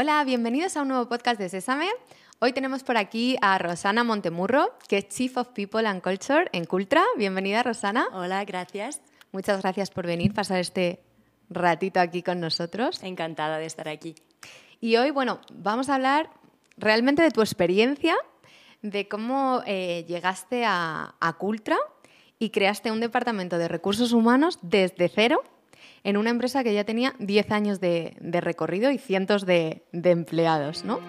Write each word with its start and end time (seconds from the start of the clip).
Hola, 0.00 0.22
bienvenidos 0.22 0.76
a 0.76 0.82
un 0.82 0.88
nuevo 0.88 1.08
podcast 1.08 1.40
de 1.40 1.48
Sésame. 1.48 1.88
Hoy 2.38 2.52
tenemos 2.52 2.84
por 2.84 2.96
aquí 2.96 3.36
a 3.42 3.58
Rosana 3.58 4.04
Montemurro, 4.04 4.78
que 4.86 4.98
es 4.98 5.08
Chief 5.08 5.36
of 5.36 5.48
People 5.48 5.88
and 5.88 6.02
Culture 6.02 6.44
en 6.52 6.66
Cultra. 6.66 7.02
Bienvenida, 7.16 7.64
Rosana. 7.64 8.06
Hola, 8.12 8.44
gracias. 8.44 9.00
Muchas 9.32 9.60
gracias 9.60 9.90
por 9.90 10.06
venir, 10.06 10.32
pasar 10.32 10.60
este 10.60 11.02
ratito 11.50 11.98
aquí 11.98 12.22
con 12.22 12.38
nosotros. 12.38 13.02
Encantada 13.02 13.58
de 13.58 13.66
estar 13.66 13.88
aquí. 13.88 14.14
Y 14.80 14.94
hoy, 14.98 15.10
bueno, 15.10 15.40
vamos 15.52 15.88
a 15.88 15.96
hablar 15.96 16.30
realmente 16.76 17.22
de 17.22 17.32
tu 17.32 17.40
experiencia, 17.40 18.14
de 18.82 19.08
cómo 19.08 19.64
eh, 19.66 20.04
llegaste 20.06 20.64
a, 20.64 21.12
Cultra 21.38 21.76
y 22.38 22.50
creaste 22.50 22.92
un 22.92 23.00
departamento 23.00 23.58
de 23.58 23.66
recursos 23.66 24.12
humanos 24.12 24.60
desde 24.62 25.08
cero 25.08 25.42
en 26.04 26.16
una 26.16 26.30
empresa 26.30 26.64
que 26.64 26.74
ya 26.74 26.84
tenía 26.84 27.14
10 27.18 27.50
años 27.50 27.80
de, 27.80 28.16
recorrido 28.20 28.90
y 28.90 28.98
cientos 28.98 29.46
de, 29.46 29.82
de 29.92 30.10
empleados, 30.10 30.84
¿no? 30.84 31.00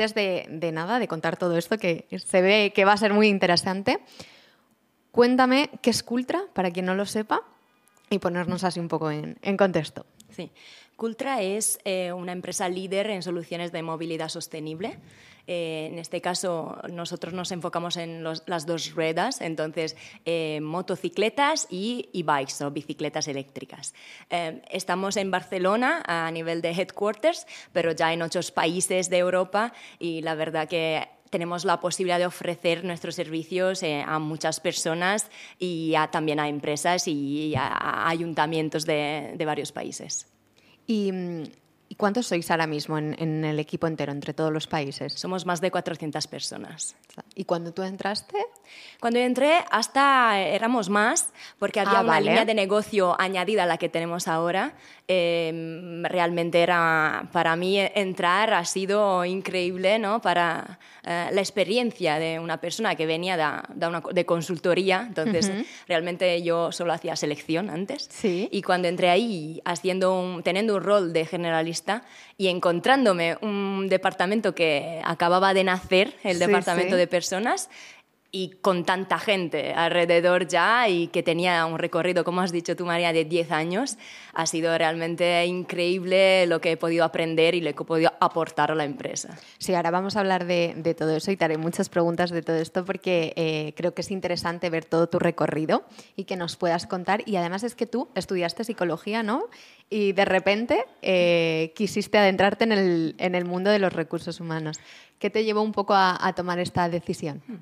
antes 0.00 0.14
de, 0.14 0.72
nada, 0.72 0.98
de 0.98 1.08
contar 1.08 1.36
todo 1.36 1.58
esto, 1.58 1.76
que 1.76 2.06
se 2.24 2.40
ve 2.40 2.72
que 2.74 2.86
va 2.86 2.92
a 2.92 2.96
ser 2.96 3.12
muy 3.12 3.28
interesante, 3.28 3.98
cuéntame 5.10 5.68
qué 5.82 5.90
es 5.90 6.02
Cultra, 6.02 6.40
para 6.54 6.70
quien 6.70 6.86
no 6.86 6.94
lo 6.94 7.04
sepa, 7.04 7.42
y 8.10 8.18
ponernos 8.18 8.64
así 8.64 8.80
un 8.80 8.88
poco 8.88 9.10
en, 9.10 9.56
contexto. 9.56 10.04
Sí. 10.30 10.50
Cultra 10.96 11.40
es 11.40 11.78
eh, 11.84 12.12
una 12.12 12.32
empresa 12.32 12.68
líder 12.68 13.08
en 13.08 13.22
soluciones 13.22 13.72
de 13.72 13.82
movilidad 13.82 14.28
sostenible. 14.28 14.98
Eh, 15.46 15.88
en 15.90 15.98
este 15.98 16.20
caso, 16.20 16.76
nosotros 16.92 17.32
nos 17.32 17.52
enfocamos 17.52 17.96
en 17.96 18.22
las 18.22 18.66
dos 18.66 18.94
ruedas, 18.94 19.40
entonces 19.40 19.96
eh, 20.26 20.60
motocicletas 20.60 21.66
y 21.70 22.10
e-bikes 22.12 22.62
o 22.62 22.70
bicicletas 22.70 23.28
eléctricas. 23.28 23.94
estamos 24.70 25.16
en 25.16 25.30
Barcelona 25.30 26.02
a 26.06 26.30
nivel 26.30 26.60
de 26.60 26.72
headquarters, 26.72 27.46
pero 27.72 27.92
ya 27.92 28.12
en 28.12 28.20
otros 28.22 28.50
países 28.50 29.08
de 29.08 29.18
Europa 29.18 29.72
y 29.98 30.20
la 30.20 30.34
verdad 30.34 30.68
que 30.68 31.08
tenemos 31.30 31.64
la 31.64 31.80
posibilidad 31.80 32.18
de 32.18 32.26
ofrecer 32.26 32.84
nuestros 32.84 33.14
servicios 33.14 33.82
a 33.82 34.18
muchas 34.18 34.60
personas 34.60 35.30
y 35.58 35.94
también 36.10 36.40
a 36.40 36.48
empresas 36.48 37.08
y 37.08 37.54
a, 37.56 38.08
ayuntamientos 38.08 38.84
de 38.84 39.42
varios 39.46 39.72
países. 39.72 40.26
¿Y, 40.90 41.96
cuántos 41.96 42.26
sois 42.26 42.50
ahora 42.50 42.66
mismo 42.66 42.98
en, 42.98 43.44
el 43.44 43.58
equipo 43.60 43.86
entero, 43.86 44.10
entre 44.10 44.34
todos 44.34 44.52
los 44.52 44.66
países? 44.66 45.12
Somos 45.12 45.46
más 45.46 45.60
de 45.60 45.70
400 45.70 46.26
personas. 46.26 46.96
¿Y 47.36 47.44
cuando 47.44 47.72
tú 47.72 47.82
entraste? 47.82 48.38
Cuando 48.98 49.20
yo 49.20 49.24
entré, 49.24 49.64
hasta 49.70 50.40
éramos 50.40 50.88
más, 50.88 51.32
porque 51.60 51.78
había 51.78 51.98
ah, 51.98 52.02
una 52.02 52.20
línea 52.20 52.44
de 52.44 52.54
negocio 52.54 53.14
añadida 53.20 53.64
a 53.64 53.66
la 53.66 53.76
que 53.76 53.88
tenemos 53.88 54.26
ahora. 54.26 54.74
Em, 55.12 56.04
realmente 56.04 56.60
era, 56.62 57.28
para 57.32 57.56
mí, 57.56 57.80
entrar 57.80 58.54
ha 58.54 58.64
sido 58.64 59.24
increíble, 59.24 59.98
¿no? 59.98 60.22
Para 60.22 60.78
eh, 61.02 61.30
la 61.32 61.40
experiencia 61.40 62.20
de 62.20 62.38
una 62.38 62.60
persona 62.60 62.94
que 62.94 63.06
venía 63.06 63.36
de, 63.74 63.86
una, 63.88 64.02
de 64.12 64.24
consultoría. 64.24 65.06
Entonces, 65.08 65.50
realmente 65.88 66.40
yo 66.42 66.70
solo 66.70 66.92
hacía 66.92 67.16
selección 67.16 67.70
antes. 67.70 68.06
¿Sí? 68.08 68.48
Y 68.52 68.62
cuando 68.62 68.86
entré 68.86 69.10
ahí, 69.10 69.60
haciendo 69.64 70.16
un, 70.16 70.44
teniendo 70.44 70.76
un 70.76 70.82
rol 70.84 71.12
de 71.12 71.26
generalista 71.26 72.04
y 72.38 72.46
encontrándome 72.46 73.36
un 73.42 73.88
departamento 73.88 74.54
que 74.54 75.00
acababa 75.04 75.54
de 75.54 75.64
nacer, 75.64 76.14
el 76.22 76.38
departamento 76.38 76.94
de 76.94 77.08
personas, 77.08 77.68
y 78.32 78.50
con 78.60 78.84
tanta 78.84 79.18
gente 79.18 79.72
alrededor 79.72 80.46
ya 80.46 80.88
y 80.88 81.08
que 81.08 81.22
tenía 81.22 81.66
un 81.66 81.78
recorrido, 81.78 82.22
como 82.22 82.40
has 82.40 82.52
dicho 82.52 82.76
tú, 82.76 82.86
María, 82.86 83.12
de 83.12 83.24
10 83.24 83.50
años, 83.50 83.98
ha 84.34 84.46
sido 84.46 84.76
realmente 84.78 85.44
increíble 85.46 86.46
lo 86.46 86.60
que 86.60 86.72
he 86.72 86.76
podido 86.76 87.04
aprender 87.04 87.54
y 87.54 87.60
lo 87.60 87.74
que 87.74 87.82
he 87.82 87.86
podido 87.86 88.12
aportar 88.20 88.70
a 88.70 88.74
la 88.76 88.84
empresa. 88.84 89.36
Sí, 89.58 89.74
ahora 89.74 89.90
vamos 89.90 90.16
a 90.16 90.20
hablar 90.20 90.46
de, 90.46 90.74
de 90.76 90.94
todo 90.94 91.16
eso 91.16 91.32
y 91.32 91.36
te 91.36 91.44
haré 91.44 91.58
muchas 91.58 91.88
preguntas 91.88 92.30
de 92.30 92.42
todo 92.42 92.56
esto 92.56 92.84
porque 92.84 93.32
eh, 93.36 93.74
creo 93.76 93.94
que 93.94 94.02
es 94.02 94.10
interesante 94.12 94.70
ver 94.70 94.84
todo 94.84 95.08
tu 95.08 95.18
recorrido 95.18 95.84
y 96.14 96.24
que 96.24 96.36
nos 96.36 96.56
puedas 96.56 96.86
contar. 96.86 97.22
Y 97.26 97.36
además 97.36 97.64
es 97.64 97.74
que 97.74 97.86
tú 97.86 98.08
estudiaste 98.14 98.62
psicología, 98.62 99.24
¿no? 99.24 99.48
Y 99.88 100.12
de 100.12 100.24
repente 100.24 100.84
eh, 101.02 101.72
quisiste 101.74 102.18
adentrarte 102.18 102.62
en 102.62 102.72
el, 102.72 103.14
en 103.18 103.34
el, 103.34 103.44
mundo 103.44 103.70
de 103.70 103.80
los 103.80 103.92
recursos 103.92 104.38
humanos. 104.38 104.78
¿Qué 105.18 105.30
te 105.30 105.42
llevó 105.42 105.62
un 105.62 105.72
poco 105.72 105.94
a, 105.94 106.16
a 106.24 106.32
tomar 106.34 106.60
esta 106.60 106.88
decisión? 106.88 107.42
Hmm 107.48 107.56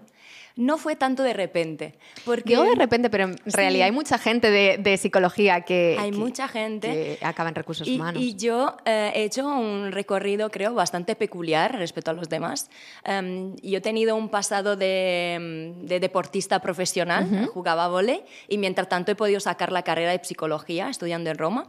no 0.58 0.76
fue 0.76 0.96
tanto 0.96 1.22
de 1.22 1.32
repente. 1.32 1.94
Porque... 2.24 2.50
Digo 2.50 2.64
de 2.64 2.74
repente, 2.74 3.08
pero 3.10 3.24
en 3.24 3.38
realidad 3.46 3.86
hay 3.86 3.92
mucha 3.92 4.18
gente 4.18 4.50
de, 4.50 4.96
psicología 4.96 5.60
que, 5.60 5.96
hay 5.98 6.10
mucha 6.10 6.48
gente 6.48 7.16
que 7.20 7.24
acaba 7.24 7.48
en 7.48 7.54
recursos 7.54 7.86
y, 7.86 7.94
humanos. 7.94 8.20
Y 8.20 8.34
yo 8.34 8.76
eh, 8.84 9.12
he 9.14 9.22
hecho 9.22 9.46
un 9.46 9.92
recorrido, 9.92 10.50
creo, 10.50 10.74
bastante 10.74 11.14
peculiar 11.14 11.78
respecto 11.78 12.10
a 12.10 12.14
los 12.14 12.28
demás. 12.28 12.70
Um, 13.06 13.54
yo 13.62 13.78
he 13.78 13.80
tenido 13.80 14.16
un 14.16 14.30
pasado 14.30 14.74
de, 14.74 15.74
deportista 15.84 16.58
profesional, 16.58 17.46
jugaba 17.54 17.86
volei, 17.86 18.24
y 18.48 18.58
mientras 18.58 18.88
tanto 18.88 19.12
he 19.12 19.14
podido 19.14 19.38
sacar 19.38 19.70
la 19.70 19.82
carrera 19.82 20.10
de 20.10 20.24
psicología 20.24 20.88
estudiando 20.88 21.30
en 21.30 21.38
Roma. 21.38 21.68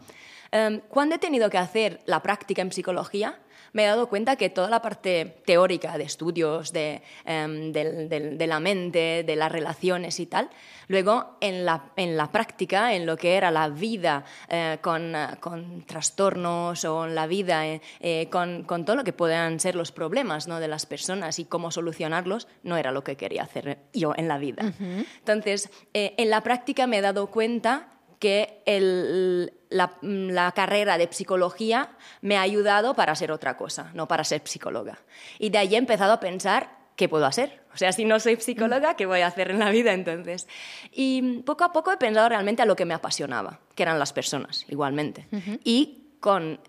Um, 0.52 0.80
cuando 0.90 1.14
he 1.14 1.20
tenido 1.20 1.52
que 1.52 1.60
hacer 1.60 2.00
la 2.08 2.24
práctica 2.24 2.64
en 2.64 2.72
psicología, 2.72 3.38
me 3.74 3.84
he 3.84 3.88
dado 3.88 4.08
cuenta 4.08 4.36
que 4.36 4.50
toda 4.50 4.70
la 4.70 4.82
parte 4.82 5.42
teórica 5.46 5.98
de 5.98 6.04
estudios 6.04 6.74
de, 6.74 7.02
em, 7.26 7.72
de, 7.72 8.48
la 8.48 8.60
mente, 8.60 9.24
de 9.24 9.36
las 9.36 9.52
relaciones 9.52 10.20
y 10.20 10.26
tal, 10.26 10.50
luego 10.88 11.38
en 11.40 11.66
la, 11.66 11.92
en 11.96 12.18
la 12.18 12.32
práctica, 12.32 12.94
en 12.94 13.06
lo 13.06 13.16
que 13.16 13.36
era 13.36 13.52
la 13.52 13.70
vida 13.70 14.26
eh, 14.50 14.78
con, 14.82 15.14
con, 15.40 15.84
trastornos 15.84 16.84
o 16.86 17.06
en 17.06 17.16
la 17.16 17.28
vida 17.28 17.68
eh, 17.68 17.82
eh, 18.00 18.28
con, 18.30 18.64
con, 18.64 18.86
todo 18.86 18.96
lo 18.96 19.04
que 19.04 19.14
puedan 19.14 19.60
ser 19.60 19.76
los 19.76 19.92
problemas 19.92 20.48
¿no? 20.48 20.60
de 20.60 20.68
las 20.68 20.86
personas 20.86 21.40
y 21.40 21.46
cómo 21.46 21.72
solucionarlos, 21.72 22.48
no 22.64 22.78
era 22.78 22.92
lo 22.92 23.04
que 23.04 23.16
quería 23.16 23.44
hacer 23.44 23.80
yo 23.94 24.14
en 24.16 24.28
la 24.28 24.38
vida. 24.38 24.74
Entonces, 25.20 25.70
en 25.94 26.30
la 26.30 26.42
práctica 26.42 26.88
me 26.88 26.98
he 26.98 27.02
dado 27.02 27.28
cuenta 27.28 27.88
que 28.20 28.62
el, 28.66 29.54
la, 29.70 30.52
carrera 30.54 30.98
de 30.98 31.08
psicología 31.12 31.92
me 32.22 32.38
ha 32.38 32.42
ayudado 32.42 32.94
para 32.94 33.16
ser 33.16 33.32
otra 33.32 33.56
cosa, 33.58 33.92
no 33.94 34.08
para 34.08 34.24
ser 34.24 34.42
psicóloga. 34.44 35.00
Y 35.40 35.50
de 35.50 35.58
ahí 35.58 35.76
he 35.76 35.78
empezado 35.78 36.14
a 36.14 36.20
pensar 36.20 36.78
qué 36.96 37.08
puedo 37.08 37.26
hacer. 37.26 37.62
O 37.74 37.78
sea, 37.78 37.94
si 37.94 38.04
no 38.04 38.20
soy 38.20 38.36
psicóloga, 38.36 38.96
¿qué 38.96 39.06
voy 39.06 39.22
a 39.22 39.28
hacer 39.28 39.52
en 39.52 39.60
la 39.60 39.70
vida 39.70 39.94
entonces? 39.94 40.48
Y 40.92 41.40
poco 41.46 41.64
a 41.64 41.72
poco 41.72 41.92
he 41.94 41.98
pensado 41.98 42.28
realmente 42.28 42.62
a 42.62 42.66
lo 42.66 42.76
que 42.76 42.86
me 42.86 42.94
apasionaba, 42.94 43.62
que 43.74 43.84
eran 43.84 43.98
las 44.00 44.12
personas, 44.12 44.66
igualmente. 44.68 45.28
Y 45.64 46.10
con 46.20 46.60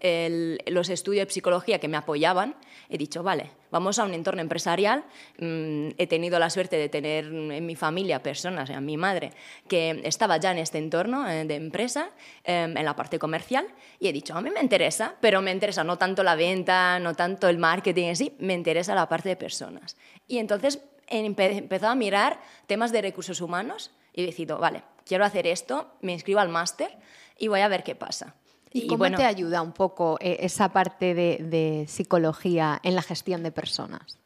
los 0.67 0.89
estudios 0.89 1.27
de 1.27 1.33
psicología 1.33 1.81
que 1.81 1.89
me 1.89 1.97
apoyaban, 1.97 2.55
he 2.89 2.97
dicho, 2.97 3.25
vale, 3.25 3.51
vamos 3.71 3.99
a 3.99 4.05
un 4.05 4.15
entorno 4.15 4.41
empresarial. 4.41 5.05
Mm, 5.39 5.89
he 5.99 6.07
tenido 6.07 6.39
la 6.39 6.51
suerte 6.51 6.77
de 6.77 6.89
tener 6.89 7.27
en 7.27 7.67
mi 7.67 7.77
familia 7.77 8.23
personas, 8.23 8.71
a 8.71 8.81
mi 8.81 8.97
madre, 8.97 9.33
que 9.69 10.01
estaba 10.05 10.37
ya 10.37 10.53
en 10.53 10.59
este 10.59 10.79
entorno 10.79 11.29
eh, 11.29 11.45
de 11.45 11.55
empresa, 11.55 12.11
em, 12.45 12.77
en 12.77 12.85
la 12.85 12.97
parte 12.97 13.19
comercial, 13.19 13.67
y 13.99 14.09
he 14.09 14.13
dicho, 14.13 14.37
a 14.37 14.41
mí 14.41 14.51
me 14.51 14.61
interesa, 14.61 15.15
pero 15.21 15.43
me 15.43 15.53
interesa 15.53 15.85
no 15.85 15.99
tanto 15.99 16.23
la 16.23 16.35
venta, 16.35 16.99
no 16.99 17.15
tanto 17.15 17.49
el 17.49 17.59
marketing 17.59 18.05
en 18.05 18.17
sí, 18.17 18.37
me 18.39 18.55
interesa 18.55 18.95
la 18.95 19.09
parte 19.09 19.29
de 19.29 19.37
personas. 19.37 19.97
Y 20.27 20.39
entonces 20.39 20.81
he 21.09 21.25
empezado 21.25 21.93
a 21.93 21.95
mirar 21.95 22.41
temas 22.67 22.93
de 22.93 23.03
recursos 23.03 23.41
humanos 23.41 23.91
y 24.13 24.23
he 24.23 24.27
decidido, 24.27 24.59
vale, 24.59 24.83
quiero 25.05 25.25
hacer 25.25 25.47
esto, 25.47 25.93
me 26.01 26.13
inscribo 26.13 26.41
al 26.41 26.49
máster 26.49 26.91
y 27.39 27.49
voy 27.49 27.61
a 27.61 27.69
ver 27.69 27.83
qué 27.83 27.95
pasa. 27.95 28.35
¿Y, 28.73 28.87
cómo 28.87 29.11
te 29.11 29.25
ayuda 29.25 29.63
un 29.63 29.73
poco 29.73 30.17
eh, 30.21 30.39
esa 30.41 30.73
parte 30.73 31.15
de, 31.15 31.85
psicología 31.89 32.81
en 32.83 32.95
la 32.95 33.03
gestión 33.03 33.43
de 33.43 33.51
personas? 33.51 34.19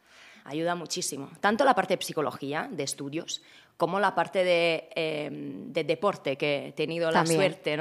Ayuda 0.43 0.75
muchísimo. 0.75 1.29
Tanto 1.39 1.65
la 1.65 1.73
parte 1.73 1.97
de 1.97 2.03
psicología, 2.03 2.69
de 2.71 2.83
estudios, 2.83 3.41
como 3.77 3.99
la 3.99 4.13
parte 4.13 4.43
de, 4.43 4.89
em, 4.95 5.73
deporte 5.73 6.37
que 6.37 6.67
he 6.67 6.71
tenido 6.73 7.09
la 7.09 7.25
suerte 7.25 7.75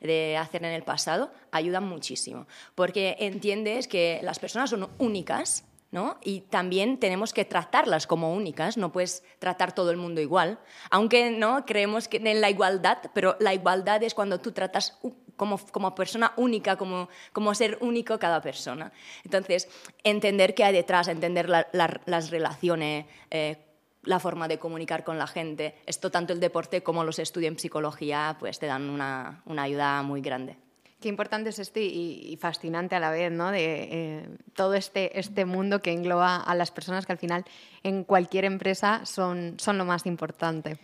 de, 0.00 0.36
hacer 0.36 0.64
en 0.64 0.72
el 0.72 0.82
pasado, 0.82 1.30
ayudan 1.52 1.86
muchísimo. 1.86 2.46
Porque 2.74 3.16
entiendes 3.20 3.86
que 3.86 4.20
las 4.22 4.38
personas 4.38 4.70
son 4.70 4.88
únicas 4.98 5.64
¿no? 5.90 6.18
Y 6.22 6.42
también 6.42 6.98
tenemos 6.98 7.32
que 7.32 7.44
tratarlas 7.44 8.06
como 8.06 8.32
únicas, 8.32 8.76
no 8.76 8.92
puedes 8.92 9.24
tratar 9.38 9.74
todo 9.74 9.90
el 9.90 9.96
mundo 9.96 10.20
igual, 10.20 10.60
aunque 10.90 11.30
no 11.30 11.66
creemos 11.66 12.06
que 12.06 12.18
en 12.18 12.40
la 12.40 12.48
igualdad, 12.48 12.98
pero 13.12 13.36
la 13.40 13.54
igualdad 13.54 14.02
es 14.02 14.14
cuando 14.14 14.40
tú 14.40 14.52
tratas 14.52 14.98
como, 15.40 15.56
como 15.72 15.94
persona 15.94 16.34
única, 16.36 16.76
como, 16.76 17.08
como 17.32 17.54
ser 17.54 17.78
único 17.80 18.18
cada 18.18 18.42
persona. 18.42 18.92
Entonces, 19.24 19.70
entender 20.04 20.54
qué 20.54 20.64
hay 20.64 20.74
detrás, 20.74 21.08
entender 21.08 21.48
las 21.48 22.30
relaciones, 22.30 23.06
eh, 23.30 23.56
la 24.02 24.20
forma 24.20 24.48
de 24.48 24.58
comunicar 24.58 25.02
con 25.02 25.16
la 25.16 25.26
gente, 25.26 25.76
esto 25.86 26.10
tanto 26.10 26.34
el 26.34 26.40
deporte 26.40 26.82
como 26.82 27.04
los 27.04 27.18
estudios 27.18 27.52
en 27.52 27.58
psicología, 27.58 28.36
pues 28.38 28.58
te 28.58 28.66
dan 28.66 28.90
una, 28.90 29.40
una 29.46 29.62
ayuda 29.62 30.02
muy 30.02 30.20
grande. 30.20 30.58
Qué 31.00 31.08
importante 31.08 31.48
es 31.48 31.58
este 31.58 31.80
y, 31.82 32.36
fascinante 32.38 32.94
a 32.94 33.00
la 33.00 33.10
vez, 33.10 33.32
¿no? 33.32 33.50
De 33.50 33.88
eh, 33.90 34.28
todo 34.54 34.74
este, 34.74 35.18
este 35.18 35.46
mundo 35.46 35.80
que 35.80 35.92
engloba 35.92 36.36
a 36.36 36.54
las 36.54 36.70
personas 36.70 37.06
que 37.06 37.12
al 37.12 37.18
final 37.18 37.46
en 37.82 38.04
cualquier 38.04 38.44
empresa 38.44 39.06
son, 39.06 39.54
son 39.56 39.78
lo 39.78 39.86
más 39.86 40.04
importante. 40.04 40.76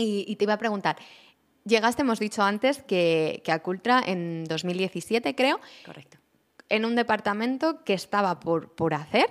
Y, 0.00 0.36
te 0.36 0.44
iba 0.44 0.54
a 0.54 0.58
preguntar, 0.58 0.96
llegaste, 1.64 2.02
hemos 2.02 2.18
dicho 2.18 2.42
antes, 2.42 2.82
que, 2.82 3.42
que 3.44 3.52
a 3.52 3.62
Cultra 3.62 4.02
en 4.04 4.44
2017, 4.44 5.34
creo. 5.34 5.60
Correcto. 5.84 6.18
En 6.68 6.84
un 6.84 6.96
departamento 6.96 7.84
que 7.84 7.94
estaba 7.94 8.40
por, 8.40 8.72
por 8.74 8.94
hacer 8.94 9.30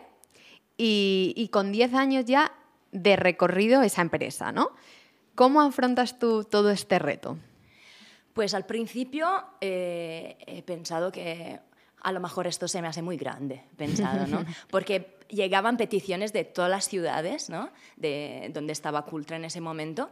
y, 0.77 1.33
y 1.35 1.49
con 1.49 1.71
10 1.71 1.93
años 1.93 2.25
ya 2.25 2.53
de 2.91 3.15
recorrido 3.15 3.81
esa 3.81 4.01
empresa, 4.01 4.51
¿no? 4.51 4.71
¿Cómo 5.35 5.61
afrontas 5.61 6.17
tú 6.17 6.43
todo 6.43 6.71
este 6.71 6.97
reto? 6.97 7.37
Pues 8.33 8.53
al 8.53 8.65
principio 8.65 9.27
eh, 9.61 10.37
he 10.45 10.63
pensado 10.63 11.11
que 11.11 11.59
a 12.01 12.11
lo 12.11 12.19
mejor 12.19 12.47
esto 12.47 12.67
se 12.67 12.81
me 12.81 12.87
hace 12.87 13.01
muy 13.01 13.17
grande, 13.17 13.63
pensado, 13.75 14.27
¿no? 14.27 14.45
Porque 14.69 15.17
llegaban 15.29 15.77
peticiones 15.77 16.33
de 16.33 16.43
todas 16.43 16.71
las 16.71 16.87
ciudades, 16.87 17.49
¿no? 17.49 17.69
De 17.97 18.49
donde 18.53 18.73
estaba 18.73 19.05
Cultra 19.05 19.37
en 19.37 19.45
ese 19.45 19.61
momento, 19.61 20.09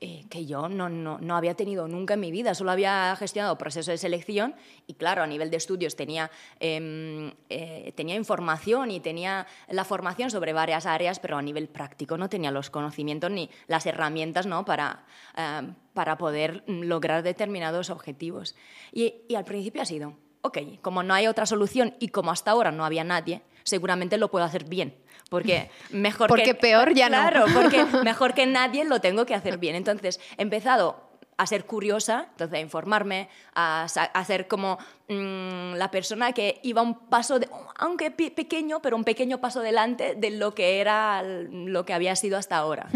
eh, 0.00 0.26
que 0.30 0.46
yo 0.46 0.68
no, 0.68 0.88
no, 0.88 1.18
no, 1.18 1.36
había 1.36 1.54
tenido 1.54 1.88
nunca 1.88 2.14
en 2.14 2.20
mi 2.20 2.30
vida. 2.30 2.54
Solo 2.54 2.70
había 2.70 3.16
gestionado 3.16 3.58
procesos 3.58 3.86
de 3.86 3.98
selección 3.98 4.54
y, 4.86 4.94
claro, 4.94 5.24
a 5.24 5.26
nivel 5.26 5.50
de 5.50 5.56
estudios 5.56 5.96
tenía, 5.96 6.30
em, 6.60 7.32
eh, 7.48 7.92
tenía 7.96 8.14
información 8.14 8.92
y 8.92 9.00
tenía 9.00 9.48
la 9.68 9.84
formación 9.84 10.30
sobre 10.30 10.52
varias 10.52 10.86
áreas, 10.86 11.18
pero 11.18 11.36
a 11.36 11.42
nivel 11.42 11.66
práctico 11.66 12.16
no 12.16 12.28
tenía 12.28 12.52
los 12.52 12.70
conocimientos 12.70 13.32
ni 13.32 13.50
las 13.66 13.86
herramientas 13.86 14.46
¿no? 14.46 14.64
para, 14.64 15.04
em, 15.36 15.74
para 15.94 16.16
poder 16.16 16.62
lograr 16.68 17.24
determinados 17.24 17.90
objetivos. 17.90 18.54
Y, 18.92 19.22
y 19.26 19.34
al 19.34 19.44
principio 19.44 19.82
ha 19.82 19.86
sido, 19.86 20.14
ok, 20.42 20.58
como 20.80 21.02
no 21.02 21.12
hay 21.12 21.26
otra 21.26 21.44
solución 21.44 21.96
y 21.98 22.10
como 22.10 22.30
hasta 22.30 22.52
ahora 22.52 22.70
no 22.70 22.84
había 22.84 23.02
nadie, 23.02 23.42
seguramente 23.68 24.18
lo 24.18 24.30
puedo 24.30 24.44
hacer 24.44 24.64
bien 24.64 24.94
porque 25.28 25.70
mejor 25.90 26.28
porque 26.28 26.54
peor 26.54 26.94
ya 26.94 27.08
claro, 27.08 27.46
porque 27.54 27.84
mejor 28.04 28.34
que 28.34 28.46
nadie 28.46 28.84
lo 28.84 29.00
tengo 29.00 29.26
que 29.26 29.34
hacer 29.34 29.58
bien. 29.58 29.74
Entonces, 29.76 30.20
he 30.36 30.42
empezado 30.42 31.08
a 31.36 31.46
ser 31.46 31.66
curiosa, 31.66 32.26
entonces 32.32 32.58
a 32.58 32.60
informarme, 32.60 33.28
a, 33.54 33.84
hacer 33.84 34.48
como 34.48 34.76
mm, 35.06 35.74
la 35.74 35.88
persona 35.88 36.32
que 36.32 36.58
iba 36.64 36.82
un 36.82 37.08
paso, 37.08 37.38
aunque 37.76 38.10
pequeño, 38.10 38.82
pero 38.82 38.96
un 38.96 39.04
pequeño 39.04 39.38
paso 39.40 39.60
delante 39.60 40.16
de 40.16 40.30
lo 40.30 40.52
que 40.52 40.80
era 40.80 41.22
lo 41.22 41.84
que 41.84 41.94
había 41.94 42.16
sido 42.16 42.38
hasta 42.38 42.56
ahora, 42.56 42.88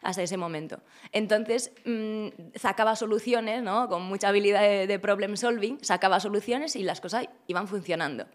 hasta 0.00 0.22
ese 0.22 0.36
momento. 0.36 0.78
Entonces 1.10 1.72
mm, 1.84 2.28
sacaba 2.54 2.94
soluciones, 2.94 3.64
¿no? 3.64 3.88
con 3.88 4.02
mucha 4.02 4.28
habilidad 4.28 4.62
de, 4.62 4.86
de 4.86 4.98
problem 5.00 5.36
solving, 5.36 5.82
sacaba 5.82 6.20
soluciones 6.20 6.76
y 6.76 6.84
las 6.84 7.00
cosas 7.00 7.28
iban 7.48 7.66
funcionando. 7.66 8.26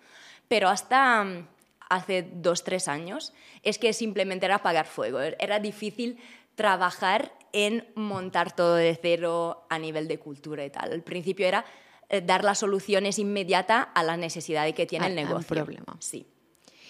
Pero 0.50 0.68
hasta 0.68 1.26
hace 1.90 2.28
dos, 2.34 2.64
tres 2.64 2.88
años, 2.88 3.34
es 3.64 3.78
que 3.78 3.94
simplemente 3.94 4.46
era 4.46 4.56
apagar 4.56 4.86
fuego. 4.86 5.20
Era 5.20 5.60
difícil 5.60 6.20
trabajar 6.56 7.34
en 7.54 7.88
montar 7.96 8.56
todo 8.56 8.76
de 8.76 8.98
cero 9.00 9.66
a 9.70 9.80
nivel 9.80 10.08
de 10.08 10.20
cultura 10.20 10.66
y 10.66 10.70
tal. 10.70 10.92
Al 10.92 11.04
principio 11.04 11.48
era 11.48 11.66
eh, 12.10 12.22
dar 12.22 12.44
las 12.44 12.60
soluciones 12.60 13.20
inmediatas 13.20 13.88
a 13.94 14.04
la 14.04 14.18
necesidad 14.18 14.72
que 14.74 14.86
tiene 14.86 15.08
el 15.08 15.16
negocio. 15.16 15.48
problema. 15.48 15.98
Sí. 16.00 16.26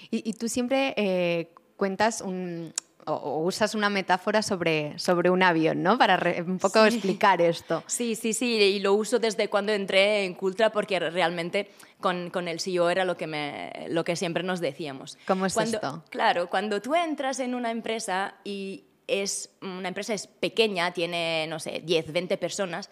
Y, 0.10 0.34
tú 0.34 0.48
siempre 0.48 0.94
eh, 0.96 1.50
cuentas 1.76 2.22
un, 2.22 2.74
o, 3.06 3.44
usas 3.44 3.76
una 3.76 3.90
metáfora 3.90 4.42
sobre, 4.42 4.98
sobre 5.00 5.30
un 5.30 5.44
avión, 5.44 5.84
¿no? 5.84 5.98
Para 5.98 6.44
un 6.46 6.60
poco 6.60 6.86
explicar 6.86 7.42
esto. 7.42 7.84
Sí, 7.88 8.16
sí, 8.16 8.34
sí, 8.34 8.56
y 8.56 8.80
lo 8.80 8.94
uso 8.94 9.20
desde 9.20 9.50
cuando 9.50 9.74
entré 9.74 10.24
en 10.24 10.34
Cultra 10.34 10.72
porque 10.72 11.00
realmente 11.00 11.70
con, 12.00 12.30
con 12.30 12.48
el 12.48 12.60
CEO 12.60 12.90
era 12.90 13.06
lo 13.06 13.18
que, 13.18 13.28
me, 13.28 13.88
lo 13.90 14.04
que 14.04 14.16
siempre 14.16 14.44
nos 14.44 14.60
decíamos. 14.60 15.18
¿Cómo 15.26 15.46
es 15.46 15.54
cuando, 15.54 15.78
esto? 15.78 16.04
Claro, 16.10 16.50
cuando 16.50 16.82
tú 16.82 16.96
entras 16.96 17.40
en 17.40 17.56
una 17.56 17.72
empresa 17.72 18.36
y 18.44 18.84
es 19.08 19.50
una 19.62 19.88
empresa 19.88 20.14
es 20.14 20.28
pequeña, 20.28 20.92
tiene, 20.94 21.48
no 21.48 21.60
sé, 21.60 21.82
10, 21.84 22.12
20 22.12 22.38
personas, 22.38 22.90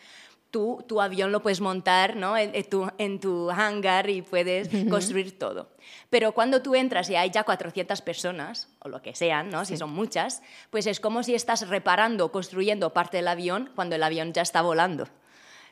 tú 0.49 0.83
tu 0.87 1.01
avión 1.01 1.31
lo 1.31 1.41
puedes 1.41 1.59
montar 1.59 2.15
¿no? 2.15 2.37
en, 2.37 2.51
tu, 2.69 2.89
en 2.97 3.19
tu 3.19 3.51
hangar 3.51 4.09
y 4.09 4.21
puedes 4.21 4.69
construir 4.89 5.37
todo. 5.37 5.69
Pero 6.09 6.31
cuando 6.31 6.61
tú 6.61 6.75
entras 6.75 7.09
y 7.09 7.15
hay 7.15 7.29
ya 7.29 7.43
400 7.43 8.01
personas, 8.01 8.69
o 8.79 8.87
lo 8.87 9.01
que 9.01 9.13
sean, 9.13 9.49
¿no? 9.49 9.65
si 9.65 9.75
son 9.77 9.91
muchas, 9.91 10.41
pues 10.69 10.87
es 10.87 10.99
como 10.99 11.23
si 11.23 11.35
estás 11.35 11.67
reparando, 11.67 12.31
construyendo 12.31 12.93
parte 12.93 13.17
del 13.17 13.27
avión 13.27 13.69
cuando 13.75 13.95
el 13.95 14.03
avión 14.03 14.33
ya 14.33 14.41
está 14.41 14.61
volando. 14.61 15.07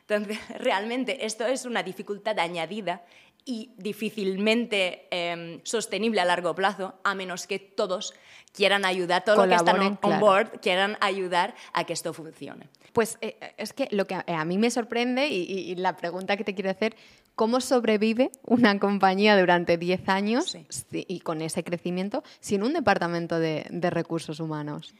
Entonces, 0.08 0.38
realmente 0.58 1.24
esto 1.24 1.46
es 1.46 1.64
una 1.64 1.82
dificultad 1.82 2.38
añadida 2.38 3.04
y 3.46 3.72
difícilmente 3.76 5.06
em, 5.10 5.60
sostenible 5.64 6.20
a 6.20 6.24
largo 6.24 6.54
plazo, 6.54 6.94
a 7.04 7.14
menos 7.14 7.46
que 7.46 7.58
todos 7.58 8.14
quieran 8.54 8.84
ayudar, 8.86 9.24
todos 9.24 9.46
los 9.46 9.48
que 9.48 9.54
están 9.70 9.98
on, 10.02 10.20
board 10.20 10.60
quieran 10.60 10.96
ayudar 11.00 11.54
a 11.72 11.84
que 11.84 11.92
esto 11.92 12.14
funcione. 12.14 12.68
Pues 12.92 13.18
eh, 13.20 13.36
es 13.58 13.72
que 13.72 13.88
lo 13.90 14.06
que 14.06 14.14
a 14.14 14.44
mí 14.44 14.56
me 14.56 14.70
sorprende 14.70 15.26
y, 15.28 15.74
la 15.74 15.96
pregunta 15.96 16.36
que 16.36 16.44
te 16.44 16.54
quiero 16.54 16.70
hacer, 16.70 16.96
¿cómo 17.34 17.60
sobrevive 17.60 18.30
una 18.42 18.78
compañía 18.78 19.38
durante 19.38 19.76
10 19.76 20.08
años 20.08 20.56
y 20.92 21.20
con 21.20 21.42
ese 21.42 21.64
crecimiento 21.64 22.22
sin 22.40 22.62
un 22.62 22.72
departamento 22.72 23.38
de 23.38 23.90
recursos 23.90 24.40
humanos? 24.40 24.94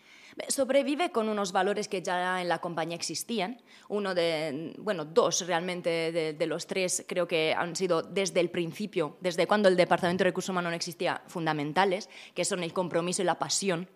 Sobrevive 0.49 1.11
con 1.11 1.29
unos 1.29 1.53
valores 1.53 1.89
que 1.89 2.03
ya 2.03 2.41
en 2.43 2.49
la 2.49 2.59
compañía 2.59 2.97
existían. 2.97 3.63
Uno 3.89 4.15
de, 4.15 4.75
bueno, 4.79 5.05
dos 5.05 5.47
realmente 5.47 6.35
de, 6.37 6.47
los 6.47 6.67
tres 6.67 7.05
creo 7.07 7.29
que 7.29 7.55
han 7.55 7.77
sido 7.77 8.03
desde 8.03 8.41
el 8.41 8.51
principio, 8.51 9.17
desde 9.21 9.47
cuando 9.47 9.69
el 9.69 9.77
Departamento 9.77 10.25
de 10.25 10.31
Recursos 10.31 10.51
Humanos 10.51 10.71
no 10.71 10.77
existía, 10.77 11.23
fundamentales, 11.29 12.11
que 12.35 12.45
son 12.45 12.63
el 12.63 12.73
compromiso 12.73 13.23
y 13.23 13.25
la 13.25 13.39
pasión 13.39 13.89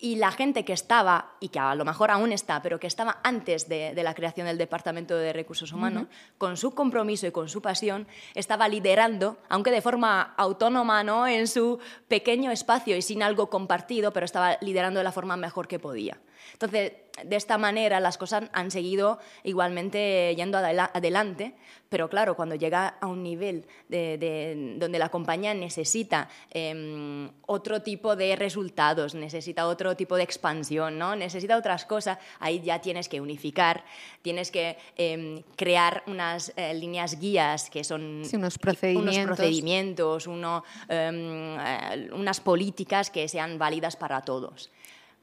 y 0.00 0.16
la 0.16 0.32
gente 0.32 0.64
que 0.64 0.72
estaba, 0.72 1.32
y 1.40 1.50
que 1.50 1.58
a 1.58 1.74
lo 1.74 1.84
mejor 1.84 2.10
aún 2.10 2.32
está, 2.32 2.62
pero 2.62 2.80
que 2.80 2.86
estaba 2.86 3.18
antes 3.22 3.68
de, 3.68 3.92
la 4.02 4.14
creación 4.14 4.46
del 4.46 4.56
Departamento 4.56 5.14
de 5.16 5.32
Recursos 5.32 5.72
Humanos, 5.72 6.06
con 6.38 6.56
su 6.56 6.74
compromiso 6.74 7.26
y 7.26 7.32
con 7.32 7.50
su 7.50 7.60
pasión, 7.60 8.08
estaba 8.34 8.66
liderando, 8.66 9.36
aunque 9.50 9.70
de 9.70 9.82
forma 9.82 10.34
autónoma, 10.38 11.04
¿no? 11.04 11.28
en 11.28 11.46
su 11.46 11.78
pequeño 12.08 12.50
espacio 12.50 12.96
y 12.96 13.02
sin 13.02 13.22
algo 13.22 13.50
compartido, 13.50 14.12
pero 14.12 14.24
estaba 14.24 14.56
liderando 14.62 14.98
de 14.98 15.04
la 15.04 15.12
forma 15.12 15.36
mejor 15.36 15.68
que 15.68 15.78
podía. 15.78 16.18
Entonces, 16.52 16.92
de 17.24 17.36
esta 17.36 17.58
manera 17.58 18.00
las 18.00 18.18
cosas 18.18 18.44
han 18.52 18.70
seguido 18.70 19.18
igualmente 19.44 20.34
yendo 20.36 20.58
adelante, 20.58 21.54
pero 21.88 22.08
claro, 22.08 22.36
cuando 22.36 22.54
llega 22.54 22.88
a 23.00 23.06
un 23.06 23.22
nivel 23.22 23.66
de, 23.88 24.76
donde 24.78 24.98
la 24.98 25.08
compañía 25.08 25.54
necesita 25.54 26.28
em, 26.50 27.30
otro 27.46 27.82
tipo 27.82 28.16
de 28.16 28.36
resultados, 28.36 29.14
necesita 29.14 29.66
otro 29.66 29.89
tipo 29.96 30.16
de 30.16 30.22
expansión, 30.22 30.98
¿no? 30.98 31.16
necesita 31.16 31.56
otras 31.56 31.84
cosas, 31.84 32.18
ahí 32.38 32.60
ya 32.60 32.80
tienes 32.80 33.08
que 33.08 33.20
unificar, 33.20 33.84
tienes 34.22 34.50
que 34.50 34.76
em, 34.96 35.42
crear 35.56 36.02
unas 36.06 36.52
eh, 36.56 36.74
líneas 36.74 37.18
guías 37.18 37.70
que 37.70 37.84
son 37.84 38.22
unos 38.32 38.58
procedimientos, 38.58 39.14
unos 39.14 39.26
procedimientos 39.26 40.26
uno, 40.26 40.64
em, 40.88 41.58
eh, 41.58 42.10
unas 42.12 42.40
políticas 42.40 43.10
que 43.10 43.28
sean 43.28 43.58
válidas 43.58 43.96
para 43.96 44.20
todos. 44.22 44.70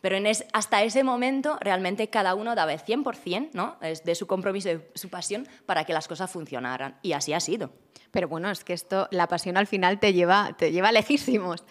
Pero 0.02 0.16
en 0.16 0.28
hasta 0.54 0.84
ese 0.84 1.04
momento 1.04 1.58
realmente 1.60 2.10
cada 2.10 2.36
uno 2.36 2.54
daba 2.56 2.72
el 2.74 2.80
100% 2.80 3.50
¿no? 3.54 3.78
de 3.82 4.16
su 4.16 4.28
compromiso, 4.28 4.70
de 4.70 4.92
su 4.94 5.10
pasión 5.10 5.48
para 5.66 5.86
que 5.86 5.94
las 5.94 6.08
cosas 6.08 6.30
funcionaran. 6.30 6.98
Y 7.02 7.14
así 7.14 7.34
ha 7.34 7.40
sido. 7.40 7.72
Pero 8.12 8.28
bueno, 8.28 8.50
es 8.50 8.64
que 8.64 8.74
esto, 8.74 9.08
la 9.12 9.28
pasión 9.28 9.58
al 9.58 9.68
final 9.68 10.00
te 10.00 10.14
lleva, 10.14 10.56
te 10.58 10.72
lleva 10.72 10.92
lejísimos. 10.92 11.64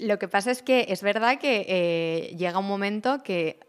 Lo 0.00 0.18
que 0.18 0.28
pasa 0.28 0.50
es 0.50 0.62
que 0.62 0.86
es 0.88 1.02
verdad 1.02 1.38
que 1.38 1.66
eh, 1.68 2.34
llega 2.36 2.58
un 2.58 2.66
momento 2.66 3.22
que 3.22 3.60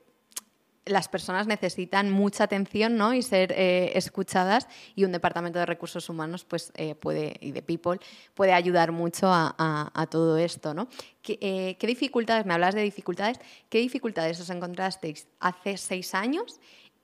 las 0.86 1.10
personas 1.10 1.46
necesitan 1.46 2.10
mucha 2.10 2.46
atención 2.46 2.96
¿no? 2.96 3.14
y 3.14 3.22
ser 3.22 3.52
eh, 3.52 3.92
escuchadas 3.96 4.68
y 4.96 5.04
un 5.04 5.12
departamento 5.12 5.60
de 5.60 5.66
recursos 5.66 6.08
humanos 6.10 6.46
pues, 6.46 6.72
eh, 6.76 6.96
puede, 6.96 7.36
y 7.42 7.52
de 7.52 7.62
people 7.62 8.00
puede 8.34 8.54
ayudar 8.54 8.94
mucho 8.94 9.28
a, 9.30 10.08
todo 10.10 10.38
esto. 10.38 10.74
¿no? 10.74 10.88
¿Qué, 11.22 11.78
dificultades, 11.82 12.46
me 12.46 12.54
hablas 12.54 12.76
de 12.76 12.82
dificultades, 12.82 13.38
qué 13.70 13.80
dificultades 13.80 14.40
os 14.40 14.50
encontrasteis 14.50 15.28
hace 15.42 15.78
seis 15.78 16.16
años 16.16 16.62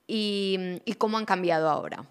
y 0.07 0.79
cómo 0.97 1.17
han 1.17 1.25
cambiado 1.25 1.69
ahora? 1.69 2.07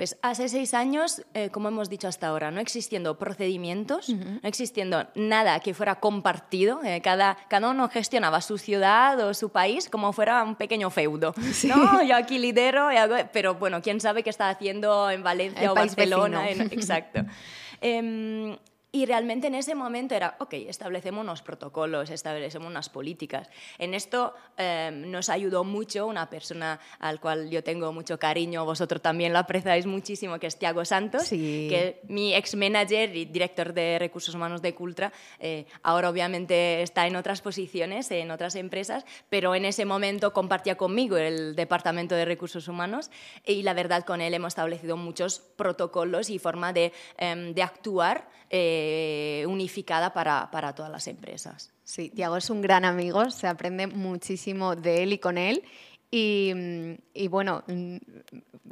Pues 0.00 0.16
hace 0.22 0.48
seis 0.48 0.72
años, 0.72 1.26
eh, 1.34 1.50
como 1.50 1.68
hemos 1.68 1.90
dicho 1.90 2.08
hasta 2.08 2.28
ahora, 2.28 2.50
no 2.50 2.58
existiendo 2.62 3.18
procedimientos, 3.18 4.08
no 4.08 4.40
existiendo 4.44 5.06
nada 5.14 5.60
que 5.60 5.74
fuera 5.74 6.00
compartido, 6.00 6.82
eh, 6.82 7.02
cada, 7.02 7.36
cada 7.50 7.68
uno 7.68 7.86
gestionaba 7.90 8.40
su 8.40 8.56
ciudad 8.56 9.20
o 9.20 9.34
su 9.34 9.50
país 9.50 9.90
como 9.90 10.14
fuera 10.14 10.42
un 10.42 10.54
pequeño 10.54 10.88
feudo. 10.88 11.34
¿no? 11.64 12.02
Yo 12.02 12.16
aquí 12.16 12.38
lidero, 12.38 12.88
pero 13.30 13.56
bueno, 13.56 13.82
quién 13.82 14.00
sabe 14.00 14.22
qué 14.22 14.30
está 14.30 14.48
haciendo 14.48 15.10
en 15.10 15.22
Valencia 15.22 15.70
o 15.70 15.74
Barcelona. 15.74 16.48
exacto. 16.48 17.26
Em, 17.82 18.56
Y 18.92 19.06
realmente 19.06 19.46
en 19.46 19.54
ese 19.54 19.76
momento 19.76 20.16
era, 20.16 20.36
ok, 20.40 20.54
establecemos 20.54 21.22
unos 21.22 21.42
protocolos, 21.42 22.10
establecemos 22.10 22.68
unas 22.68 22.88
políticas. 22.88 23.48
En 23.78 23.94
esto 23.94 24.34
em, 24.56 25.10
nos 25.10 25.28
ayudó 25.28 25.62
mucho 25.62 26.06
una 26.06 26.28
persona 26.28 26.80
al 26.98 27.20
cual 27.20 27.50
yo 27.50 27.62
tengo 27.62 27.92
mucho 27.92 28.18
cariño, 28.18 28.64
vosotros 28.64 29.00
también 29.00 29.32
lo 29.32 29.38
apreciáis 29.38 29.86
muchísimo, 29.86 30.40
que 30.40 30.48
es 30.48 30.58
Tiago 30.58 30.84
Santos, 30.84 31.28
que 31.28 32.00
es 32.02 32.10
mi 32.10 32.34
ex 32.34 32.56
manager 32.56 33.14
y 33.14 33.26
director 33.26 33.72
de 33.72 33.98
recursos 34.00 34.34
humanos 34.34 34.60
de 34.60 34.74
Cultra. 34.74 35.12
Eh, 35.38 35.66
ahora 35.84 36.10
obviamente 36.10 36.82
está 36.82 37.06
en 37.06 37.14
otras 37.14 37.42
posiciones, 37.42 38.10
en 38.10 38.32
otras 38.32 38.56
empresas, 38.56 39.04
pero 39.28 39.54
en 39.54 39.66
ese 39.66 39.84
momento 39.84 40.32
compartía 40.32 40.76
conmigo 40.76 41.16
el 41.16 41.54
departamento 41.54 42.16
de 42.16 42.24
recursos 42.24 42.66
humanos 42.66 43.10
y 43.46 43.62
la 43.62 43.74
verdad 43.74 44.04
con 44.04 44.20
él 44.20 44.34
hemos 44.34 44.48
establecido 44.48 44.96
muchos 44.96 45.38
protocolos 45.38 46.28
y 46.28 46.38
forma 46.38 46.72
de, 46.72 46.92
em, 47.18 47.54
de 47.54 47.62
actuar. 47.62 48.28
Eh, 48.52 49.44
unificada 49.46 50.12
para, 50.12 50.50
para, 50.50 50.74
todas 50.74 50.90
las 50.90 51.06
empresas. 51.06 51.72
Sí, 51.84 52.10
Tiago 52.10 52.36
es 52.36 52.50
un 52.50 52.60
gran 52.62 52.84
amigo, 52.84 53.30
se 53.30 53.46
aprende 53.46 53.86
muchísimo 53.86 54.74
de 54.74 55.04
él 55.04 55.12
y 55.12 55.18
con 55.18 55.38
él. 55.38 55.62
Y, 56.10 57.28
bueno, 57.28 57.62
mm, 57.68 57.96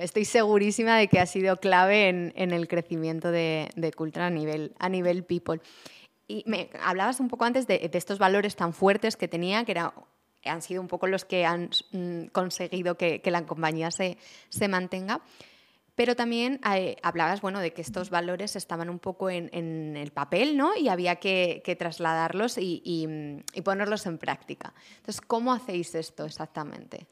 estoy 0.01 0.25
segurísima 0.25 0.99
de 0.99 1.07
que 1.07 1.21
ha 1.21 1.27
sido 1.27 1.59
clave 1.59 2.09
en, 2.09 2.53
el 2.53 2.67
crecimiento 2.67 3.31
de, 3.31 3.71
de, 3.77 3.93
Cultra 3.93 4.27
a 4.27 4.31
nivel, 4.31 4.75
a 4.81 4.89
nivel 4.89 5.23
people. 5.23 5.61
Y 6.27 6.43
me 6.47 6.71
hablabas 6.83 7.21
un 7.21 7.29
poco 7.29 7.45
antes 7.45 7.69
de, 7.69 7.79
de 7.79 7.99
estos 7.99 8.19
valores 8.19 8.57
tan 8.57 8.73
fuertes 8.73 9.17
que 9.17 9.29
tenía, 9.29 9.65
que 9.65 9.73
era, 9.73 9.95
han 10.45 10.63
sido 10.63 10.83
un 10.83 10.89
poco 10.89 11.07
los 11.07 11.25
que 11.25 11.47
han 11.47 11.71
mm, 11.93 12.27
conseguido 12.33 12.97
que, 12.97 13.21
que 13.21 13.31
la 13.31 13.47
compañía 13.47 13.93
se, 13.93 14.19
se 14.49 14.67
mantenga. 14.67 15.21
Pero 15.99 16.14
también 16.14 16.61
eh, 16.73 16.95
hablabas 17.02 17.40
bueno, 17.40 17.59
de 17.59 17.73
que 17.73 17.83
estos 17.83 18.09
valores 18.09 18.55
estaban 18.55 18.88
un 18.88 19.00
poco 19.00 19.31
en, 19.31 19.97
el 19.97 20.12
papel 20.12 20.57
¿no? 20.57 20.76
y 20.76 20.87
había 20.87 21.17
que, 21.17 21.76
trasladarlos 21.76 22.57
y, 22.57 23.43
ponerlos 23.64 24.07
en 24.07 24.17
práctica. 24.17 24.73
Entonces, 24.99 25.21
¿cómo 25.21 25.52
hacéis 25.52 25.97
esto 25.97 26.25
exactamente? 26.25 27.09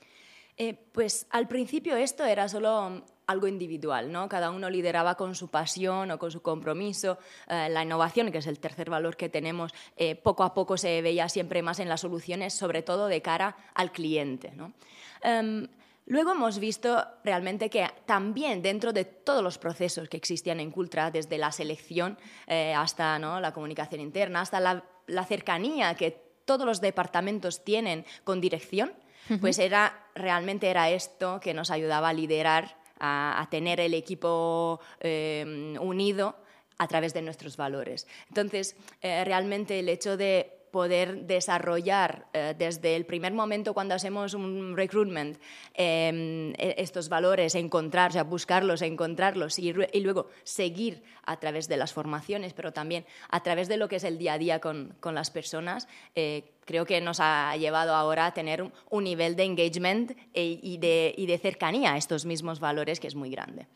Eh, 0.56 0.74
pues 0.92 1.26
al 1.30 1.48
principio 1.48 1.96
esto 1.96 2.24
era 2.24 2.48
solo 2.48 3.04
algo 3.26 3.48
individual, 3.48 4.12
¿no? 4.12 4.28
Cada 4.28 4.52
uno 4.52 4.70
lideraba 4.70 5.16
con 5.16 5.34
su 5.34 5.48
pasión 5.48 6.12
o 6.12 6.18
con 6.20 6.30
su 6.30 6.40
compromiso. 6.40 7.18
Eh, 7.48 7.68
la 7.68 7.82
innovación, 7.82 8.30
que 8.30 8.38
es 8.38 8.46
el 8.46 8.60
tercer 8.60 8.88
valor 8.88 9.16
que 9.16 9.28
tenemos, 9.28 9.74
poco 10.22 10.44
a 10.44 10.54
poco 10.54 10.76
se 10.76 11.02
veía 11.02 11.28
siempre 11.28 11.60
más 11.60 11.80
en 11.80 11.88
las 11.88 12.02
soluciones, 12.02 12.54
sobre 12.54 12.82
todo 12.82 13.08
de 13.08 13.20
cara 13.20 13.56
al 13.74 13.90
cliente, 13.90 14.52
¿no? 14.54 14.74
Em, 15.22 15.66
Luego 16.06 16.32
hemos 16.32 16.60
visto 16.60 17.04
realmente 17.24 17.68
que 17.68 17.88
también 18.06 18.62
dentro 18.62 18.92
de 18.92 19.04
todos 19.04 19.42
los 19.42 19.58
procesos 19.58 20.08
que 20.08 20.16
existían 20.16 20.60
en 20.60 20.70
Cultra, 20.70 21.10
desde 21.10 21.36
la 21.36 21.50
selección 21.50 22.16
eh, 22.46 22.72
hasta 22.74 23.18
la 23.18 23.52
comunicación 23.52 24.00
interna, 24.00 24.40
hasta 24.40 24.60
la, 24.60 25.24
cercanía 25.24 25.94
que 25.94 26.12
todos 26.44 26.64
los 26.64 26.80
departamentos 26.80 27.64
tienen 27.64 28.04
con 28.22 28.40
dirección, 28.40 28.92
pues 29.40 29.58
era, 29.58 30.06
realmente 30.14 30.68
era 30.68 30.88
esto 30.90 31.40
que 31.40 31.52
nos 31.52 31.72
ayudaba 31.72 32.10
a 32.10 32.12
liderar, 32.12 32.76
a, 33.00 33.44
tener 33.50 33.80
el 33.80 33.92
equipo 33.94 34.80
eh, 35.00 35.74
unido 35.80 36.36
a 36.78 36.86
través 36.86 37.14
de 37.14 37.22
nuestros 37.22 37.56
valores. 37.56 38.06
Entonces, 38.28 38.76
eh, 39.02 39.24
realmente 39.24 39.80
el 39.80 39.88
hecho 39.88 40.16
de 40.16 40.55
poder 40.76 41.24
desarrollar 41.24 42.26
eh, 42.34 42.54
desde 42.58 42.96
el 42.96 43.06
primer 43.06 43.32
momento 43.32 43.72
cuando 43.72 43.94
hacemos 43.94 44.34
un 44.34 44.76
recruitment 44.76 45.38
em, 45.72 46.52
e, 46.58 46.76
estos 46.76 47.08
valores, 47.08 47.54
encontrar, 47.54 48.10
o 48.10 48.12
sea, 48.12 48.24
buscarlos, 48.24 48.82
encontrarlos 48.82 49.58
y, 49.58 49.72
luego 49.72 50.28
seguir 50.44 51.02
a 51.24 51.38
través 51.38 51.66
de 51.66 51.78
las 51.78 51.94
formaciones, 51.94 52.52
pero 52.52 52.74
también 52.74 53.06
a 53.30 53.42
través 53.42 53.68
de 53.68 53.78
lo 53.78 53.88
que 53.88 53.96
es 53.96 54.04
el 54.04 54.18
día 54.18 54.34
a 54.34 54.38
día 54.38 54.60
con, 54.60 54.94
con 55.00 55.14
las 55.14 55.30
personas, 55.30 55.88
eh, 56.14 56.52
creo 56.66 56.84
que 56.84 57.00
nos 57.00 57.20
ha 57.20 57.56
llevado 57.56 57.94
ahora 57.94 58.26
a 58.26 58.34
tener 58.34 58.60
un, 58.90 59.02
nivel 59.02 59.34
de 59.34 59.44
engagement 59.44 60.12
e, 60.34 60.60
y, 60.62 60.76
de, 60.76 61.14
y, 61.16 61.24
de, 61.24 61.38
cercanía 61.38 61.94
a 61.94 61.96
estos 61.96 62.26
mismos 62.26 62.60
valores 62.60 63.00
que 63.00 63.06
es 63.06 63.14
muy 63.14 63.30
grande. 63.30 63.66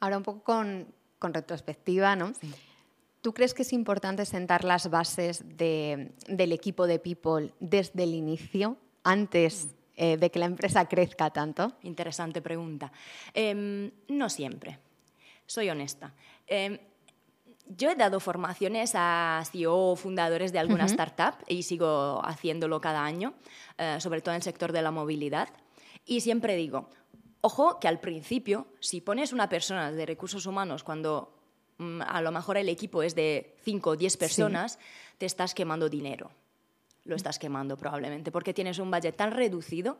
Ahora 0.00 0.16
un 0.16 0.24
poco 0.24 0.42
con, 0.42 0.88
con 1.20 1.32
retrospectiva, 1.32 2.16
¿no? 2.16 2.34
Sí. 2.34 2.52
¿Tú 3.20 3.34
crees 3.34 3.52
que 3.52 3.62
es 3.62 3.72
importante 3.72 4.24
sentar 4.24 4.64
las 4.64 4.88
bases 4.88 5.44
del 5.46 6.52
equipo 6.52 6.86
de 6.86 6.98
People 6.98 7.52
desde 7.60 8.04
el 8.04 8.14
inicio, 8.14 8.78
antes 9.04 9.66
mm. 9.66 9.68
eh, 9.96 10.16
de 10.16 10.30
que 10.30 10.38
la 10.38 10.46
empresa 10.46 10.88
crezca 10.88 11.30
tanto? 11.30 11.72
Interesante 11.82 12.40
pregunta. 12.40 12.92
Em, 13.34 13.90
no 14.08 14.30
siempre. 14.30 14.78
Soy 15.44 15.68
honesta. 15.68 16.14
Em, 16.46 16.78
yo 17.66 17.90
he 17.90 17.94
dado 17.94 18.20
formaciones 18.20 18.92
a 18.94 19.42
CEO 19.52 19.96
fundadores 19.96 20.52
de 20.52 20.58
alguna 20.58 20.86
startup 20.86 21.34
y 21.46 21.62
sigo 21.62 22.20
haciéndolo 22.24 22.80
cada 22.80 23.04
año, 23.04 23.34
eh, 23.76 23.98
sobre 24.00 24.22
todo 24.22 24.32
en 24.34 24.36
el 24.36 24.42
sector 24.42 24.72
de 24.72 24.82
la 24.82 24.90
movilidad. 24.90 25.50
Y 26.06 26.22
siempre 26.22 26.56
digo, 26.56 26.88
ojo 27.42 27.78
que 27.78 27.86
al 27.86 28.00
principio, 28.00 28.66
si 28.80 29.00
pones 29.00 29.32
una 29.32 29.48
persona 29.48 29.92
de 29.92 30.06
recursos 30.06 30.46
humanos 30.46 30.82
cuando 30.82 31.39
a 32.06 32.20
lo 32.20 32.32
mejor 32.32 32.56
el 32.56 32.68
equipo 32.68 33.02
es 33.02 33.14
de 33.14 33.56
5 33.64 33.90
o 33.90 33.96
10 33.96 34.16
personas, 34.16 34.78
te 35.18 35.26
estás 35.26 35.54
quemando 35.54 35.88
dinero. 35.88 36.30
Lo 37.04 37.16
estás 37.16 37.38
quemando 37.38 37.76
probablemente, 37.76 38.30
porque 38.30 38.52
tienes 38.52 38.78
un 38.78 38.90
budget 38.90 39.16
tan 39.16 39.32
reducido 39.32 39.98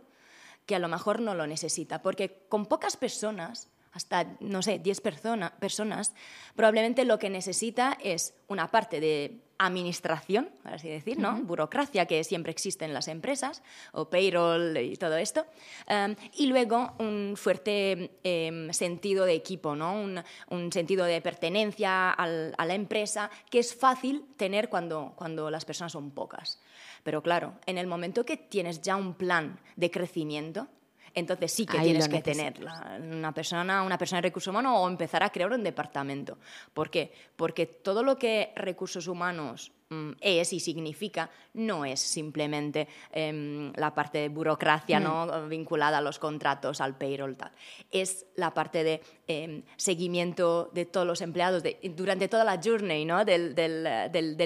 que 0.66 0.76
a 0.76 0.78
lo 0.78 0.88
mejor 0.88 1.20
no 1.20 1.34
lo 1.34 1.46
necesita. 1.46 2.02
Porque 2.02 2.44
con 2.48 2.66
pocas 2.66 2.96
personas, 2.96 3.69
hasta, 3.92 4.36
no 4.40 4.62
sé, 4.62 4.78
10 4.78 5.00
personas, 5.00 6.14
probablemente 6.54 7.04
lo 7.04 7.18
que 7.18 7.30
necesita 7.30 7.98
es 8.02 8.34
una 8.48 8.70
parte 8.70 9.00
de 9.00 9.40
administración, 9.58 10.48
por 10.62 10.72
así 10.72 10.88
decir, 10.88 11.18
¿no? 11.18 11.36
burocracia 11.42 12.06
que 12.06 12.24
siempre 12.24 12.50
existe 12.50 12.86
en 12.86 12.94
las 12.94 13.08
empresas, 13.08 13.62
o 13.92 14.08
payroll 14.08 14.76
y 14.78 14.96
todo 14.96 15.16
esto, 15.18 15.44
em, 15.86 16.16
y 16.34 16.46
luego 16.46 16.94
un 16.98 17.34
fuerte 17.36 18.18
em, 18.24 18.72
sentido 18.72 19.26
de 19.26 19.34
equipo, 19.34 19.76
¿no? 19.76 19.92
un, 19.92 20.72
sentido 20.72 21.04
de 21.04 21.20
pertenencia 21.20 22.10
a 22.10 22.26
la 22.26 22.74
empresa 22.74 23.30
que 23.50 23.58
es 23.58 23.74
fácil 23.74 24.24
tener 24.36 24.70
cuando, 24.70 25.12
cuando 25.16 25.50
las 25.50 25.64
personas 25.64 25.92
son 25.92 26.12
pocas. 26.12 26.58
Pero 27.02 27.22
claro, 27.22 27.54
en 27.66 27.76
el 27.76 27.86
momento 27.86 28.24
que 28.24 28.36
tienes 28.36 28.80
ya 28.80 28.96
un 28.96 29.14
plan 29.14 29.58
de 29.76 29.90
crecimiento, 29.90 30.68
entonces 31.14 31.52
sí 31.52 31.66
que 31.66 31.78
tienes 31.78 32.08
que 32.08 32.22
tener 32.22 32.54
una 33.00 33.32
persona, 33.32 33.82
una 33.82 33.98
persona 33.98 34.18
de 34.18 34.28
recursos 34.28 34.50
humanos 34.50 34.74
o 34.76 34.88
empezar 34.88 35.22
a 35.22 35.30
crear 35.30 35.52
un 35.52 35.62
departamento. 35.62 36.38
¿Por 36.72 36.90
qué? 36.90 37.12
Porque 37.36 37.66
todo 37.66 38.02
lo 38.02 38.16
que 38.16 38.52
recursos 38.54 39.06
humanos 39.08 39.72
mm, 39.88 40.12
es 40.20 40.52
y 40.52 40.60
significa 40.60 41.30
no 41.54 41.84
es 41.84 42.00
simplemente 42.00 42.88
em, 43.12 43.72
la 43.74 43.94
parte 43.94 44.18
de 44.18 44.28
burocracia 44.28 45.00
mm. 45.00 45.02
¿no? 45.02 45.48
vinculada 45.48 45.98
a 45.98 46.00
los 46.00 46.18
contratos, 46.18 46.80
al 46.80 46.96
payroll, 46.96 47.36
tal. 47.36 47.52
Es 47.90 48.26
la 48.36 48.54
parte 48.54 48.84
de 48.84 49.02
em, 49.26 49.62
seguimiento 49.76 50.70
de 50.72 50.86
todos 50.86 51.06
los 51.06 51.20
empleados 51.20 51.62
durante 51.96 52.28
toda 52.28 52.44
la 52.44 52.60
journey 52.62 53.04
¿no? 53.04 53.24
del, 53.24 53.54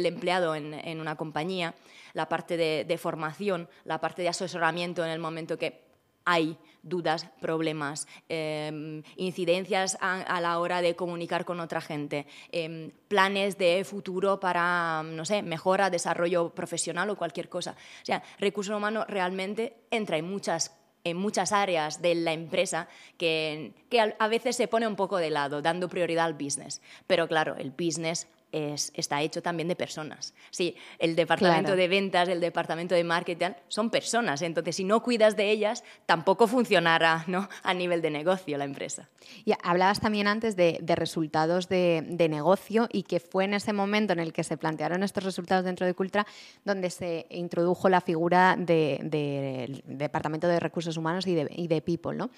empleado 0.06 0.54
en, 0.54 1.00
una 1.00 1.16
compañía, 1.16 1.74
la 2.14 2.28
parte 2.28 2.56
de, 2.56 2.84
de 2.84 2.98
formación, 2.98 3.68
la 3.84 4.00
parte 4.00 4.22
de 4.22 4.28
asesoramiento 4.28 5.04
en 5.04 5.10
el 5.10 5.18
momento 5.18 5.58
que 5.58 5.83
hay 6.24 6.58
dudas, 6.84 7.26
problemas, 7.40 8.06
em, 8.28 9.02
incidencias 9.16 9.96
a, 10.00 10.40
la 10.40 10.58
hora 10.58 10.82
de 10.82 10.94
comunicar 10.94 11.44
con 11.44 11.60
otra 11.60 11.80
gente, 11.80 12.26
em, 12.52 12.90
planes 13.08 13.56
de 13.58 13.84
futuro 13.84 14.38
para, 14.38 15.02
no 15.02 15.24
sé, 15.24 15.42
mejora, 15.42 15.90
desarrollo 15.90 16.50
profesional 16.50 17.08
o 17.10 17.16
cualquier 17.16 17.48
cosa. 17.48 17.72
O 18.02 18.04
sea, 18.04 18.22
recursos 18.38 18.76
humanos 18.76 19.06
realmente 19.08 19.76
entra 19.90 20.18
en 20.18 20.28
muchas 20.28 20.76
en 21.06 21.18
muchas 21.18 21.52
áreas 21.52 22.00
de 22.00 22.14
la 22.14 22.32
empresa 22.32 22.88
que, 23.18 23.74
que 23.90 24.14
a 24.18 24.28
veces 24.28 24.56
se 24.56 24.68
pone 24.68 24.86
un 24.86 24.96
poco 24.96 25.18
de 25.18 25.28
lado, 25.28 25.60
dando 25.60 25.90
prioridad 25.90 26.24
al 26.24 26.32
business. 26.32 26.80
Pero 27.06 27.28
claro, 27.28 27.56
el 27.56 27.72
business 27.72 28.26
está 28.54 29.20
hecho 29.22 29.42
también 29.42 29.68
de 29.68 29.76
personas. 29.76 30.34
Sí, 30.50 30.76
el 30.98 31.16
departamento 31.16 31.74
de 31.74 31.88
ventas, 31.88 32.28
el 32.28 32.40
departamento 32.40 32.94
de 32.94 33.02
marketing, 33.02 33.50
son 33.68 33.90
personas. 33.90 34.42
Entonces, 34.42 34.76
si 34.76 34.84
no 34.84 35.02
cuidas 35.02 35.36
de 35.36 35.50
ellas, 35.50 35.82
tampoco 36.06 36.46
funcionará 36.46 37.24
¿no? 37.26 37.48
a 37.62 37.74
nivel 37.74 38.00
de 38.00 38.10
negocio 38.10 38.56
la 38.56 38.64
empresa. 38.64 39.08
Y 39.44 39.52
hablabas 39.62 40.00
también 40.00 40.28
antes 40.28 40.56
de, 40.56 40.80
resultados 40.94 41.68
de, 41.68 42.26
negocio 42.30 42.88
y 42.92 43.02
que 43.02 43.20
fue 43.20 43.44
en 43.44 43.54
ese 43.54 43.72
momento 43.72 44.12
en 44.12 44.20
el 44.20 44.32
que 44.32 44.44
se 44.44 44.56
plantearon 44.56 45.02
estos 45.02 45.24
resultados 45.24 45.64
dentro 45.64 45.86
de 45.86 45.94
Cultra 45.94 46.26
donde 46.64 46.90
se 46.90 47.26
introdujo 47.30 47.88
la 47.88 48.00
figura 48.00 48.56
del 48.58 49.82
Departamento 49.84 50.48
de 50.48 50.60
Recursos 50.60 50.96
Humanos 50.96 51.26
y 51.26 51.34
de, 51.34 51.48
y 51.54 51.68
de 51.68 51.82
People. 51.82 52.16
¿no? 52.16 52.30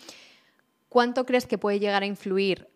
¿Cuánto 0.88 1.26
crees 1.26 1.46
que 1.46 1.58
puede 1.58 1.78
llegar 1.78 2.02
a 2.02 2.06
influir 2.06 2.68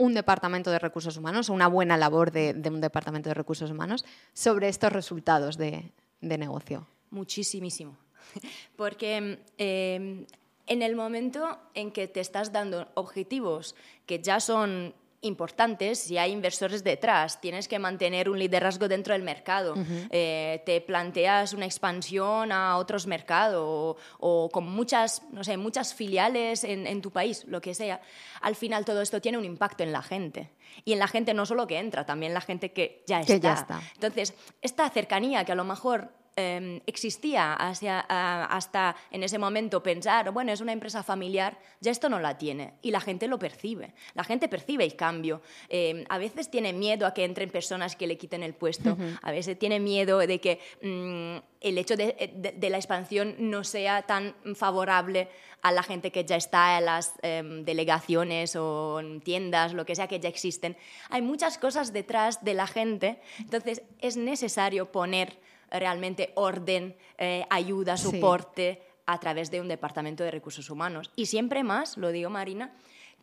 un 0.00 0.14
departamento 0.14 0.70
de 0.70 0.78
recursos 0.78 1.18
humanos, 1.18 1.50
una 1.50 1.66
buena 1.66 1.98
labor 1.98 2.32
de, 2.32 2.54
un 2.70 2.80
departamento 2.80 3.28
de 3.28 3.34
recursos 3.34 3.70
humanos 3.70 4.06
sobre 4.32 4.68
estos 4.68 4.90
resultados 4.90 5.58
de, 5.58 5.92
negocio? 6.22 6.86
Muchísimo. 7.10 7.98
Porque 8.76 9.44
em, 9.58 10.24
en 10.66 10.82
el 10.82 10.96
momento 10.96 11.58
en 11.74 11.92
que 11.92 12.08
te 12.08 12.20
estás 12.20 12.50
dando 12.50 12.88
objetivos 12.94 13.76
que 14.06 14.22
ya 14.22 14.40
son 14.40 14.94
importantes 15.22 15.98
si 15.98 16.16
hay 16.18 16.32
inversores 16.32 16.82
detrás. 16.82 17.40
Tienes 17.40 17.68
que 17.68 17.78
mantener 17.78 18.28
un 18.28 18.38
liderazgo 18.38 18.88
dentro 18.88 19.12
del 19.12 19.22
mercado. 19.22 19.74
Eh, 20.10 20.62
te 20.64 20.80
planteas 20.80 21.52
una 21.52 21.66
expansión 21.66 22.52
a 22.52 22.76
otros 22.76 23.06
mercados 23.06 23.96
o, 24.18 24.48
con 24.50 24.68
muchas, 24.68 25.22
no 25.30 25.44
sé, 25.44 25.56
muchas 25.56 25.94
filiales 25.94 26.64
en, 26.64 27.02
tu 27.02 27.10
país, 27.10 27.44
lo 27.46 27.60
que 27.60 27.74
sea. 27.74 28.00
Al 28.40 28.56
final 28.56 28.84
todo 28.84 29.02
esto 29.02 29.20
tiene 29.20 29.38
un 29.38 29.44
impacto 29.44 29.82
en 29.82 29.92
la 29.92 30.02
gente. 30.02 30.50
Y 30.84 30.92
en 30.92 30.98
la 30.98 31.08
gente 31.08 31.34
no 31.34 31.46
solo 31.46 31.66
que 31.66 31.78
entra, 31.78 32.06
también 32.06 32.32
la 32.32 32.40
gente 32.40 32.72
que 32.72 33.02
ya 33.06 33.20
está. 33.20 33.34
Que 33.34 33.40
ya 33.40 33.52
está. 33.54 33.80
Entonces, 33.94 34.34
esta 34.62 34.88
cercanía 34.88 35.44
que 35.44 35.52
a 35.52 35.56
lo 35.56 35.64
mejor 35.64 36.12
Em, 36.36 36.80
existía 36.86 37.54
hasta 37.54 38.96
en 39.10 39.22
ese 39.22 39.38
momento 39.38 39.82
pensar, 39.82 40.30
bueno, 40.30 40.52
es 40.52 40.60
una 40.60 40.72
empresa 40.72 41.02
familiar, 41.02 41.58
ya 41.80 41.90
esto 41.90 42.08
no 42.08 42.20
la 42.20 42.38
tiene. 42.38 42.74
Y 42.82 42.92
la 42.92 43.00
gente 43.00 43.26
lo 43.26 43.38
percibe. 43.38 43.92
La 44.14 44.24
gente 44.24 44.48
percibe 44.48 44.84
el 44.84 44.96
cambio. 44.96 45.42
Em, 45.68 46.04
a 46.08 46.18
veces 46.18 46.50
tiene 46.50 46.72
miedo 46.72 47.06
a 47.06 47.14
que 47.14 47.24
entren 47.24 47.50
personas 47.50 47.96
que 47.96 48.06
le 48.06 48.16
quiten 48.16 48.42
el 48.42 48.54
puesto. 48.54 48.96
A 49.22 49.30
veces 49.32 49.58
tiene 49.58 49.80
miedo 49.80 50.18
de 50.18 50.40
que 50.40 50.60
mm, 50.82 51.44
el 51.60 51.78
hecho 51.78 51.96
de, 51.96 52.56
la 52.70 52.76
expansión 52.76 53.34
no 53.38 53.64
sea 53.64 54.02
tan 54.02 54.34
favorable 54.54 55.28
a 55.62 55.72
la 55.72 55.82
gente 55.82 56.10
que 56.10 56.24
ya 56.24 56.36
está 56.36 56.78
en 56.78 56.86
las 56.86 57.12
em, 57.22 57.64
delegaciones 57.64 58.56
o 58.56 59.00
en 59.00 59.20
tiendas, 59.20 59.74
lo 59.74 59.84
que 59.84 59.94
sea 59.94 60.06
que 60.06 60.20
ya 60.20 60.28
existen. 60.28 60.76
Hay 61.10 61.22
muchas 61.22 61.58
cosas 61.58 61.92
detrás 61.92 62.42
de 62.44 62.54
la 62.54 62.66
gente, 62.66 63.20
entonces 63.38 63.82
es 63.98 64.16
necesario 64.16 64.90
poner 64.90 65.38
realmente 65.70 66.32
orden, 66.34 66.96
eh, 67.18 67.44
ayuda, 67.50 67.96
soporte 67.96 68.82
a 69.06 69.18
través 69.18 69.50
de 69.50 69.60
un 69.60 69.68
departamento 69.68 70.24
de 70.24 70.30
recursos 70.30 70.70
humanos. 70.70 71.10
Y 71.16 71.26
siempre 71.26 71.62
más, 71.62 71.96
lo 71.96 72.10
digo 72.10 72.30
Marina, 72.30 72.72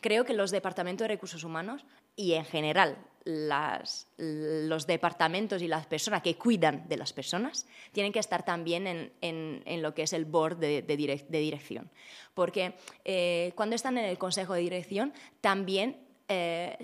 creo 0.01 0.25
que 0.25 0.34
los 0.34 0.51
departamentos 0.51 1.06
de 1.06 1.10
recursos 1.10 1.44
humanos 1.44 1.86
y 2.16 2.34
en 2.34 2.46
general 2.46 2.98
los 3.27 4.88
departamentos 4.88 5.62
y 5.62 5.68
las 5.68 5.86
personas 5.86 6.22
que 6.22 6.36
cuidan 6.36 6.88
de 6.88 6.96
las 6.96 7.12
personas 7.12 7.68
tienen 7.92 8.13
que 8.13 8.20
estar 8.20 8.44
también 8.44 9.12
en, 9.22 9.82
lo 9.82 9.94
que 9.94 10.04
es 10.04 10.13
el 10.13 10.24
board 10.24 10.58
de, 10.58 10.82
dirección. 11.30 11.89
Porque 12.34 12.75
eh, 13.04 13.51
cuando 13.56 13.75
están 13.75 13.98
en 13.98 14.06
el 14.06 14.18
consejo 14.18 14.54
de 14.54 14.62
dirección 14.62 15.13
también 15.42 15.98
eh, 16.30 16.77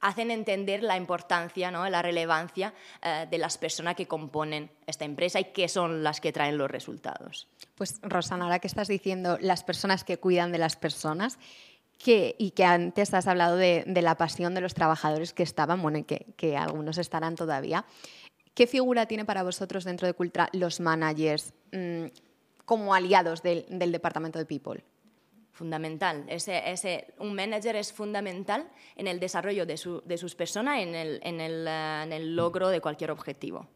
hacen 0.00 0.30
entender 0.30 0.82
la 0.82 0.96
importancia, 0.96 1.70
¿no? 1.70 1.88
la 1.88 2.02
relevancia 2.02 2.72
eh, 3.02 3.26
de 3.30 3.38
las 3.38 3.58
personas 3.58 3.94
que 3.96 4.06
componen 4.06 4.70
esta 4.86 5.04
empresa 5.04 5.40
y 5.40 5.44
que 5.44 5.68
son 5.68 6.02
las 6.02 6.20
que 6.20 6.32
traen 6.32 6.58
los 6.58 6.70
resultados. 6.70 7.48
Pues 7.74 8.00
Rosana, 8.02 8.44
ahora 8.44 8.58
que 8.58 8.66
estás 8.66 8.88
diciendo 8.88 9.38
las 9.40 9.62
personas 9.62 10.04
que 10.04 10.18
cuidan 10.18 10.52
de 10.52 10.58
las 10.58 10.76
personas, 10.76 11.38
que, 11.98 12.34
y 12.38 12.52
que 12.52 12.64
antes 12.64 13.12
has 13.12 13.26
hablado 13.26 13.56
de, 13.56 13.84
la 13.86 14.16
pasión 14.16 14.54
de 14.54 14.62
los 14.62 14.74
trabajadores 14.74 15.34
que 15.34 15.42
estaban, 15.42 15.82
bueno, 15.82 15.98
y 15.98 16.04
que, 16.04 16.56
algunos 16.56 16.96
estarán 16.96 17.36
todavía, 17.36 17.84
¿qué 18.54 18.66
figura 18.66 19.06
tiene 19.06 19.26
para 19.26 19.42
vosotros 19.42 19.84
dentro 19.84 20.06
de 20.06 20.14
Cultra 20.14 20.48
los 20.52 20.80
managers 20.80 21.52
mm, 21.72 22.06
como 22.64 22.94
aliados 22.94 23.42
del 23.42 23.92
departamento 23.92 24.38
de 24.38 24.46
People? 24.46 24.82
Fundamental. 25.60 26.24
Ese, 26.26 27.12
un 27.18 27.34
manager 27.34 27.76
es 27.76 27.92
fundamental 27.92 28.66
en 28.96 29.06
el 29.06 29.20
desarrollo 29.20 29.66
de, 29.66 29.76
sus 29.76 30.34
personas, 30.34 30.80
en 30.80 30.94
el, 30.94 31.20
en, 31.22 31.38
el, 31.38 31.66
eh, 31.68 32.00
en 32.04 32.12
el, 32.14 32.34
logro 32.34 32.70
de 32.70 32.80
cualquier 32.80 33.10
objetivo. 33.10 33.68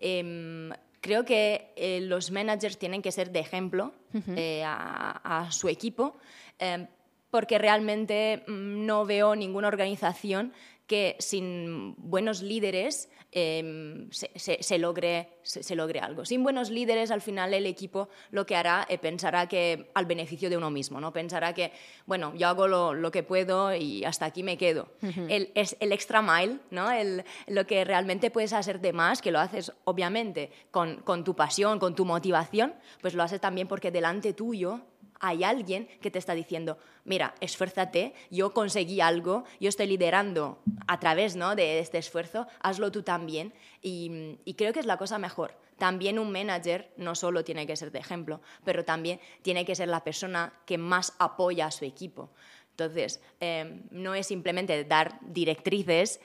Em, 0.00 0.72
creo 1.00 1.24
que 1.24 1.72
eh, 1.76 2.00
los 2.00 2.32
managers 2.32 2.76
tienen 2.76 3.02
que 3.02 3.12
ser 3.12 3.30
de 3.30 3.38
ejemplo 3.38 3.92
eh, 4.34 4.64
a, 4.66 5.20
a, 5.22 5.52
su 5.52 5.68
equipo, 5.68 6.16
em, 6.58 6.88
porque 7.30 7.58
realmente 7.58 8.44
mm, 8.46 8.86
no 8.86 9.04
veo 9.04 9.36
ninguna 9.36 9.68
organización 9.68 10.52
que 10.88 11.16
sin 11.20 11.94
buenos 11.98 12.40
líderes 12.40 13.10
em, 13.30 14.08
se, 14.10 14.78
logre, 14.78 15.28
se, 15.42 15.76
logre, 15.76 16.00
algo. 16.00 16.24
Sin 16.24 16.42
buenos 16.42 16.70
líderes, 16.70 17.10
al 17.10 17.20
final 17.20 17.52
el 17.52 17.66
equipo 17.66 18.08
lo 18.30 18.46
que 18.46 18.56
hará 18.56 18.86
es 18.88 18.98
pensará 18.98 19.46
que 19.46 19.90
al 19.94 20.06
beneficio 20.06 20.48
de 20.48 20.56
uno 20.56 20.70
mismo, 20.70 20.98
¿no? 20.98 21.12
Pensará 21.12 21.52
que, 21.52 21.72
bueno, 22.06 22.32
yo 22.34 22.48
hago 22.48 22.66
lo, 22.66 23.10
que 23.10 23.22
puedo 23.22 23.74
y 23.74 24.02
hasta 24.04 24.24
aquí 24.24 24.42
me 24.42 24.56
quedo. 24.56 24.88
el, 25.28 25.52
es 25.54 25.76
el 25.78 25.92
extra 25.92 26.22
mile, 26.22 26.58
¿no? 26.70 26.90
El, 26.90 27.22
lo 27.48 27.66
que 27.66 27.84
realmente 27.84 28.30
puedes 28.30 28.54
hacer 28.54 28.80
de 28.80 28.94
más, 28.94 29.20
que 29.20 29.30
lo 29.30 29.40
haces 29.40 29.70
obviamente 29.84 30.50
con, 30.70 31.02
con 31.02 31.22
tu 31.22 31.36
pasión, 31.36 31.78
con 31.78 31.94
tu 31.94 32.06
motivación, 32.06 32.74
pues 33.02 33.12
lo 33.12 33.22
haces 33.22 33.42
también 33.42 33.68
porque 33.68 33.90
delante 33.90 34.32
tuyo 34.32 34.80
hay 35.20 35.44
alguien 35.44 35.88
que 36.00 36.10
te 36.10 36.18
está 36.18 36.34
diciendo, 36.34 36.78
mira, 37.04 37.34
esfuérzate, 37.40 38.14
yo 38.30 38.52
conseguí 38.52 39.00
algo, 39.00 39.44
yo 39.60 39.68
estoy 39.68 39.86
liderando 39.86 40.58
a 40.86 41.00
través 41.00 41.36
¿no? 41.36 41.54
de 41.54 41.78
este 41.80 41.98
esfuerzo, 41.98 42.46
hazlo 42.60 42.92
tú 42.92 43.02
también. 43.02 43.52
Y, 43.82 44.38
y, 44.44 44.54
creo 44.54 44.72
que 44.72 44.80
es 44.80 44.86
la 44.86 44.96
cosa 44.96 45.18
mejor. 45.18 45.54
También 45.78 46.18
un 46.18 46.32
manager 46.32 46.92
no 46.96 47.14
solo 47.14 47.44
tiene 47.44 47.66
que 47.66 47.76
ser 47.76 47.92
de 47.92 48.00
ejemplo, 48.00 48.40
pero 48.64 48.84
también 48.84 49.20
tiene 49.42 49.64
que 49.64 49.76
ser 49.76 49.88
la 49.88 50.02
persona 50.02 50.52
que 50.66 50.76
más 50.76 51.14
apoya 51.18 51.66
a 51.66 51.70
su 51.70 51.84
equipo. 51.84 52.30
Entonces, 52.78 53.20
em, 53.40 53.82
no 53.90 54.14
es 54.14 54.28
simplemente 54.28 54.84
dar 54.84 55.18
directrices, 55.20 56.20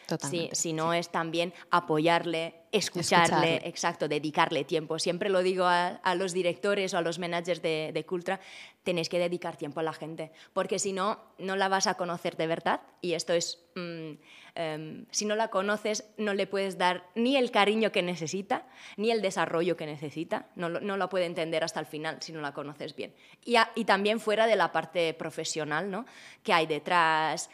sino 0.51 0.93
es 0.93 1.09
también 1.09 1.51
apoyarle, 1.71 2.62
escucharle, 2.73 3.61
exacto, 3.65 4.07
dedicarle 4.07 4.63
tiempo. 4.63 4.97
Siempre 4.97 5.29
lo 5.29 5.43
digo 5.43 5.65
a, 5.65 6.15
los 6.15 6.33
directores 6.33 6.93
o 6.93 6.97
a 6.97 7.01
los 7.01 7.19
managers 7.19 7.61
de, 7.61 7.91
de 7.93 8.05
Cultra, 8.05 8.39
tenéis 8.83 9.09
que 9.09 9.19
dedicar 9.19 9.55
tiempo 9.55 9.79
a 9.79 9.83
la 9.83 9.93
gente, 9.93 10.31
porque 10.53 10.79
si 10.79 10.91
no, 10.91 11.19
no 11.37 11.55
la 11.55 11.69
vas 11.69 11.87
a 11.87 11.93
conocer 11.93 12.35
de 12.35 12.47
verdad. 12.47 12.81
Y 12.99 13.13
esto 13.13 13.33
es, 13.33 13.63
mm, 13.75 14.11
em, 14.55 15.05
si 15.11 15.25
no 15.25 15.35
la 15.35 15.49
conoces, 15.49 16.05
no 16.17 16.33
le 16.33 16.47
puedes 16.47 16.77
dar 16.77 17.05
ni 17.13 17.37
el 17.37 17.51
cariño 17.51 17.91
que 17.91 18.01
necesita, 18.01 18.65
ni 18.97 19.11
el 19.11 19.21
desarrollo 19.21 19.77
que 19.77 19.85
necesita. 19.85 20.47
No, 20.55 20.69
no 20.69 20.97
la 20.97 21.09
puede 21.09 21.25
entender 21.25 21.63
hasta 21.63 21.79
el 21.79 21.85
final 21.85 22.17
si 22.21 22.33
no 22.33 22.41
la 22.41 22.53
conoces 22.53 22.95
bien. 22.95 23.13
Y, 23.45 23.55
y 23.75 23.85
también 23.85 24.19
fuera 24.19 24.47
de 24.47 24.55
la 24.55 24.71
parte 24.71 25.13
profesional, 25.13 25.91
¿no? 25.91 26.05
Que 26.41 26.53
hay 26.53 26.65
detrás, 26.65 27.51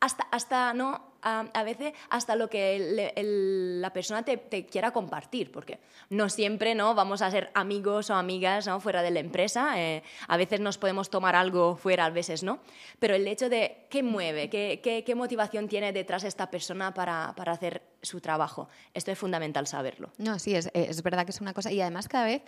hasta, 0.00 0.26
hasta 0.30 0.74
no 0.74 1.08
a, 1.22 1.62
veces 1.64 1.92
hasta 2.10 2.36
lo 2.36 2.48
que 2.48 3.12
la 3.80 3.92
persona 3.92 4.24
te, 4.24 4.66
quiera 4.66 4.92
compartir, 4.92 5.50
porque 5.50 5.78
no 6.10 6.28
siempre 6.28 6.74
¿no? 6.74 6.94
vamos 6.94 7.22
a 7.22 7.30
ser 7.30 7.50
amigos 7.54 8.10
o 8.10 8.14
amigas 8.14 8.68
fuera 8.80 9.02
de 9.02 9.10
la 9.10 9.20
empresa, 9.20 9.80
eh, 9.80 10.02
a 10.26 10.36
veces 10.36 10.60
nos 10.60 10.78
podemos 10.78 11.10
tomar 11.10 11.34
algo 11.34 11.76
fuera, 11.76 12.06
a 12.06 12.10
veces 12.10 12.42
no, 12.42 12.60
pero 12.98 13.14
el 13.14 13.26
hecho 13.26 13.48
de 13.48 13.86
qué 13.90 14.02
mueve, 14.02 14.48
qué, 14.48 14.80
qué, 15.04 15.14
motivación 15.14 15.68
tiene 15.68 15.92
detrás 15.92 16.22
esta 16.22 16.48
persona 16.50 16.94
para, 16.94 17.34
para, 17.36 17.52
hacer 17.52 17.82
su 18.02 18.20
trabajo, 18.20 18.68
esto 18.94 19.10
es 19.10 19.18
fundamental 19.18 19.66
saberlo. 19.66 20.10
No, 20.18 20.38
sí, 20.38 20.54
es, 20.54 20.70
es 20.72 21.02
verdad 21.02 21.24
que 21.24 21.32
es 21.32 21.40
una 21.40 21.52
cosa, 21.52 21.72
y 21.72 21.80
además 21.80 22.08
cada 22.08 22.26
vez 22.26 22.42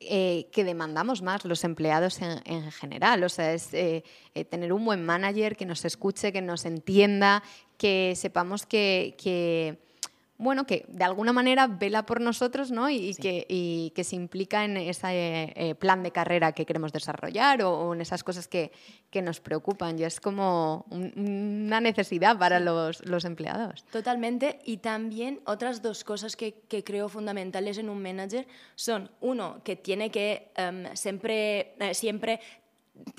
eh, 0.00 0.48
que 0.50 0.64
demandamos 0.64 1.20
más 1.20 1.44
los 1.44 1.62
empleados 1.62 2.20
en, 2.22 2.72
general. 2.72 3.22
O 3.22 3.28
sea, 3.28 3.52
es 3.52 3.74
eh, 3.74 4.02
eh, 4.34 4.44
tener 4.46 4.72
un 4.72 4.84
buen 4.84 5.04
manager 5.04 5.56
que 5.56 5.66
nos 5.66 5.84
escuche, 5.84 6.32
que 6.32 6.40
nos 6.40 6.64
entienda, 6.64 7.42
que 7.76 8.14
sepamos 8.16 8.64
que 8.64 9.14
bueno, 10.40 10.66
que 10.66 10.86
de 10.88 11.04
alguna 11.04 11.32
manera 11.34 11.66
vela 11.66 12.06
por 12.06 12.20
nosotros 12.20 12.70
¿no? 12.70 12.88
y, 12.88 13.14
que, 13.14 13.92
que, 13.94 14.04
se 14.04 14.16
implica 14.16 14.64
en 14.64 14.78
ese 14.78 15.52
eh, 15.54 15.74
plan 15.78 16.02
de 16.02 16.12
carrera 16.12 16.52
que 16.52 16.64
queremos 16.64 16.92
desarrollar 16.92 17.62
o, 17.62 17.92
en 17.92 18.00
esas 18.00 18.24
cosas 18.24 18.48
que, 18.48 18.72
que, 19.10 19.20
nos 19.20 19.38
preocupan. 19.38 19.98
Y 19.98 20.04
es 20.04 20.18
como 20.18 20.86
una 20.90 21.80
necesidad 21.80 22.38
para 22.38 22.58
los, 22.58 23.04
los, 23.06 23.26
empleados. 23.26 23.84
Totalmente. 23.92 24.60
Y 24.64 24.78
también 24.78 25.40
otras 25.44 25.82
dos 25.82 26.04
cosas 26.04 26.36
que, 26.36 26.54
que, 26.68 26.82
creo 26.82 27.10
fundamentales 27.10 27.76
en 27.76 27.90
un 27.90 28.02
manager 28.02 28.46
son, 28.76 29.10
uno, 29.20 29.60
que 29.62 29.76
tiene 29.76 30.10
que 30.10 30.52
em, 30.56 30.86
siempre, 30.96 31.74
eh, 31.78 31.92
siempre 31.92 32.40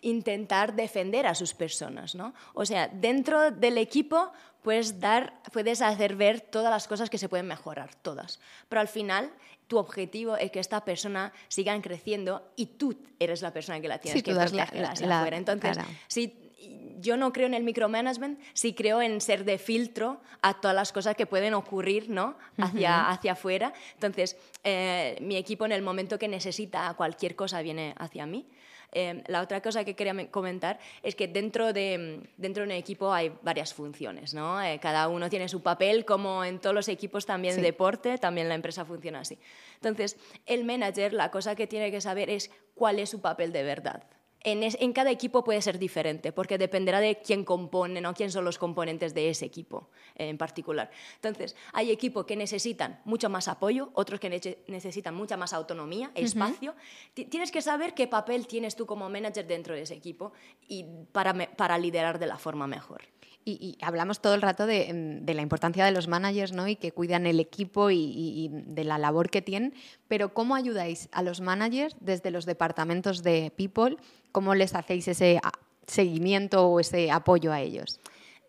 intentar 0.02 0.76
defender 0.76 1.28
a 1.28 1.36
sus 1.36 1.54
personas, 1.54 2.16
¿no? 2.16 2.34
O 2.54 2.66
sea, 2.66 2.88
dentro 2.88 3.52
del 3.52 3.78
equipo 3.78 4.32
puedes 4.62 5.00
dar, 5.00 5.34
puedes 5.52 5.82
hacer 5.82 6.16
ver 6.16 6.42
todas 6.42 6.72
las 6.72 6.88
cosas 6.88 7.10
que 7.10 7.18
se 7.18 7.30
pueden 7.30 7.48
mejorar, 7.48 7.96
todas. 7.96 8.40
Pero 8.70 8.82
al 8.82 8.88
final 8.88 9.32
tu 9.68 9.78
objetivo 9.78 10.36
es 10.38 10.52
que 10.52 10.60
esta 10.60 10.84
persona 10.84 11.32
sigan 11.48 11.82
creciendo 11.82 12.52
y 12.56 12.66
tú 12.66 12.98
eres 13.20 13.42
la 13.42 13.54
persona 13.54 13.80
que 13.80 13.88
la 13.88 14.00
tienes 14.00 14.22
que 14.22 14.34
proteger 14.34 14.86
hacia 14.86 15.18
afuera. 15.20 15.38
Entonces, 15.38 15.78
si 16.08 16.52
yo 17.00 17.18
no 17.18 17.34
creo 17.34 17.48
en 17.48 17.54
el 17.54 17.64
micromanagement, 17.64 18.40
sí 18.54 18.74
creo 18.74 19.02
en 19.02 19.22
ser 19.22 19.46
de 19.46 19.58
filtro 19.58 20.22
a 20.42 20.56
todas 20.56 20.76
las 20.76 20.92
cosas 20.92 21.16
que 21.16 21.26
pueden 21.26 21.54
ocurrir 21.54 22.10
¿no? 22.10 22.36
hacia, 22.58 23.10
hacia 23.10 23.32
afuera. 23.32 23.74
Entonces, 23.94 24.38
eh, 24.64 25.18
mi 25.22 25.38
equipo 25.38 25.66
en 25.66 25.72
el 25.72 25.82
momento 25.82 26.20
que 26.20 26.28
necesita 26.28 26.94
cualquier 26.96 27.36
cosa 27.36 27.62
viene 27.62 27.96
hacia 27.98 28.26
mí. 28.26 28.46
Em, 28.94 29.24
la 29.28 29.42
otra 29.42 29.62
cosa 29.62 29.86
que 29.86 29.96
quería 29.96 30.30
comentar 30.30 30.78
es 31.02 31.16
que 31.16 31.28
dentro 31.28 31.72
de, 31.72 32.28
dentro 32.38 32.64
de 32.64 32.68
un 32.68 32.76
equipo 32.76 33.14
hay 33.14 33.32
varias 33.42 33.74
funciones, 33.74 34.34
¿no? 34.34 34.62
Eh, 34.62 34.80
cada 34.82 35.08
uno 35.08 35.30
tiene 35.30 35.48
su 35.48 35.62
papel, 35.62 36.04
como 36.04 36.44
en 36.44 36.60
todos 36.60 36.76
los 36.76 36.90
equipos 36.90 37.26
también 37.26 37.56
de 37.56 37.62
deporte, 37.62 38.18
también 38.18 38.50
la 38.50 38.56
empresa 38.56 38.84
funciona 38.84 39.22
así. 39.22 39.40
Entonces, 39.76 40.18
el 40.46 40.66
manager, 40.66 41.14
la 41.14 41.32
cosa 41.32 41.56
que 41.56 41.68
tiene 41.68 41.90
que 41.90 42.02
saber 42.02 42.30
es 42.30 42.52
cuál 42.76 43.00
es 43.00 43.10
su 43.10 43.22
papel 43.22 43.54
de 43.54 43.64
verdad. 43.64 44.04
En, 44.44 44.94
cada 44.94 45.12
equipo 45.12 45.44
puede 45.44 45.62
ser 45.62 45.78
diferente, 45.78 46.32
porque 46.32 46.58
dependerá 46.58 47.00
de 47.00 47.20
quién 47.20 47.44
compone, 47.44 48.02
¿no? 48.02 48.14
quién 48.14 48.32
son 48.32 48.46
los 48.46 48.58
componentes 48.58 49.14
de 49.14 49.30
ese 49.30 49.46
equipo 49.46 49.90
en 50.16 50.38
particular. 50.38 50.90
Entonces, 51.16 51.56
hay 51.74 51.92
equipos 51.92 52.26
que 52.26 52.36
necesitan 52.36 53.02
mucho 53.06 53.30
más 53.30 53.48
apoyo, 53.48 53.90
otros 53.94 54.20
que 54.20 54.58
necesitan 54.68 55.16
mucha 55.16 55.38
más 55.38 55.54
autonomía, 55.54 56.12
espacio. 56.16 56.76
Tienes 57.14 57.52
que 57.52 57.62
saber 57.62 57.94
qué 57.94 58.08
papel 58.08 58.48
tienes 58.48 58.76
tú 58.76 58.86
como 58.86 59.10
manager 59.10 59.46
dentro 59.46 59.76
de 59.76 59.84
ese 59.84 59.94
equipo 59.94 60.34
y 60.68 60.86
para, 61.12 61.34
para 61.56 61.78
liderar 61.78 62.18
de 62.20 62.28
la 62.28 62.38
forma 62.38 62.68
mejor. 62.68 63.02
Y, 63.46 63.78
hablamos 63.82 64.22
todo 64.22 64.36
el 64.36 64.42
rato 64.42 64.66
de, 64.66 65.24
la 65.26 65.42
importancia 65.42 65.86
de 65.86 65.92
los 65.92 66.08
managers 66.08 66.52
¿no? 66.52 66.68
y 66.68 66.76
que 66.76 66.92
cuidan 66.92 67.26
el 67.26 67.40
equipo 67.40 67.90
y, 67.90 68.50
de 68.52 68.84
la 68.84 68.98
labor 68.98 69.30
que 69.30 69.42
tienen, 69.42 69.74
pero 70.08 70.34
¿cómo 70.34 70.56
ayudáis 70.56 71.10
a 71.12 71.24
los 71.24 71.42
managers 71.42 71.96
desde 72.00 72.32
los 72.32 72.46
departamentos 72.46 73.24
de 73.24 73.52
People? 73.56 73.98
¿Cómo 74.32 74.56
les 74.56 74.76
hacéis 74.76 75.08
ese 75.08 75.40
seguimiento 75.88 76.68
o 76.68 76.80
ese 76.80 77.12
apoyo 77.12 77.52
a 77.52 77.62
ellos? 77.62 78.01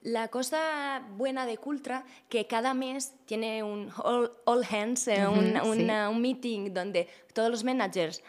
La 0.02 0.28
cosa 0.28 1.00
buena 1.16 1.46
de 1.46 1.58
Cultra 1.58 2.04
que 2.28 2.48
cada 2.48 2.74
mes 2.74 3.14
tiene 3.24 3.62
un 3.62 3.88
all, 4.02 4.64
hands, 4.68 5.06
eh, 5.06 5.26
un, 5.28 6.20
meeting 6.20 6.74
donde 6.74 7.08
todos 7.32 7.50
los 7.50 7.62
managers 7.62 8.20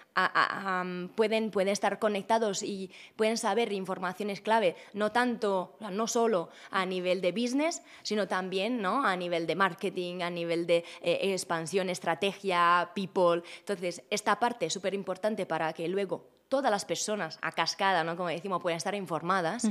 pueden, 1.15 1.49
pueden 1.49 1.69
estar 1.69 1.97
conectados 1.97 2.61
y 2.61 2.91
pueden 3.15 3.37
saber 3.37 3.73
informaciones 3.73 4.39
clave, 4.41 4.75
no 4.93 5.11
tanto, 5.11 5.75
no 5.91 6.07
solo 6.07 6.49
a 6.69 6.85
nivel 6.85 7.21
de 7.21 7.31
business, 7.31 7.81
sino 8.03 8.27
también 8.27 8.79
¿no? 8.79 9.03
a 9.03 9.15
nivel 9.15 9.47
de 9.47 9.55
marketing, 9.55 10.21
a 10.21 10.29
nivel 10.29 10.67
de 10.67 10.85
eh, 11.01 11.33
expansión, 11.33 11.89
estrategia, 11.89 12.91
people. 12.93 13.41
Entonces, 13.59 14.03
esta 14.11 14.39
parte 14.39 14.67
es 14.67 14.73
súper 14.73 14.93
importante 14.93 15.47
para 15.47 15.73
que 15.73 15.87
luego 15.87 16.33
todas 16.53 16.69
las 16.69 16.85
personas 16.85 17.39
a 17.41 17.51
cascada, 17.51 18.03
¿no? 18.03 18.15
como 18.15 18.29
decimos, 18.29 18.61
pueden 18.61 18.77
estar 18.77 18.93
informadas. 18.93 19.67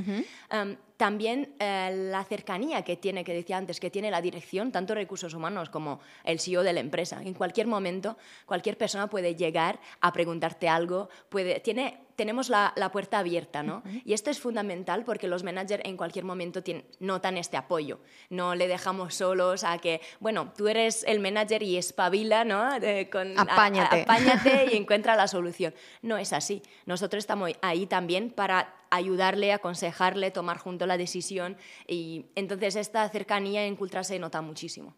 También 1.03 1.53
eh, 1.59 1.91
la 1.93 2.23
cercanía 2.23 2.81
que 2.83 2.95
tiene, 2.95 3.25
que 3.25 3.33
decía 3.33 3.57
antes, 3.57 3.81
que 3.81 3.89
tiene 3.89 4.09
la 4.09 4.21
dirección, 4.21 4.71
tanto 4.71 4.95
recursos 4.95 5.33
humanos 5.33 5.69
como 5.69 5.99
el 6.23 6.39
CEO 6.39 6.63
de 6.63 6.71
la 6.71 6.79
empresa. 6.79 7.21
En 7.21 7.33
cualquier 7.33 7.67
momento, 7.67 8.17
cualquier 8.45 8.77
persona 8.77 9.09
puede 9.09 9.35
llegar 9.35 9.81
a 9.99 10.13
preguntarte 10.13 10.69
algo, 10.69 11.09
puede, 11.27 11.59
tiene 11.59 11.99
tenemos 12.15 12.47
la, 12.47 12.73
puerta 12.93 13.19
abierta, 13.19 13.63
¿no? 13.63 13.81
Y 14.05 14.13
esto 14.13 14.29
es 14.29 14.39
fundamental 14.39 15.03
porque 15.03 15.27
los 15.27 15.43
managers 15.43 15.83
en 15.83 15.97
cualquier 15.97 16.25
momento 16.25 16.61
notan 16.99 17.37
este 17.37 17.57
apoyo. 17.57 17.99
No 18.29 18.53
le 18.53 18.67
dejamos 18.67 19.15
solos 19.15 19.63
a 19.63 19.79
que, 19.79 19.99
bueno, 20.19 20.53
tú 20.55 20.67
eres 20.67 21.03
el 21.07 21.19
manager 21.19 21.63
y 21.63 21.75
espabila, 21.75 22.45
¿no? 22.45 22.69
con, 23.11 23.37
apáñate. 23.37 24.03
apáñate 24.03 24.69
y 24.71 24.77
encuentra 24.77 25.15
la 25.15 25.27
solución. 25.27 25.73
No 26.03 26.17
es 26.17 26.33
así. 26.33 26.61
Nosotros 26.85 27.23
estamos 27.23 27.51
ahí 27.61 27.87
también 27.87 28.29
para 28.29 28.75
ayudarle, 28.95 29.53
aconsejarle, 29.53 30.31
tomar 30.31 30.57
junto 30.57 30.85
la 30.85 30.97
decisión 30.97 31.57
y 31.87 32.27
entonces 32.35 32.75
esta 32.75 33.07
cercanía 33.09 33.65
en 33.65 33.75
Cultra 33.75 34.03
se 34.03 34.19
nota 34.19 34.41
muchísimo. 34.41 34.95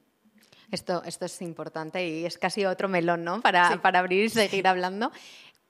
Esto, 0.72 1.04
esto 1.04 1.26
es 1.26 1.42
importante 1.42 2.08
y 2.08 2.26
es 2.26 2.38
casi 2.38 2.66
otro 2.66 2.90
melón, 2.90 3.24
¿no? 3.24 3.42
Para, 3.42 3.82
para 3.82 4.00
abrir 4.00 4.26
y 4.26 4.30
seguir 4.30 4.68
hablando. 4.68 5.12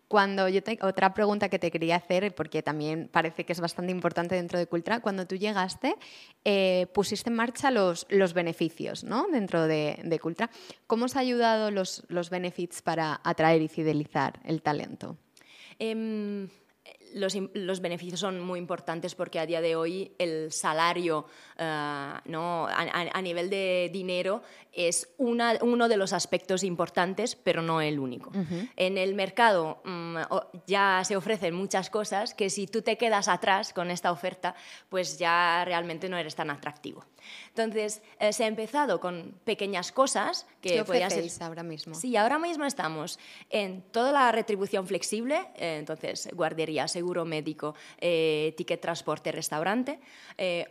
Cuando 0.08 0.48
yo 0.48 0.62
otra 0.82 1.14
pregunta 1.14 1.50
que 1.50 1.60
te 1.60 1.72
quería 1.72 1.96
hacer, 1.96 2.34
porque 2.36 2.62
también 2.62 3.10
parece 3.12 3.44
que 3.44 3.54
es 3.54 3.60
bastante 3.60 3.92
importante 3.92 4.36
dentro 4.36 4.58
de 4.60 4.68
Cultra, 4.68 5.02
cuando 5.02 5.26
tú 5.26 5.36
llegaste, 5.36 5.96
eh, 6.44 6.88
pusiste 6.94 7.30
en 7.30 7.36
marcha 7.36 7.72
los, 7.72 8.06
los 8.10 8.34
beneficios 8.34 9.04
¿no? 9.04 9.28
dentro 9.32 9.68
de, 9.68 10.00
de, 10.04 10.20
Cultra. 10.20 10.50
¿Cómo 10.86 11.06
os 11.06 11.16
ha 11.16 11.20
ayudado 11.20 11.72
los, 11.72 12.04
los 12.08 12.30
benefits 12.30 12.82
para 12.84 13.20
atraer 13.24 13.64
y 13.64 13.68
fidelizar 13.68 14.40
el 14.44 14.62
talento? 14.62 15.18
Em, 15.80 16.48
los, 17.16 17.82
beneficios 17.82 18.20
son 18.20 18.42
muy 18.42 18.60
importantes 18.60 19.16
porque 19.16 19.40
a 19.40 19.46
día 19.46 19.62
de 19.62 19.76
hoy 19.76 20.12
el 20.20 20.52
salario 20.52 21.26
eh, 21.58 22.14
¿no? 22.26 22.68
a, 22.68 23.22
nivel 23.22 23.50
de 23.50 23.90
dinero 23.92 24.44
es 24.74 25.08
uno 25.18 25.88
de 25.88 25.98
los 25.98 26.12
aspectos 26.12 26.64
importantes, 26.64 27.36
pero 27.36 27.62
no 27.62 27.80
el 27.80 28.00
único. 28.00 28.32
En 28.76 28.98
el 28.98 29.16
mercado 29.16 29.82
mm, 29.86 30.18
ya 30.68 31.02
se 31.06 31.16
ofrecen 31.16 31.56
muchas 31.56 31.90
cosas 31.90 32.34
que 32.34 32.50
si 32.50 32.68
tú 32.68 32.82
te 32.82 32.98
quedas 32.98 33.30
atrás 33.30 33.72
con 33.72 33.90
esta 33.90 34.12
oferta, 34.12 34.54
pues 34.90 35.18
ya 35.18 35.64
realmente 35.64 36.10
no 36.10 36.18
eres 36.18 36.36
tan 36.36 36.50
atractivo. 36.50 37.06
Entonces, 37.50 38.02
eh, 38.20 38.34
se 38.34 38.44
ha 38.44 38.48
empezado 38.48 39.00
con 39.00 39.36
pequeñas 39.44 39.92
cosas 39.92 40.46
que 40.62 40.84
¿Qué 40.84 41.10
ser... 41.10 41.44
ahora 41.44 41.64
mismo? 41.64 41.96
Sí, 41.96 42.16
ahora 42.18 42.40
mismo 42.40 42.66
estamos 42.66 43.20
en 43.50 43.82
toda 43.92 44.12
la 44.12 44.32
retribución 44.32 44.88
flexible, 44.88 45.36
eh, 45.56 45.78
entonces 45.80 46.30
guardería, 46.34 46.88
seguro 46.88 47.26
médico, 47.26 47.76
eh, 48.00 48.54
ticket 48.58 48.82
transporte, 48.82 49.32
restaurante. 49.32 50.00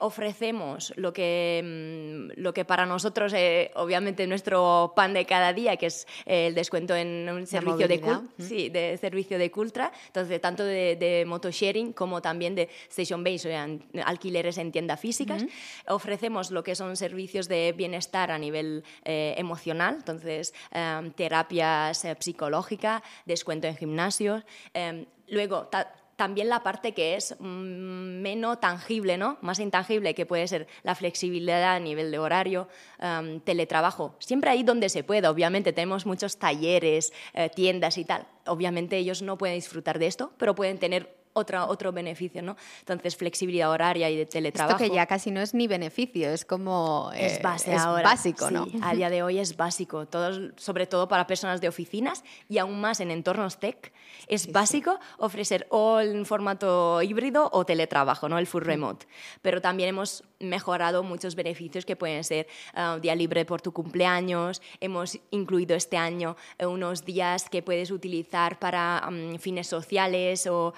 ofrecemos 0.00 0.92
lo 0.96 1.12
que, 1.12 1.62
mm, 1.64 2.40
lo 2.40 2.52
que 2.52 2.64
para 2.64 2.86
nosotros, 2.86 3.32
obviamente, 3.74 4.26
nuestro 4.26 4.92
pan 4.94 5.14
de 5.14 5.24
cada 5.24 5.52
día, 5.52 5.76
que 5.76 5.86
es 5.86 6.06
el 6.26 6.54
descuento 6.54 6.94
en 6.94 7.28
un 7.28 7.46
servicio 7.46 7.88
de, 7.88 8.00
sí, 8.38 8.68
de 8.68 8.96
servicio 8.98 9.38
de 9.38 9.50
Cultra, 9.50 9.92
entonces 10.06 10.40
tanto 10.40 10.64
de, 10.64 10.96
de 10.96 11.24
motosharing 11.26 11.92
como 11.92 12.20
también 12.20 12.54
de 12.54 12.68
station 12.88 13.24
base, 13.24 13.48
o 13.48 13.50
sea, 13.50 13.68
alquileres 14.04 14.58
en 14.58 14.72
tiendas 14.72 15.00
físicas. 15.00 15.44
Ofrecemos 15.88 16.43
lo 16.50 16.62
que 16.62 16.74
son 16.74 16.96
servicios 16.96 17.48
de 17.48 17.72
bienestar 17.72 18.30
a 18.30 18.38
nivel 18.38 18.84
eh, 19.04 19.34
emocional, 19.36 19.96
entonces 19.96 20.54
em, 20.70 21.10
terapias 21.12 22.04
eh, 22.04 22.16
psicológicas, 22.18 23.02
descuento 23.26 23.66
en 23.66 23.76
gimnasios. 23.76 24.44
Em, 24.72 25.06
luego, 25.28 25.68
también 26.16 26.48
la 26.48 26.62
parte 26.62 26.92
que 26.92 27.16
es 27.16 27.36
mm, 27.38 28.22
menos 28.22 28.60
tangible, 28.60 29.16
¿no? 29.16 29.38
más 29.40 29.58
intangible, 29.58 30.14
que 30.14 30.26
puede 30.26 30.46
ser 30.48 30.66
la 30.82 30.94
flexibilidad 30.94 31.74
a 31.74 31.80
nivel 31.80 32.10
de 32.10 32.18
horario, 32.18 32.68
em, 32.98 33.40
teletrabajo. 33.40 34.14
Siempre 34.18 34.50
ahí 34.50 34.62
donde 34.62 34.88
se 34.88 35.04
pueda, 35.04 35.30
obviamente 35.30 35.72
tenemos 35.72 36.06
muchos 36.06 36.38
talleres, 36.38 37.12
eh, 37.34 37.50
tiendas 37.54 37.98
y 37.98 38.04
tal. 38.04 38.26
Obviamente 38.46 38.96
ellos 38.96 39.22
no 39.22 39.38
pueden 39.38 39.56
disfrutar 39.56 39.98
de 39.98 40.06
esto, 40.06 40.32
pero 40.38 40.54
pueden 40.54 40.78
tener 40.78 41.23
otra, 41.34 41.66
otro 41.66 41.92
beneficio, 41.92 42.42
¿no? 42.42 42.56
Entonces, 42.80 43.16
flexibilidad 43.16 43.70
horaria 43.70 44.08
y 44.08 44.16
de 44.16 44.26
teletrabajo. 44.26 44.76
Esto 44.76 44.90
que 44.90 44.96
ya 44.96 45.06
casi 45.06 45.30
no 45.30 45.40
es 45.40 45.52
ni 45.52 45.66
beneficio, 45.66 46.30
es 46.30 46.44
como... 46.44 47.10
es, 47.14 47.38
eh, 47.38 47.40
base 47.42 47.74
ahora. 47.74 48.02
básico, 48.02 48.50
¿no? 48.50 48.66
a 48.82 48.94
día 48.94 49.10
de 49.10 49.22
hoy 49.22 49.38
es 49.38 49.56
básico, 49.56 50.06
todo, 50.06 50.52
sobre 50.56 50.86
todo 50.86 51.08
para 51.08 51.26
personas 51.26 51.60
de 51.60 51.68
oficinas 51.68 52.24
y 52.48 52.58
aún 52.58 52.80
más 52.80 53.00
en 53.00 53.10
entornos 53.10 53.58
tech. 53.58 53.92
Es 54.28 54.50
básico 54.50 54.98
ofrecer 55.18 55.66
o 55.70 56.00
en 56.00 56.24
formato 56.24 57.02
híbrido 57.02 57.50
o 57.52 57.66
teletrabajo, 57.66 58.28
¿no? 58.28 58.38
El 58.38 58.46
full 58.46 58.62
remote. 58.62 59.06
Pero 59.42 59.60
también 59.60 59.90
hemos 59.90 60.24
mejorado 60.38 61.02
muchos 61.02 61.34
beneficios 61.34 61.84
que 61.84 61.96
pueden 61.96 62.22
ser 62.24 62.46
uh, 62.76 63.00
día 63.00 63.14
libre 63.14 63.44
por 63.44 63.60
tu 63.60 63.72
cumpleaños. 63.72 64.62
Hemos 64.80 65.18
incluido 65.30 65.76
este 65.76 65.96
año 65.96 66.36
eh, 66.58 66.66
unos 66.66 67.04
días 67.04 67.48
que 67.48 67.62
puedes 67.62 67.90
utilizar 67.90 68.58
para 68.58 69.08
mm, 69.10 69.38
fines 69.38 69.66
sociales 69.66 70.46
o 70.46 70.74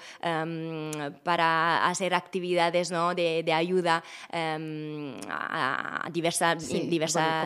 em, 0.47 1.13
para 1.23 1.87
hacer 1.87 2.13
actividades 2.13 2.91
¿no? 2.91 3.13
de, 3.13 3.43
de, 3.43 3.53
ayuda 3.53 4.03
um, 4.31 5.19
a 5.29 6.07
diversas... 6.11 6.67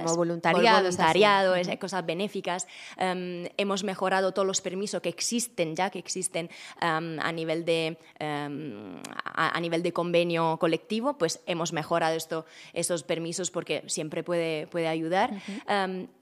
como 0.04 0.16
voluntariado, 0.16 0.84
voluntariado 0.84 1.56
cosas 1.80 2.06
benéficas. 2.06 2.68
Em, 2.98 3.48
hemos 3.58 3.84
mejorado 3.84 4.34
todos 4.34 4.48
los 4.48 4.62
permisos 4.62 5.02
que 5.02 5.10
existen 5.10 5.76
ya, 5.76 5.90
que 5.90 6.00
existen 6.00 6.50
a, 6.80 7.32
nivel 7.32 7.66
de, 7.66 7.98
a 8.20 9.60
nivel 9.60 9.84
de 9.84 9.92
convenio 9.94 10.58
colectivo, 10.60 11.18
pues 11.18 11.42
hemos 11.46 11.74
mejorado 11.74 12.16
esto, 12.16 12.46
esos 12.74 13.04
permisos 13.04 13.52
porque 13.52 13.84
siempre 13.88 14.24
puede, 14.24 14.68
puede 14.68 14.88
ayudar. 14.88 15.32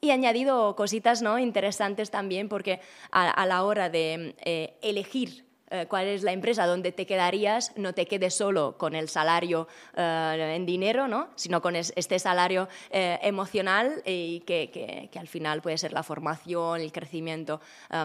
y 0.02 0.12
añadido 0.12 0.76
cositas 0.76 1.22
¿no? 1.22 1.39
interesantes 1.39 2.10
también 2.10 2.50
porque 2.50 2.80
a, 3.12 3.46
la 3.46 3.63
hora 3.63 3.89
de 3.89 4.36
eh, 4.39 4.78
elegir 4.82 5.48
eh, 5.71 5.86
cuál 5.88 6.08
es 6.08 6.23
la 6.23 6.32
empresa 6.32 6.65
donde 6.65 6.91
te 6.91 7.05
quedarías, 7.05 7.73
no 7.75 7.93
te 7.93 8.08
quedes 8.08 8.34
solo 8.34 8.75
con 8.77 8.95
el 8.95 9.08
salario 9.08 9.67
eh, 9.95 10.53
en 10.55 10.65
dinero, 10.65 11.08
¿no? 11.08 11.29
sino 11.36 11.62
con 11.62 11.75
este 11.75 12.17
salario 12.17 12.67
eh, 12.89 13.19
emocional 13.21 14.01
y 14.05 14.39
que, 14.41 14.71
que, 15.12 15.19
al 15.19 15.27
final 15.27 15.62
puede 15.62 15.77
ser 15.77 15.93
la 15.93 16.01
formación, 16.01 16.79
el 16.79 16.91
crecimiento 16.93 17.60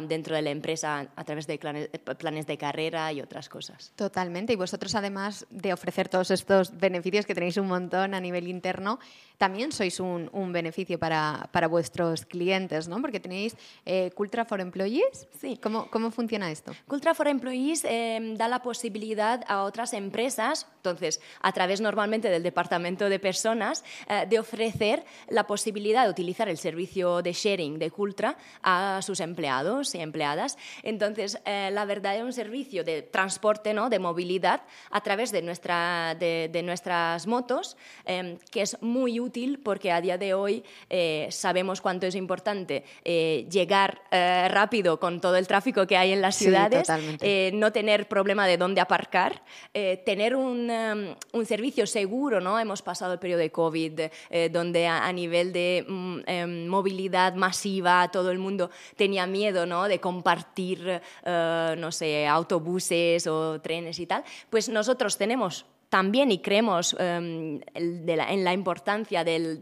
dentro 0.08 0.34
de 0.34 0.42
la 0.42 0.50
empresa 0.50 1.06
a 1.14 1.24
través 1.24 1.46
de 1.46 1.58
planes, 1.58 2.46
de 2.46 2.58
carrera 2.58 3.12
y 3.12 3.20
otras 3.20 3.48
cosas. 3.48 3.92
Totalmente. 3.94 4.52
Y 4.52 4.56
vosotros, 4.56 4.94
además 4.96 5.46
de 5.50 5.72
ofrecer 5.72 6.08
todos 6.08 6.32
estos 6.32 6.76
beneficios 6.76 7.24
que 7.24 7.34
tenéis 7.34 7.56
un 7.56 7.68
montón 7.68 8.14
a 8.14 8.20
nivel 8.20 8.48
interno, 8.48 8.98
también 9.38 9.70
sois 9.70 10.00
un, 10.00 10.28
un 10.32 10.52
beneficio 10.52 10.98
para, 10.98 11.48
para, 11.52 11.68
vuestros 11.68 12.26
clientes, 12.26 12.88
¿no? 12.88 13.00
Porque 13.00 13.20
tenéis 13.20 13.56
Cultra 14.14 14.44
for 14.44 14.60
Employees. 14.60 15.28
Sí. 15.40 15.58
¿Cómo, 15.62 15.88
¿Cómo 15.90 16.10
funciona 16.10 16.50
esto? 16.50 16.72
Cultra 16.88 17.14
for 17.14 17.28
Employees 17.28 17.53
Em, 17.54 18.34
da 18.34 18.48
la 18.48 18.62
posibilidad 18.62 19.44
a 19.46 19.62
otras 19.62 19.92
empresas, 19.92 20.66
entonces, 20.78 21.20
a 21.40 21.52
través 21.52 21.80
normalmente 21.80 22.28
del 22.28 22.42
departamento 22.42 23.08
de 23.08 23.18
personas, 23.18 23.84
eh, 24.08 24.26
de 24.28 24.38
ofrecer 24.38 25.04
la 25.28 25.46
posibilidad 25.46 26.04
de 26.04 26.10
utilizar 26.10 26.48
el 26.48 26.58
servicio 26.58 27.22
de 27.22 27.32
sharing 27.32 27.78
de 27.78 27.90
Cultra 27.90 28.36
a 28.62 29.00
sus 29.02 29.20
empleados 29.20 29.94
y 29.94 30.00
empleadas. 30.00 30.58
Entonces, 30.82 31.38
eh, 31.46 31.70
la 31.72 31.84
verdad 31.84 32.16
es 32.16 32.22
un 32.22 32.32
servicio 32.32 32.82
de 32.82 33.02
transporte, 33.02 33.72
¿no? 33.72 33.88
de 33.88 33.98
movilidad 33.98 34.62
a 34.90 35.00
través 35.00 35.30
de, 35.30 35.40
nuestra, 35.40 36.16
de, 36.16 36.62
nuestras 36.64 37.26
motos, 37.26 37.76
em, 38.04 38.36
que 38.50 38.62
es 38.62 38.76
muy 38.82 39.20
útil 39.20 39.60
porque 39.60 39.92
a 39.92 40.00
día 40.00 40.18
de 40.18 40.34
hoy 40.34 40.64
eh, 40.90 41.28
sabemos 41.30 41.80
cuánto 41.80 42.06
es 42.06 42.16
importante 42.16 42.84
llegar 43.04 44.02
rápido 44.10 44.98
con 44.98 45.20
todo 45.20 45.36
el 45.36 45.46
tráfico 45.46 45.86
que 45.86 45.96
hay 45.96 46.12
en 46.12 46.20
las 46.20 46.36
ciudades, 46.36 46.88
no 47.52 47.72
tener 47.72 48.08
problema 48.08 48.46
de 48.46 48.56
dónde 48.56 48.80
aparcar, 48.80 49.42
tener 50.04 50.36
un 50.36 50.54
Um, 50.54 51.14
un 51.32 51.46
servicio 51.46 51.86
seguro, 51.86 52.40
¿no? 52.40 52.58
Hemos 52.58 52.82
pasado 52.82 53.12
el 53.12 53.18
periodo 53.18 53.40
de 53.40 53.50
COVID, 53.50 54.00
eh, 54.30 54.48
donde 54.50 54.86
a, 54.86 55.12
nivel 55.12 55.52
de 55.52 55.84
mm, 55.86 56.18
em, 56.26 56.66
movilidad 56.66 57.34
masiva 57.34 58.08
todo 58.10 58.30
el 58.30 58.38
mundo 58.38 58.70
tenía 58.96 59.26
miedo, 59.26 59.66
¿no? 59.66 59.88
De 59.88 60.00
compartir, 60.00 61.00
eh, 61.24 61.74
no 61.78 61.92
sé, 61.92 62.26
autobuses 62.26 63.26
o 63.26 63.60
trenes 63.60 63.98
y 63.98 64.06
tal. 64.06 64.24
Pues 64.50 64.68
nosotros 64.68 65.16
tenemos 65.16 65.66
también 65.88 66.32
y 66.32 66.38
creemos 66.38 66.96
em, 66.98 67.60
en 67.74 68.44
la 68.44 68.52
importancia 68.52 69.24
del, 69.24 69.60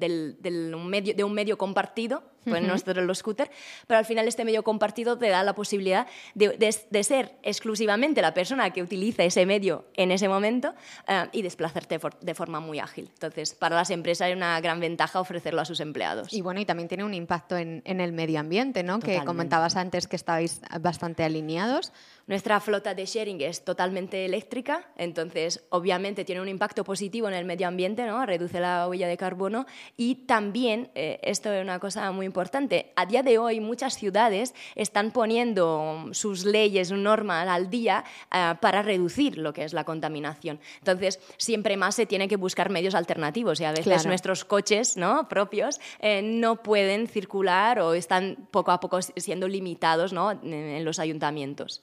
medio, 0.87 1.15
de 1.15 1.25
un 1.25 1.35
medio 1.35 1.59
compartido 1.59 2.23
pues 2.45 2.63
no 2.63 2.75
es 2.75 2.87
los 2.87 3.19
scooter, 3.19 3.51
pero 3.87 3.99
al 3.99 4.05
final 4.05 4.29
este 4.29 4.45
medio 4.45 4.63
compartido 4.63 5.19
te 5.19 5.29
da 5.29 5.43
la 5.43 5.55
posibilidad 5.55 6.07
de, 6.35 7.03
ser 7.03 7.33
exclusivamente 7.43 8.23
la 8.23 8.35
persona 8.35 8.71
que 8.71 8.83
utiliza 8.83 9.25
ese 9.25 9.47
medio 9.47 9.87
en 9.95 10.11
ese 10.13 10.29
momento 10.29 10.75
eh, 11.09 11.27
y 11.33 11.43
desplazarte 11.43 11.99
de 12.21 12.35
forma 12.35 12.61
muy 12.61 12.79
ágil. 12.79 13.11
Entonces, 13.13 13.55
para 13.55 13.77
las 13.77 13.91
empresas 13.91 14.27
hay 14.27 14.33
una 14.33 14.61
gran 14.61 14.81
ventaja 14.81 15.21
ofrecerlo 15.21 15.61
a 15.61 15.65
sus 15.65 15.81
empleados. 15.81 16.33
Y 16.33 16.41
bueno, 16.41 16.61
y 16.61 16.65
también 16.65 16.89
tiene 16.89 17.05
un 17.05 17.15
impacto 17.15 17.57
en, 17.57 17.83
el 17.85 18.13
medio 18.13 18.41
ambiente, 18.41 18.83
¿no? 18.83 19.01
Que 19.01 19.23
comentabas 19.25 19.77
antes 19.77 20.07
que 20.07 20.17
estabais 20.17 20.61
bastante 20.81 21.25
alineados. 21.25 21.93
Nuestra 22.27 22.61
flota 22.61 22.95
de 22.95 23.05
sharing 23.05 23.41
es 23.41 23.65
totalmente 23.65 24.25
eléctrica, 24.25 24.87
entonces 24.97 25.65
obviamente 25.71 26.25
tiene 26.25 26.41
un 26.41 26.49
impacto 26.49 26.85
positivo 26.85 27.29
en 27.29 27.35
el 27.35 27.45
medio 27.45 27.67
ambiente, 27.67 28.07
¿no? 28.07 28.25
Reduce 28.25 28.61
la 28.61 28.87
huella 28.89 29.09
de 29.09 29.17
carbono 29.17 29.67
y 29.97 30.15
también, 30.27 30.91
eh, 30.95 31.19
esto 31.23 31.53
es 31.53 31.63
una 31.63 31.79
cosa 31.81 32.11
muy 32.13 32.27
importante. 32.33 32.93
A 32.97 33.05
día 33.05 33.23
de 33.23 33.37
hoy 33.37 33.61
muchas 33.61 33.95
ciudades 33.95 34.55
están 34.75 35.11
poniendo 35.11 36.09
sus 36.13 36.47
leyes, 36.47 36.91
normas 36.91 37.47
al 37.47 37.69
día 37.69 38.05
eh, 38.33 38.55
para 38.59 38.81
reducir 38.81 39.37
lo 39.37 39.53
que 39.53 39.65
es 39.65 39.75
la 39.75 39.85
contaminación. 39.85 40.59
Entonces, 40.79 41.21
siempre 41.37 41.77
más 41.77 41.95
se 41.95 42.07
tiene 42.07 42.29
que 42.29 42.37
buscar 42.37 42.71
medios 42.71 42.95
alternativos 42.95 43.61
y 43.61 43.65
a 43.65 43.73
veces 43.73 44.07
nuestros 44.07 44.47
coches 44.47 44.97
¿no? 44.97 45.29
propios 45.29 45.79
eh, 46.01 46.23
no 46.23 46.63
pueden 46.63 47.07
circular 47.07 47.81
o 47.81 47.93
están 47.93 48.49
poco 48.51 48.71
a 48.71 48.81
poco 48.81 49.03
siendo 49.03 49.47
limitados 49.47 50.15
¿no? 50.15 50.33
en 50.33 50.85
los 50.87 50.99
ayuntamientos. 50.99 51.83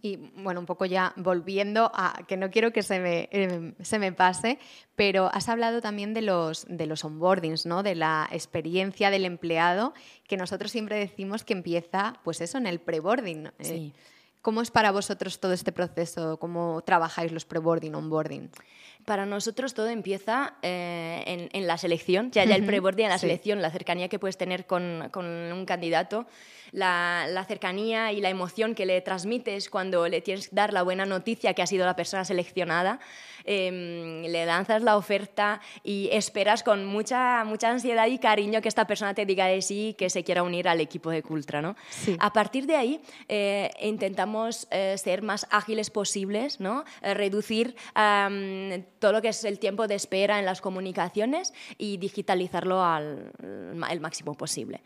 Y 0.00 0.16
bueno, 0.16 0.60
un 0.60 0.66
poco 0.66 0.84
ya 0.84 1.12
volviendo 1.16 1.90
a, 1.94 2.22
que 2.28 2.36
no 2.36 2.50
quiero 2.50 2.72
que 2.72 2.82
se 2.82 3.00
me, 3.00 3.28
em, 3.32 3.74
se 3.80 3.98
me 3.98 4.12
pase, 4.12 4.58
pero 4.94 5.30
has 5.32 5.48
hablado 5.48 5.80
también 5.80 6.14
de 6.14 6.22
los, 6.22 6.66
de 6.68 6.86
los 6.86 7.04
onboardings, 7.04 7.66
¿no? 7.66 7.82
de 7.82 7.94
la 7.94 8.28
experiencia 8.30 9.10
del 9.10 9.24
empleado, 9.24 9.94
que 10.26 10.36
nosotros 10.36 10.70
siempre 10.70 10.96
decimos 10.96 11.44
que 11.44 11.54
empieza, 11.54 12.20
pues 12.22 12.40
eso, 12.40 12.58
en 12.58 12.66
el 12.66 12.80
preboarding. 12.80 13.50
Sí. 13.60 13.92
¿Cómo 14.42 14.62
es 14.62 14.70
para 14.70 14.92
vosotros 14.92 15.40
todo 15.40 15.52
este 15.52 15.72
proceso? 15.72 16.38
¿Cómo 16.38 16.82
trabajáis 16.84 17.32
los 17.32 17.44
preboarding, 17.44 17.94
onboarding? 17.94 18.50
Para 19.04 19.26
nosotros 19.26 19.74
todo 19.74 19.88
empieza 19.88 20.54
eh, 20.62 21.48
en, 21.52 21.66
la 21.66 21.78
selección, 21.78 22.30
ya, 22.30 22.44
ya 22.44 22.56
el 22.56 22.64
preboarding 22.64 23.06
en 23.06 23.10
la 23.10 23.18
selección, 23.18 23.62
la 23.62 23.70
cercanía 23.70 24.08
que 24.08 24.18
puedes 24.18 24.36
tener 24.36 24.66
con, 24.66 25.08
con 25.10 25.26
un 25.26 25.64
candidato 25.64 26.26
la, 26.72 27.44
cercanía 27.46 28.12
y 28.12 28.20
la 28.20 28.30
emoción 28.30 28.74
que 28.74 28.86
le 28.86 29.00
transmites 29.00 29.70
cuando 29.70 30.08
le 30.08 30.20
tienes 30.20 30.48
que 30.48 30.56
dar 30.56 30.72
la 30.72 30.82
buena 30.82 31.06
noticia 31.06 31.54
que 31.54 31.62
ha 31.62 31.66
sido 31.66 31.86
la 31.86 31.96
persona 31.96 32.24
seleccionada. 32.24 33.00
Em, 33.44 34.22
le 34.24 34.44
lanzas 34.44 34.82
la 34.82 34.96
oferta 34.96 35.60
y 35.82 36.10
esperas 36.12 36.62
con 36.62 36.84
mucha, 36.84 37.44
mucha 37.44 37.70
ansiedad 37.70 38.06
y 38.06 38.18
cariño 38.18 38.60
que 38.60 38.68
esta 38.68 38.86
persona 38.86 39.14
te 39.14 39.24
diga 39.24 39.46
de 39.46 39.62
sí 39.62 39.94
que 39.96 40.10
se 40.10 40.22
quiera 40.22 40.42
unir 40.42 40.68
al 40.68 40.80
equipo 40.80 41.10
de 41.10 41.22
Cultra. 41.22 41.62
¿no? 41.62 41.74
A 42.18 42.32
partir 42.32 42.66
de 42.66 42.76
ahí 42.76 43.00
eh, 43.28 43.70
intentamos 43.80 44.37
eh, 44.70 44.96
ser 44.98 45.22
más 45.22 45.46
ágiles 45.50 45.90
posibles, 45.90 46.60
¿no? 46.60 46.84
Eh, 47.02 47.14
reducir 47.14 47.76
todo 48.98 49.12
lo 49.12 49.22
que 49.22 49.28
es 49.28 49.44
el 49.44 49.58
tiempo 49.58 49.86
de 49.86 49.94
espera 49.94 50.38
en 50.38 50.44
las 50.44 50.60
comunicaciones 50.60 51.52
y 51.76 51.96
digitalizarlo 51.96 52.82
al 52.82 53.32
el 53.90 54.00
máximo 54.00 54.34
posible. 54.34 54.82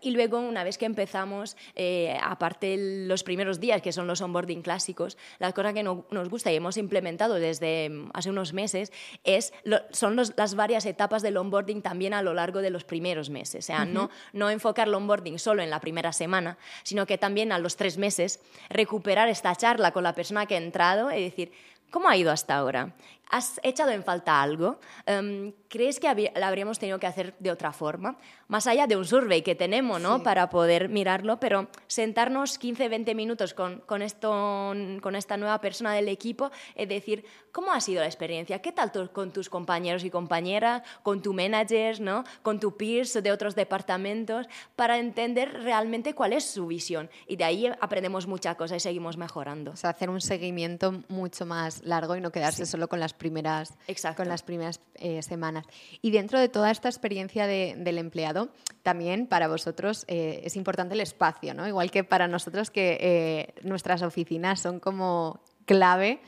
y 0.00 0.10
luego, 0.10 0.38
una 0.38 0.64
vez 0.64 0.78
que 0.78 0.86
empezamos 0.86 1.56
eh, 1.74 2.16
aparte 2.22 2.76
los 3.06 3.22
primeros 3.22 3.60
días, 3.60 3.82
que 3.82 3.92
son 3.92 4.06
los 4.06 4.20
onboarding 4.20 4.62
clásicos, 4.62 5.16
la 5.38 5.52
cosa 5.52 5.72
que 5.72 5.82
nos 5.82 6.28
gusta 6.28 6.52
y 6.52 6.56
hemos 6.56 6.76
implementado 6.76 7.34
desde 7.34 7.88
mm, 7.88 8.10
hace 8.14 8.30
unos 8.30 8.52
meses 8.52 8.92
es, 9.24 9.52
son 9.90 10.16
las 10.16 10.54
varias 10.54 10.86
etapas 10.86 11.22
del 11.22 11.36
onboarding 11.36 11.82
también 11.82 12.14
a 12.14 12.22
lo 12.22 12.34
largo 12.34 12.60
de 12.60 12.70
los 12.70 12.84
primeros 12.84 13.30
meses. 13.30 13.64
O 13.64 13.66
sea, 13.66 13.84
no, 13.84 14.10
no 14.32 14.50
enfocar 14.50 14.88
el 14.88 14.94
onboarding 14.94 15.38
solo 15.38 15.62
en 15.62 15.70
la 15.70 15.80
primera 15.80 16.12
semana, 16.12 16.58
sino 16.82 17.06
que 17.06 17.18
también 17.18 17.52
a 17.52 17.58
los 17.58 17.76
tres 17.76 17.98
meses 17.98 18.40
recuperar 18.76 19.28
esta 19.28 19.54
charla 19.54 19.90
con 19.90 20.04
la 20.04 20.14
persona 20.14 20.46
que 20.46 20.54
ha 20.54 20.58
entrado 20.58 21.10
y 21.10 21.22
decir, 21.22 21.52
¿cómo 21.90 22.08
ha 22.08 22.16
ido 22.16 22.30
hasta 22.30 22.56
ahora? 22.56 22.94
¿Has 23.28 23.60
echado 23.64 23.90
en 23.90 24.04
falta 24.04 24.40
algo? 24.40 24.78
Em, 25.04 25.52
¿Crees 25.68 25.98
que 25.98 26.30
la 26.36 26.46
habríamos 26.46 26.78
tenido 26.78 27.00
que 27.00 27.08
hacer 27.08 27.34
de 27.40 27.50
otra 27.50 27.72
forma? 27.72 28.16
Más 28.46 28.68
allá 28.68 28.86
de 28.86 28.96
un 28.96 29.04
survey 29.04 29.42
que 29.42 29.56
tenemos 29.56 30.00
¿no? 30.00 30.22
para 30.22 30.48
poder 30.48 30.88
mirarlo, 30.88 31.40
pero 31.40 31.68
sentarnos 31.88 32.56
15, 32.56 32.88
20 32.88 33.14
minutos 33.16 33.52
con, 33.52 33.80
con, 33.80 34.00
esto, 34.00 34.72
con 35.02 35.16
esta 35.16 35.36
nueva 35.36 35.60
persona 35.60 35.92
del 35.92 36.08
equipo 36.08 36.52
y 36.76 36.86
decir, 36.86 37.24
¿cómo 37.50 37.72
ha 37.72 37.80
sido 37.80 38.00
la 38.00 38.06
experiencia? 38.06 38.62
¿Qué 38.62 38.70
tal 38.70 38.92
con 39.12 39.32
tus 39.32 39.50
compañeros 39.50 40.04
y 40.04 40.10
compañeras, 40.10 40.82
con 41.02 41.20
tu 41.20 41.34
managers, 41.34 41.98
¿no? 41.98 42.22
con 42.42 42.60
tu 42.60 42.76
peers 42.76 43.20
de 43.20 43.32
otros 43.32 43.56
departamentos, 43.56 44.46
para 44.76 44.98
entender 44.98 45.52
realmente 45.64 46.14
cuál 46.14 46.32
es 46.32 46.44
su 46.44 46.68
visión? 46.68 47.10
Y 47.26 47.34
de 47.34 47.44
ahí 47.44 47.66
aprendemos 47.80 48.28
muchas 48.28 48.54
cosas 48.54 48.76
y 48.76 48.80
seguimos 48.80 49.16
mejorando. 49.16 49.72
O 49.72 49.76
sea, 49.76 49.90
hacer 49.90 50.10
un 50.10 50.20
seguimiento 50.20 51.02
mucho 51.08 51.44
más 51.44 51.75
largo 51.84 52.16
y 52.16 52.20
no 52.20 52.30
quedarse 52.30 52.66
solo 52.66 52.88
con 52.88 53.00
las 53.00 53.12
primeras, 53.12 53.76
con 54.16 54.28
las 54.28 54.42
primeras 54.42 54.80
eh, 54.94 55.22
semanas. 55.22 55.64
Y 56.02 56.10
dentro 56.10 56.38
de 56.38 56.48
toda 56.48 56.70
esta 56.70 56.88
experiencia 56.88 57.46
del 57.46 57.98
empleado, 57.98 58.50
también 58.82 59.26
para 59.26 59.48
vosotros 59.48 60.04
eh, 60.08 60.42
es 60.44 60.56
importante 60.56 60.94
el 60.94 61.00
espacio, 61.00 61.54
¿no? 61.54 61.66
Igual 61.66 61.90
que 61.90 62.04
para 62.04 62.28
nosotros 62.28 62.70
que 62.70 62.98
eh, 63.00 63.54
nuestras 63.62 64.02
oficinas 64.02 64.60
son 64.60 64.80
como 64.80 65.40
clave 65.64 66.20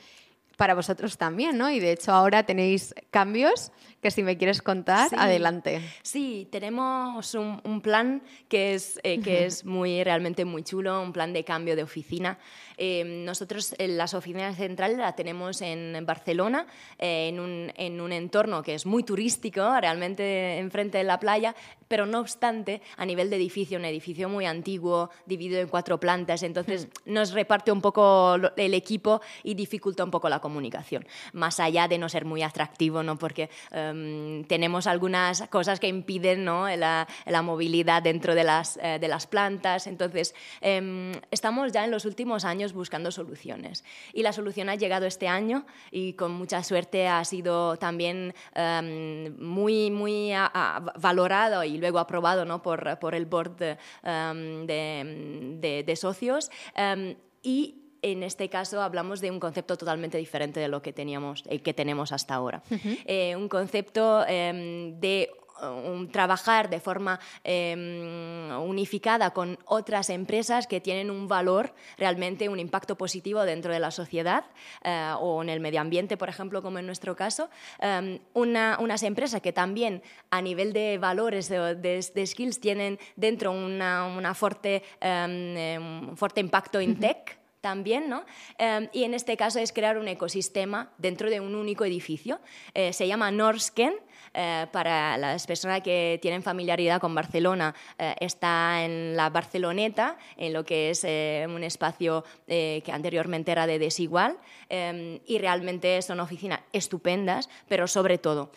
para 0.56 0.74
vosotros 0.74 1.16
también, 1.18 1.56
¿no? 1.56 1.70
Y 1.70 1.78
de 1.78 1.92
hecho 1.92 2.12
ahora 2.12 2.42
tenéis 2.42 2.94
cambios 3.10 3.70
que 4.00 4.10
si 4.10 4.22
me 4.22 4.36
quieres 4.36 4.62
contar, 4.62 5.10
adelante. 5.16 5.80
Sí, 6.02 6.48
tenemos 6.50 7.34
un, 7.34 7.80
plan 7.82 8.22
que 8.48 8.74
es, 8.74 9.00
que 9.02 9.46
es 9.46 9.64
muy, 9.64 10.02
realmente 10.04 10.44
muy 10.44 10.62
chulo, 10.62 11.02
un 11.02 11.12
plan 11.12 11.32
de 11.32 11.44
cambio 11.44 11.76
de 11.76 11.82
oficina. 11.82 12.38
Eh, 12.76 13.02
nosotros 13.04 13.74
las 13.78 14.14
oficinas 14.14 14.56
centrales 14.56 14.98
la 14.98 15.16
tenemos 15.16 15.62
en 15.62 16.04
Barcelona, 16.06 16.66
eh, 16.98 17.28
en, 17.28 17.40
un, 17.40 17.72
en, 17.76 18.00
un, 18.00 18.12
entorno 18.12 18.62
que 18.62 18.74
es 18.74 18.86
muy 18.86 19.02
turístico, 19.02 19.80
realmente 19.80 20.58
enfrente 20.58 20.98
de 20.98 21.04
la 21.04 21.18
playa, 21.18 21.56
pero 21.88 22.06
no 22.06 22.20
obstante, 22.20 22.80
a 22.96 23.04
nivel 23.04 23.30
de 23.30 23.36
edificio, 23.36 23.78
un 23.78 23.84
edificio 23.84 24.28
muy 24.28 24.46
antiguo, 24.46 25.10
dividido 25.26 25.60
en 25.60 25.68
cuatro 25.68 25.98
plantas, 25.98 26.42
entonces 26.42 26.88
nos 27.04 27.32
reparte 27.32 27.72
un 27.72 27.80
poco 27.80 28.36
el 28.56 28.74
equipo 28.74 29.20
y 29.42 29.54
dificulta 29.54 30.04
un 30.04 30.10
poco 30.10 30.28
la 30.28 30.38
comunicación, 30.38 31.06
más 31.32 31.58
allá 31.58 31.88
de 31.88 31.98
no 31.98 32.08
ser 32.08 32.24
muy 32.24 32.42
atractivo, 32.42 33.02
¿no? 33.02 33.18
porque 33.18 33.50
em, 33.88 34.44
tenemos 34.44 34.86
algunas 34.86 35.42
cosas 35.48 35.80
que 35.80 35.88
impiden 35.88 36.44
¿no? 36.44 36.68
la, 36.68 37.06
movilidad 37.42 38.02
dentro 38.02 38.34
de 38.34 38.44
las, 38.44 38.78
eh, 38.82 38.98
de 39.00 39.08
las 39.08 39.26
plantas, 39.26 39.86
entonces 39.86 40.34
em, 40.60 41.12
estamos 41.30 41.72
ya 41.72 41.84
en 41.84 41.90
los 41.90 42.04
últimos 42.04 42.44
años 42.44 42.72
buscando 42.72 43.10
soluciones. 43.10 43.84
Y 44.12 44.22
la 44.22 44.32
solución 44.32 44.68
ha 44.68 44.74
llegado 44.74 45.06
este 45.06 45.28
año 45.28 45.66
y 45.90 46.14
con 46.14 46.32
mucha 46.32 46.62
suerte 46.62 47.08
ha 47.08 47.24
sido 47.24 47.76
también 47.76 48.34
em, 48.54 49.36
muy, 49.38 49.90
muy 49.90 50.32
valorado 51.00 51.64
y 51.64 51.78
luego 51.78 51.98
aprobado 51.98 52.44
¿no? 52.44 52.62
por, 52.62 52.98
por 52.98 53.14
el 53.14 53.26
board 53.26 53.56
de, 53.56 55.84
de, 55.86 55.96
socios. 55.96 56.50
Y 57.42 57.87
en 58.02 58.22
este 58.22 58.48
caso 58.48 58.82
hablamos 58.82 59.20
de 59.20 59.30
un 59.30 59.40
concepto 59.40 59.76
totalmente 59.76 60.18
diferente 60.18 60.60
de 60.60 60.68
lo 60.68 60.82
que 60.82 60.92
teníamos, 60.92 61.44
el 61.48 61.62
que 61.62 61.74
tenemos 61.74 62.12
hasta 62.12 62.34
ahora. 62.34 62.62
Eh, 63.06 63.34
un 63.36 63.48
concepto 63.48 64.24
de 64.24 65.30
trabajar 66.12 66.70
de 66.70 66.80
forma 66.80 67.18
em, 67.44 68.50
unificada 68.62 69.30
con 69.30 69.58
otras 69.64 70.10
empresas 70.10 70.66
que 70.66 70.80
tienen 70.80 71.10
un 71.10 71.28
valor, 71.28 71.74
realmente 71.96 72.48
un 72.48 72.60
impacto 72.60 72.96
positivo 72.96 73.42
dentro 73.44 73.72
de 73.72 73.80
la 73.80 73.90
sociedad 73.90 74.44
eh, 74.84 75.12
o 75.18 75.42
en 75.42 75.48
el 75.48 75.60
medio 75.60 75.80
ambiente, 75.80 76.16
por 76.16 76.28
ejemplo, 76.28 76.62
como 76.62 76.78
en 76.78 76.86
nuestro 76.86 77.16
caso. 77.16 77.50
Em, 77.80 78.18
unas 78.34 79.02
empresas 79.02 79.40
que 79.40 79.52
también 79.52 80.02
a 80.30 80.40
nivel 80.42 80.72
de 80.72 80.98
valores, 80.98 81.48
de, 81.48 81.74
de, 81.74 82.26
skills, 82.26 82.60
tienen 82.60 82.98
dentro 83.16 83.52
una, 83.52 84.06
una 84.06 84.34
fuerte, 84.34 84.82
um, 85.02 86.16
fuerte 86.16 86.40
impacto 86.40 86.80
en 86.80 86.98
tech 86.98 87.37
también, 87.60 88.08
¿no? 88.08 88.24
y 88.92 89.04
en 89.04 89.14
este 89.14 89.36
caso 89.36 89.58
es 89.58 89.72
crear 89.72 89.98
un 89.98 90.08
ecosistema 90.08 90.90
dentro 90.98 91.30
de 91.30 91.40
un 91.40 91.54
único 91.54 91.84
edificio. 91.84 92.40
Eh, 92.74 92.92
se 92.92 93.06
llama 93.06 93.30
Norsken 93.30 93.94
eh, 94.34 94.66
para 94.72 95.16
las 95.16 95.46
personas 95.46 95.82
que 95.82 96.18
tienen 96.20 96.42
familiaridad 96.42 97.00
con 97.00 97.14
Barcelona, 97.14 97.74
eh, 97.98 98.14
está 98.20 98.84
en 98.84 99.16
la 99.16 99.30
Barceloneta, 99.30 100.18
en 100.36 100.52
lo 100.52 100.64
que 100.64 100.90
es 100.90 101.04
un 101.48 101.64
espacio 101.64 102.24
que 102.46 102.90
anteriormente 102.92 103.52
era 103.52 103.66
de 103.66 103.78
desigual, 103.78 104.38
y 104.68 105.38
realmente 105.38 106.00
son 106.02 106.20
oficinas 106.20 106.60
estupendas, 106.72 107.48
pero 107.68 107.86
sobre 107.86 108.18
todo 108.18 108.52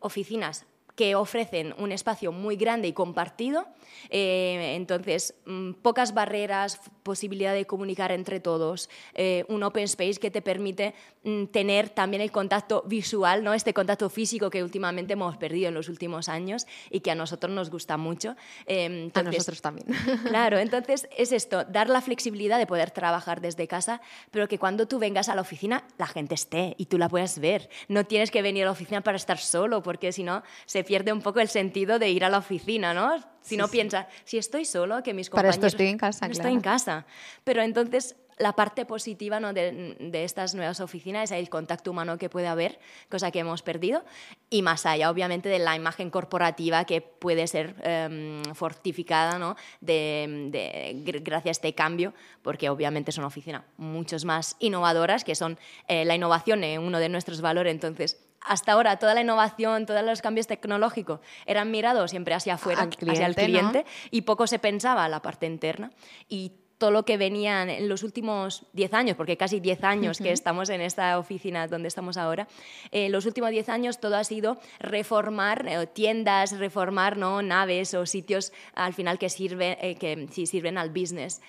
oficinas 0.00 0.66
que 1.02 1.16
ofrecen 1.16 1.74
un 1.78 1.90
espacio 1.90 2.30
muy 2.30 2.54
grande 2.54 2.86
y 2.86 2.92
compartido, 2.92 3.66
eh, 4.08 4.76
entonces 4.76 5.34
mm, 5.46 5.72
pocas 5.82 6.14
barreras, 6.14 6.78
posibilidad 7.02 7.54
de 7.54 7.66
comunicar 7.66 8.12
entre 8.12 8.38
todos, 8.38 8.88
eh, 9.14 9.44
un 9.48 9.64
open 9.64 9.82
space 9.82 10.20
que 10.20 10.30
te 10.30 10.42
permite 10.42 10.94
mm, 11.24 11.46
tener 11.46 11.90
también 11.90 12.22
el 12.22 12.30
contacto 12.30 12.84
visual, 12.86 13.42
¿no? 13.42 13.52
este 13.52 13.74
contacto 13.74 14.08
físico 14.10 14.48
que 14.48 14.62
últimamente 14.62 15.14
hemos 15.14 15.36
perdido 15.38 15.66
en 15.70 15.74
los 15.74 15.88
últimos 15.88 16.28
años 16.28 16.68
y 16.88 17.00
que 17.00 17.10
a 17.10 17.16
nosotros 17.16 17.52
nos 17.52 17.68
gusta 17.68 17.96
mucho. 17.96 18.36
Eh, 18.66 19.10
a 19.12 19.22
nosotros 19.24 19.60
también. 19.60 19.88
Claro, 20.28 20.58
entonces 20.58 21.08
es 21.18 21.32
esto, 21.32 21.64
dar 21.64 21.90
la 21.90 22.00
flexibilidad 22.00 22.58
de 22.58 22.66
poder 22.68 22.92
trabajar 22.92 23.40
desde 23.40 23.66
casa, 23.66 24.00
pero 24.30 24.46
que 24.46 24.58
cuando 24.58 24.86
tú 24.86 25.00
vengas 25.00 25.28
a 25.28 25.34
la 25.34 25.40
oficina 25.40 25.82
la 25.98 26.06
gente 26.06 26.36
esté 26.36 26.76
y 26.78 26.86
tú 26.86 26.96
la 26.96 27.08
puedas 27.08 27.40
ver. 27.40 27.68
No 27.88 28.04
tienes 28.04 28.30
que 28.30 28.40
venir 28.40 28.62
a 28.62 28.66
la 28.66 28.72
oficina 28.72 29.00
para 29.00 29.16
estar 29.16 29.38
solo, 29.38 29.82
porque 29.82 30.12
si 30.12 30.22
no 30.22 30.44
se 30.66 30.84
pierde 30.84 30.91
un 31.12 31.22
poco 31.22 31.40
el 31.40 31.48
sentido 31.48 31.98
de 31.98 32.10
ir 32.10 32.24
a 32.24 32.30
la 32.30 32.38
oficina, 32.38 32.94
¿no? 32.94 33.16
Si 33.40 33.56
no 33.56 33.68
piensa, 33.68 34.08
si 34.24 34.38
estoy 34.38 34.64
solo, 34.64 35.02
que 35.02 35.14
mis 35.14 35.28
compañeros... 35.28 35.56
Para 35.56 35.66
esto 35.66 35.76
estoy 35.76 35.88
en 35.88 35.98
casa, 35.98 36.26
Estoy 36.26 36.52
en 36.52 36.60
casa. 36.60 37.06
Pero 37.44 37.62
entonces 37.62 38.14
la 38.38 38.52
parte 38.52 38.84
positiva 38.84 39.40
¿no? 39.40 39.52
de, 39.52 40.24
estas 40.24 40.54
nuevas 40.54 40.80
oficinas 40.80 41.30
es 41.30 41.38
el 41.38 41.48
contacto 41.48 41.90
humano 41.90 42.18
que 42.18 42.28
puede 42.28 42.48
haber, 42.48 42.78
cosa 43.08 43.30
que 43.30 43.38
hemos 43.38 43.62
perdido, 43.62 44.04
y 44.50 44.62
más 44.62 44.86
allá, 44.86 45.10
obviamente, 45.10 45.48
de 45.48 45.58
la 45.58 45.76
imagen 45.76 46.10
corporativa 46.10 46.84
que 46.84 47.00
puede 47.00 47.46
ser 47.46 47.74
em, 47.82 48.42
fortificada 48.54 49.38
¿no? 49.38 49.56
de, 49.80 51.20
gracias 51.22 51.46
a 51.46 51.50
este 51.50 51.74
cambio, 51.74 52.14
porque 52.42 52.68
obviamente 52.68 53.12
son 53.12 53.24
oficinas 53.24 53.62
muchos 53.76 54.24
más 54.24 54.56
innovadoras, 54.58 55.24
que 55.24 55.34
son 55.34 55.58
eh, 55.88 56.04
la 56.04 56.14
innovación, 56.14 56.64
es 56.64 56.78
uno 56.78 56.98
de 56.98 57.08
nuestros 57.08 57.40
valores, 57.40 57.72
entonces 57.72 58.18
hasta 58.44 58.72
ahora 58.72 58.98
toda 58.98 59.14
la 59.14 59.20
innovación, 59.20 59.86
todos 59.86 60.04
los 60.04 60.22
cambios 60.22 60.46
tecnológicos 60.46 61.20
eran 61.46 61.70
mirados 61.70 62.10
siempre 62.10 62.34
hacia 62.34 62.54
afuera, 62.54 62.88
hacia 63.08 63.26
el 63.26 63.34
cliente, 63.34 63.84
y 64.10 64.22
poco 64.22 64.46
se 64.46 64.58
pensaba 64.58 65.08
la 65.08 65.22
parte 65.22 65.46
interna. 65.46 65.90
Y 66.28 66.52
todo 66.82 66.90
lo 66.90 67.04
que 67.04 67.16
venía 67.16 67.62
en 67.62 67.88
los 67.88 68.02
últimos 68.02 68.66
10 68.72 68.94
años, 68.94 69.16
porque 69.16 69.36
casi 69.36 69.60
10 69.60 69.84
años 69.84 70.18
que 70.18 70.32
estamos 70.32 70.68
en 70.68 70.80
esta 70.80 71.16
oficina 71.16 71.68
donde 71.68 71.86
estamos 71.86 72.16
ahora, 72.16 72.48
en 72.90 73.06
eh, 73.06 73.08
los 73.08 73.24
últimos 73.24 73.50
10 73.50 73.68
años 73.68 74.00
todo 74.00 74.16
ha 74.16 74.24
sido 74.24 74.58
reformar 74.80 75.64
eh, 75.68 75.86
tiendas, 75.86 76.58
reformar 76.58 77.16
¿no? 77.16 77.40
naves 77.40 77.94
o 77.94 78.04
sitios 78.04 78.52
al 78.74 78.94
final 78.94 79.20
que, 79.20 79.28
sirven, 79.28 79.78
eh, 79.80 79.94
que 79.94 80.26
sí, 80.32 80.46
sirven 80.46 80.76
al 80.76 80.90
business 80.90 81.40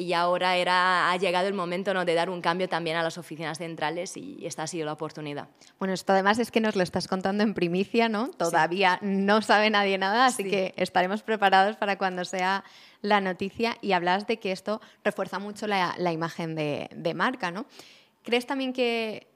y 0.00 0.12
ahora 0.14 0.56
era, 0.56 1.10
ha 1.10 1.16
llegado 1.16 1.46
el 1.46 1.54
momento 1.54 1.94
¿no? 1.94 2.04
de 2.04 2.14
dar 2.14 2.30
un 2.30 2.40
cambio 2.40 2.68
también 2.68 2.96
a 2.96 3.02
las 3.02 3.18
oficinas 3.18 3.58
centrales 3.58 4.16
y 4.16 4.44
esta 4.44 4.64
ha 4.64 4.66
sido 4.66 4.86
la 4.86 4.92
oportunidad. 4.92 5.48
Bueno, 5.78 5.94
esto 5.94 6.12
además 6.12 6.38
es 6.38 6.50
que 6.50 6.60
nos 6.60 6.76
lo 6.76 6.82
estás 6.82 7.06
contando 7.06 7.42
en 7.42 7.54
primicia, 7.54 8.08
¿no? 8.08 8.30
Todavía 8.30 8.98
no 9.02 9.42
sabe 9.42 9.70
nadie 9.70 9.98
nada, 9.98 10.26
así 10.26 10.44
que 10.44 10.74
estaremos 10.76 11.22
preparados 11.22 11.76
para 11.76 11.98
cuando 11.98 12.24
sea 12.24 12.64
la 13.02 13.20
noticia 13.20 13.76
y 13.80 13.92
hablas 13.92 14.26
de 14.26 14.38
que 14.38 14.52
esto 14.52 14.80
refuerza 15.04 15.38
mucho 15.38 15.66
la, 15.66 16.12
imagen 16.12 16.54
de, 16.54 17.12
marca, 17.14 17.50
¿no? 17.50 17.66
¿Crees 18.22 18.46
también 18.46 18.72
que 18.72 19.26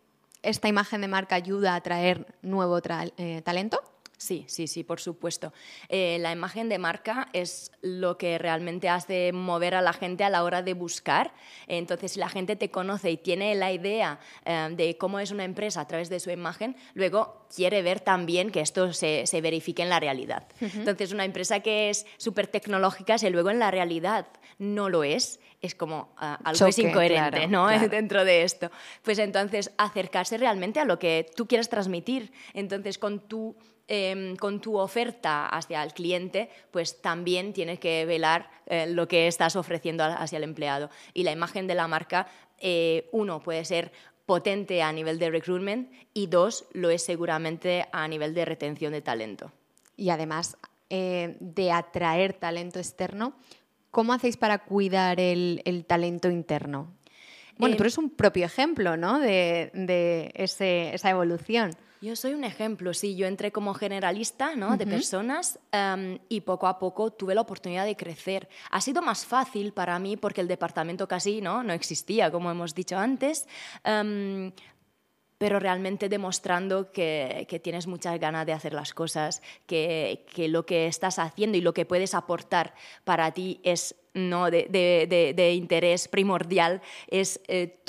esta 0.42 0.68
imagen 0.68 1.00
de 1.00 1.08
marca 1.08 1.36
ayuda 1.36 1.72
a 1.72 1.76
atraer 1.76 2.26
nuevo 2.42 2.80
eh, 3.16 3.42
talento? 3.42 3.80
Sí, 4.24 4.46
sí, 4.48 4.68
sí, 4.68 4.84
por 4.84 5.00
supuesto. 5.00 5.52
Eh, 5.90 6.16
la 6.18 6.32
imagen 6.32 6.70
de 6.70 6.78
marca 6.78 7.28
es 7.34 7.70
lo 7.82 8.16
que 8.16 8.38
realmente 8.38 8.88
hace 8.88 9.34
mover 9.34 9.74
a 9.74 9.82
la 9.82 9.92
gente 9.92 10.24
a 10.24 10.30
la 10.30 10.44
hora 10.44 10.62
de 10.62 10.72
buscar. 10.72 11.34
Entonces, 11.66 12.12
si 12.12 12.20
la 12.20 12.30
gente 12.30 12.56
te 12.56 12.70
conoce 12.70 13.10
y 13.10 13.18
tiene 13.18 13.54
la 13.54 13.70
idea 13.70 14.18
eh, 14.46 14.70
de 14.74 14.96
cómo 14.96 15.20
es 15.20 15.30
una 15.30 15.44
empresa 15.44 15.82
a 15.82 15.86
través 15.86 16.08
de 16.08 16.20
su 16.20 16.30
imagen, 16.30 16.74
luego 16.94 17.46
quiere 17.54 17.82
ver 17.82 18.00
también 18.00 18.50
que 18.50 18.60
esto 18.60 18.94
se, 18.94 19.26
verifique 19.42 19.82
en 19.82 19.90
la 19.90 20.00
realidad. 20.00 20.48
Entonces, 20.58 21.12
una 21.12 21.26
empresa 21.26 21.60
que 21.60 21.90
es 21.90 22.06
súper 22.16 22.46
tecnológica, 22.46 23.18
si 23.18 23.28
luego 23.28 23.50
en 23.50 23.58
la 23.58 23.70
realidad 23.70 24.26
no 24.58 24.88
lo 24.88 25.04
es, 25.04 25.38
es 25.60 25.74
como 25.74 26.14
ah, 26.16 26.38
algo 26.44 26.66
es 26.66 26.78
incoherente 26.78 27.46
¿no? 27.46 27.68
dentro 27.90 28.24
de 28.24 28.42
esto. 28.42 28.70
Pues 29.02 29.18
entonces, 29.18 29.70
acercarse 29.76 30.38
realmente 30.38 30.80
a 30.80 30.86
lo 30.86 30.98
que 30.98 31.26
tú 31.36 31.46
quieres 31.46 31.68
transmitir. 31.68 32.32
Entonces, 32.54 32.98
con 32.98 33.20
tu 33.20 33.54
Em, 33.86 34.36
con 34.36 34.62
tu 34.62 34.78
oferta 34.78 35.46
hacia 35.46 35.82
el 35.82 35.92
cliente, 35.92 36.48
pues 36.70 37.02
también 37.02 37.52
tienes 37.52 37.78
que 37.78 38.06
velar 38.06 38.48
eh, 38.64 38.86
lo 38.86 39.06
que 39.06 39.26
estás 39.26 39.56
ofreciendo 39.56 40.04
hacia 40.04 40.38
el 40.38 40.44
empleado. 40.44 40.88
Y 41.12 41.22
la 41.22 41.32
imagen 41.32 41.66
de 41.66 41.74
la 41.74 41.86
marca, 41.86 42.26
eh, 42.58 43.10
uno, 43.12 43.42
puede 43.42 43.62
ser 43.66 43.92
potente 44.24 44.82
a 44.82 44.90
nivel 44.90 45.18
de 45.18 45.28
recruitment 45.28 45.92
y 46.14 46.28
dos, 46.28 46.64
lo 46.72 46.88
es 46.88 47.04
seguramente 47.04 47.86
a 47.92 48.08
nivel 48.08 48.32
de 48.32 48.46
retención 48.46 48.92
de 48.92 49.02
talento. 49.02 49.52
Y 49.98 50.08
además 50.08 50.56
eh, 50.88 51.36
de 51.40 51.70
atraer 51.70 52.32
talento 52.32 52.78
externo, 52.78 53.34
¿cómo 53.90 54.14
hacéis 54.14 54.38
para 54.38 54.60
cuidar 54.60 55.20
el, 55.20 55.84
talento 55.86 56.30
interno? 56.30 56.90
Bueno, 57.58 57.76
tú 57.76 57.82
eres 57.82 57.98
un 57.98 58.08
propio 58.08 58.46
ejemplo 58.46 58.96
¿no? 58.96 59.20
de, 59.20 60.32
esa 60.34 61.10
evolución. 61.10 61.76
Yo 62.04 62.16
soy 62.16 62.34
un 62.34 62.44
ejemplo, 62.44 62.92
sí, 62.92 63.16
yo 63.16 63.26
entré 63.26 63.50
como 63.50 63.72
generalista 63.72 64.56
¿no? 64.56 64.76
de 64.76 64.86
personas 64.86 65.58
em, 65.72 66.18
y 66.28 66.42
poco 66.42 66.66
a 66.66 66.78
poco 66.78 67.10
tuve 67.10 67.34
la 67.34 67.40
oportunidad 67.40 67.86
de 67.86 67.96
crecer. 67.96 68.46
Ha 68.70 68.82
sido 68.82 69.00
más 69.00 69.24
fácil 69.24 69.72
para 69.72 69.98
mí 69.98 70.18
porque 70.18 70.42
el 70.42 70.46
departamento 70.46 71.08
casi 71.08 71.40
no, 71.40 71.62
no 71.62 71.72
existía, 71.72 72.30
como 72.30 72.50
hemos 72.50 72.74
dicho 72.74 72.98
antes, 72.98 73.48
em, 73.84 74.52
pero 75.38 75.58
realmente 75.58 76.10
demostrando 76.10 76.92
que, 76.92 77.46
que, 77.48 77.58
tienes 77.58 77.86
muchas 77.86 78.20
ganas 78.20 78.44
de 78.44 78.52
hacer 78.52 78.74
las 78.74 78.92
cosas, 78.92 79.40
que, 79.66 80.26
que, 80.34 80.48
lo 80.48 80.66
que 80.66 80.86
estás 80.88 81.18
haciendo 81.18 81.56
y 81.56 81.62
lo 81.62 81.72
que 81.72 81.86
puedes 81.86 82.12
aportar 82.12 82.74
para 83.04 83.32
ti 83.32 83.62
es 83.64 83.96
no 84.14 84.50
de, 84.50 85.52
interés 85.56 86.08
primordial 86.08 86.80
es 87.08 87.40
eh, 87.48 87.80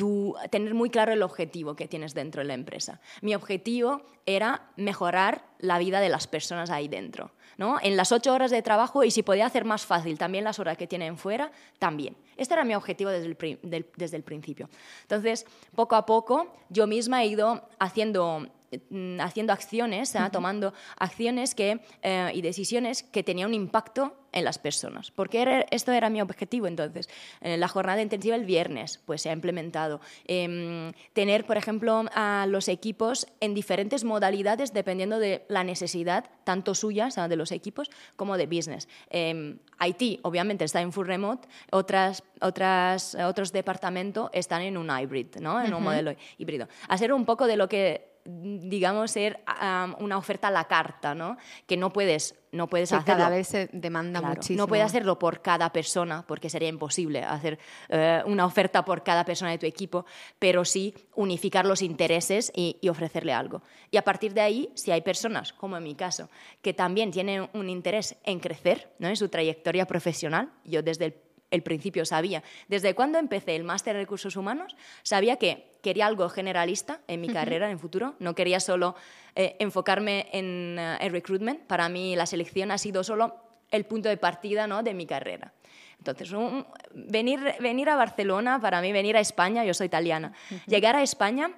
tener 0.49 0.73
muy 0.73 0.89
claro 0.89 1.13
el 1.13 1.21
objetivo 1.21 1.75
que 1.75 1.87
tienes 1.87 2.13
dentro 2.13 2.41
de 2.41 2.47
la 2.47 2.55
empresa. 2.55 2.99
Mi 3.21 3.35
objetivo 3.35 4.01
era 4.25 4.69
mejorar 4.75 5.45
la 5.59 5.77
vida 5.77 5.99
de 5.99 6.09
las 6.09 6.27
personas 6.27 6.69
ahí 6.71 6.87
dentro. 6.87 7.31
¿no? 7.57 7.77
En 7.81 7.95
las 7.95 8.11
ocho 8.11 8.33
horas 8.33 8.51
de 8.51 8.61
trabajo 8.61 9.03
y 9.03 9.11
si 9.11 9.23
podía 9.23 9.45
hacer 9.45 9.65
más 9.65 9.85
fácil 9.85 10.17
también 10.17 10.43
las 10.43 10.59
horas 10.59 10.77
que 10.77 10.87
tienen 10.87 11.17
fuera, 11.17 11.51
también. 11.79 12.17
Este 12.35 12.53
era 12.53 12.65
mi 12.65 12.75
objetivo 12.75 13.11
desde 13.11 13.27
el, 13.27 13.85
desde 13.95 14.17
el 14.17 14.23
principio. 14.23 14.69
Entonces, 15.03 15.45
poco 15.73 15.95
a 15.95 16.05
poco, 16.05 16.53
yo 16.69 16.85
misma 16.87 17.23
he 17.23 17.27
ido 17.27 17.69
haciendo 17.79 18.47
haciendo 19.19 19.53
acciones, 19.53 20.15
¿ah? 20.15 20.29
tomando 20.31 20.73
acciones 20.97 21.55
que, 21.55 21.79
eh, 22.01 22.31
y 22.33 22.41
decisiones 22.41 23.03
que 23.03 23.23
tenían 23.23 23.49
un 23.49 23.53
impacto 23.53 24.15
en 24.31 24.43
las 24.43 24.59
personas. 24.59 25.11
Porque 25.11 25.65
esto 25.71 25.93
era 25.93 26.09
mi 26.09 26.21
objetivo 26.21 26.67
entonces. 26.67 27.07
la 27.41 27.67
jornada 27.69 28.01
intensiva 28.01 28.35
el 28.35 28.43
viernes, 28.43 28.99
pues 29.05 29.21
se 29.21 29.29
ha 29.29 29.33
implementado. 29.33 30.01
Em, 30.27 30.91
tener, 31.13 31.45
por 31.45 31.55
ejemplo, 31.55 32.03
a 32.13 32.45
los 32.49 32.67
equipos 32.67 33.27
en 33.39 33.53
diferentes 33.53 34.03
modalidades 34.03 34.73
dependiendo 34.73 35.19
de 35.19 35.45
la 35.47 35.63
necesidad, 35.63 36.25
tanto 36.43 36.75
suya, 36.75 37.09
de 37.29 37.35
los 37.35 37.51
equipos, 37.51 37.89
como 38.15 38.37
de 38.37 38.45
business. 38.45 38.87
Eh, 39.09 39.57
IT, 39.79 40.19
obviamente, 40.23 40.65
está 40.65 40.81
en 40.81 40.91
full 40.91 41.07
remote, 41.07 41.47
otras, 41.71 42.23
otras, 42.41 43.15
otros 43.15 43.51
departamentos 43.51 44.29
están 44.33 44.61
en 44.61 44.77
un 44.77 44.89
hybrid, 44.89 45.35
¿no? 45.39 45.63
en 45.63 45.73
un 45.73 45.83
modelo 45.83 46.15
híbrido. 46.37 46.67
Hacer 46.87 47.13
un 47.13 47.25
poco 47.25 47.47
de 47.47 47.57
lo 47.57 47.67
que 47.67 48.14
digamos, 48.25 49.11
ser 49.11 49.43
una 49.99 50.17
oferta 50.17 50.47
a 50.47 50.51
la 50.51 50.65
carta, 50.65 51.13
¿no? 51.13 51.37
Que 51.67 51.77
no 51.77 51.93
puedes, 51.93 52.35
no 52.51 52.67
puedes 52.67 52.91
hacerlo. 52.91 53.23
Cada 53.23 53.29
vez 53.29 53.47
se 53.47 53.69
demanda 53.71 54.19
muchísimo. 54.19 54.57
No 54.57 54.67
puedes 54.67 54.85
hacerlo 54.85 55.19
por 55.19 55.43
cada 55.43 55.71
persona, 55.71 56.25
porque 56.27 56.49
sería 56.49 56.69
imposible 56.69 57.23
hacer 57.23 57.59
eh, 57.89 58.23
una 58.25 58.45
oferta 58.45 58.83
por 58.83 59.03
cada 59.03 59.25
persona 59.25 59.51
de 59.51 59.59
tu 59.59 59.67
equipo, 59.67 60.05
pero 60.39 60.65
sí 60.65 60.95
unificar 61.13 61.67
los 61.67 61.83
intereses 61.83 62.51
y, 62.55 62.79
ofrecerle 62.89 63.33
algo. 63.33 63.61
Y 63.91 63.97
a 63.97 64.03
partir 64.03 64.33
de 64.33 64.41
ahí, 64.41 64.71
si 64.73 64.91
hay 64.91 65.01
personas, 65.01 65.53
como 65.53 65.77
en 65.77 65.83
mi 65.83 65.95
caso, 65.95 66.29
que 66.61 66.73
también 66.73 67.11
tienen 67.11 67.49
un 67.53 67.69
interés 67.69 68.15
en 68.23 68.39
crecer 68.39 68.93
¿no? 68.99 69.07
en 69.07 69.15
su 69.17 69.29
trayectoria 69.29 69.85
profesional, 69.85 70.51
yo 70.63 70.81
desde 70.81 71.05
el 71.05 71.24
el 71.55 71.63
principio 71.63 72.05
sabía. 72.05 72.43
Desde 72.67 72.93
cuando 72.93 73.17
empecé 73.17 73.55
el 73.55 73.63
máster 73.63 73.95
en 73.95 74.01
recursos 74.01 74.35
humanos, 74.35 74.75
sabía 75.03 75.37
que 75.37 75.71
quería 75.81 76.05
algo 76.05 76.29
generalista 76.29 77.01
en 77.07 77.21
mi 77.21 77.29
carrera 77.29 77.65
en 77.65 77.73
el 77.73 77.79
futuro. 77.79 78.15
No 78.19 78.35
quería 78.35 78.59
solo 78.59 78.95
eh, 79.35 79.55
enfocarme 79.59 80.27
en 80.31 80.77
el 80.79 81.07
eh, 81.07 81.09
recruitment. 81.09 81.61
Para 81.61 81.89
mí 81.89 82.15
la 82.15 82.25
selección 82.25 82.71
ha 82.71 82.77
sido 82.77 83.03
solo 83.03 83.35
el 83.71 83.85
punto 83.85 84.09
de 84.09 84.17
partida 84.17 84.67
¿no? 84.67 84.83
de 84.83 84.93
mi 84.93 85.05
carrera. 85.05 85.53
Entonces, 85.97 86.31
venir, 86.93 87.55
venir 87.59 87.89
a 87.89 87.95
Barcelona, 87.95 88.59
para 88.59 88.81
mí, 88.81 88.91
venir 88.91 89.17
a 89.17 89.19
España, 89.19 89.63
yo 89.63 89.73
soy 89.73 89.87
italiana, 89.87 90.33
llegar 90.67 90.95
a 90.95 91.01
España, 91.01 91.51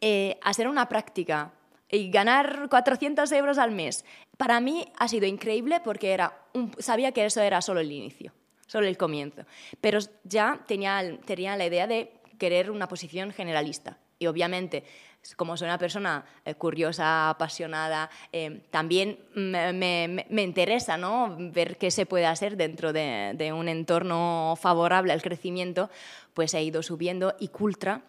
eh, 0.00 0.38
hacer 0.42 0.66
una 0.66 0.88
práctica 0.88 1.52
y 1.88 2.10
ganar 2.10 2.68
400 2.68 3.30
euros 3.32 3.58
al 3.58 3.70
mes, 3.70 4.04
para 4.36 4.60
mí 4.60 4.86
ha 4.98 5.08
sido 5.08 5.26
increíble 5.26 5.80
porque 5.84 6.12
era 6.12 6.36
sabía 6.78 7.12
que 7.12 7.24
eso 7.24 7.40
era 7.40 7.60
solo 7.62 7.80
el 7.80 7.92
inicio 7.92 8.32
solo 8.66 8.86
el 8.86 8.96
comienzo. 8.96 9.44
Pero 9.80 9.98
ya 10.24 10.60
tenía, 10.66 11.18
tenía 11.24 11.56
la 11.56 11.66
idea 11.66 11.86
de 11.86 12.12
querer 12.38 12.70
una 12.70 12.88
posición 12.88 13.32
generalista. 13.32 13.98
Y 14.18 14.26
obviamente, 14.26 14.84
como 15.36 15.56
soy 15.56 15.66
una 15.66 15.78
persona 15.78 16.24
eh, 16.44 16.54
curiosa, 16.54 17.30
apasionada, 17.30 18.10
eh, 18.32 18.62
también 18.70 19.18
me, 19.34 20.24
interesa 20.42 20.96
¿no? 20.96 21.36
ver 21.38 21.76
qué 21.76 21.90
se 21.90 22.06
puede 22.06 22.26
hacer 22.26 22.56
dentro 22.56 22.92
de, 22.92 23.32
de, 23.34 23.52
un 23.52 23.68
entorno 23.68 24.54
favorable 24.60 25.12
al 25.12 25.22
crecimiento, 25.22 25.90
pues 26.32 26.54
he 26.54 26.62
ido 26.62 26.82
subiendo 26.82 27.34
y 27.38 27.48
Cultra, 27.48 28.02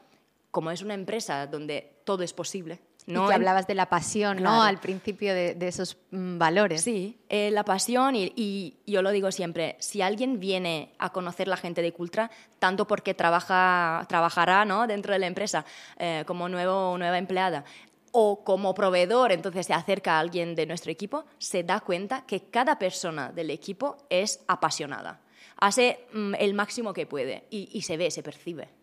como 0.51 0.71
es 0.71 0.81
una 0.81 0.93
empresa 0.93 1.47
donde 1.47 1.97
todo 2.05 2.23
es 2.23 2.33
posible, 2.33 2.79
y 3.07 3.13
que 3.13 3.33
hablabas 3.33 3.67
de 3.67 3.75
la 3.75 3.87
pasión, 3.87 4.43
¿no? 4.43 4.61
Al 4.61 4.79
principio 4.79 5.33
de, 5.33 5.55
esos 5.61 5.97
mm, 6.11 6.37
valores. 6.37 6.81
Sí, 6.81 7.17
eh, 7.29 7.49
la 7.51 7.63
pasión 7.63 8.15
y, 8.15 8.77
yo 8.85 9.01
lo 9.01 9.11
digo 9.11 9.31
siempre, 9.31 9.77
si 9.79 10.01
alguien 10.01 10.39
viene 10.39 10.93
a 10.99 11.11
conocer 11.11 11.47
la 11.47 11.57
gente 11.57 11.81
de 11.81 11.93
Cultra, 11.93 12.29
tanto 12.59 12.85
porque 12.85 13.13
trabaja, 13.13 14.05
trabajará 14.09 14.65
¿no? 14.65 14.87
dentro 14.87 15.13
de 15.13 15.19
la 15.19 15.27
empresa 15.27 15.65
eh, 15.97 16.23
como 16.27 16.49
nuevo, 16.49 16.97
nueva 16.97 17.17
empleada, 17.17 17.63
o 18.11 18.43
como 18.43 18.73
proveedor, 18.73 19.31
entonces 19.31 19.67
se 19.67 19.73
acerca 19.73 20.15
a 20.15 20.19
alguien 20.19 20.55
de 20.55 20.65
nuestro 20.65 20.91
equipo, 20.91 21.25
se 21.37 21.63
da 21.63 21.79
cuenta 21.79 22.25
que 22.25 22.49
cada 22.49 22.77
persona 22.77 23.31
del 23.31 23.51
equipo 23.51 23.97
es 24.09 24.41
apasionada. 24.47 25.21
Hace 25.57 26.07
mm, 26.13 26.35
el 26.39 26.53
máximo 26.53 26.93
que 26.93 27.05
puede 27.05 27.45
y 27.49 27.81
se 27.83 27.95
ve, 27.95 28.11
se 28.11 28.21
percibe. 28.21 28.76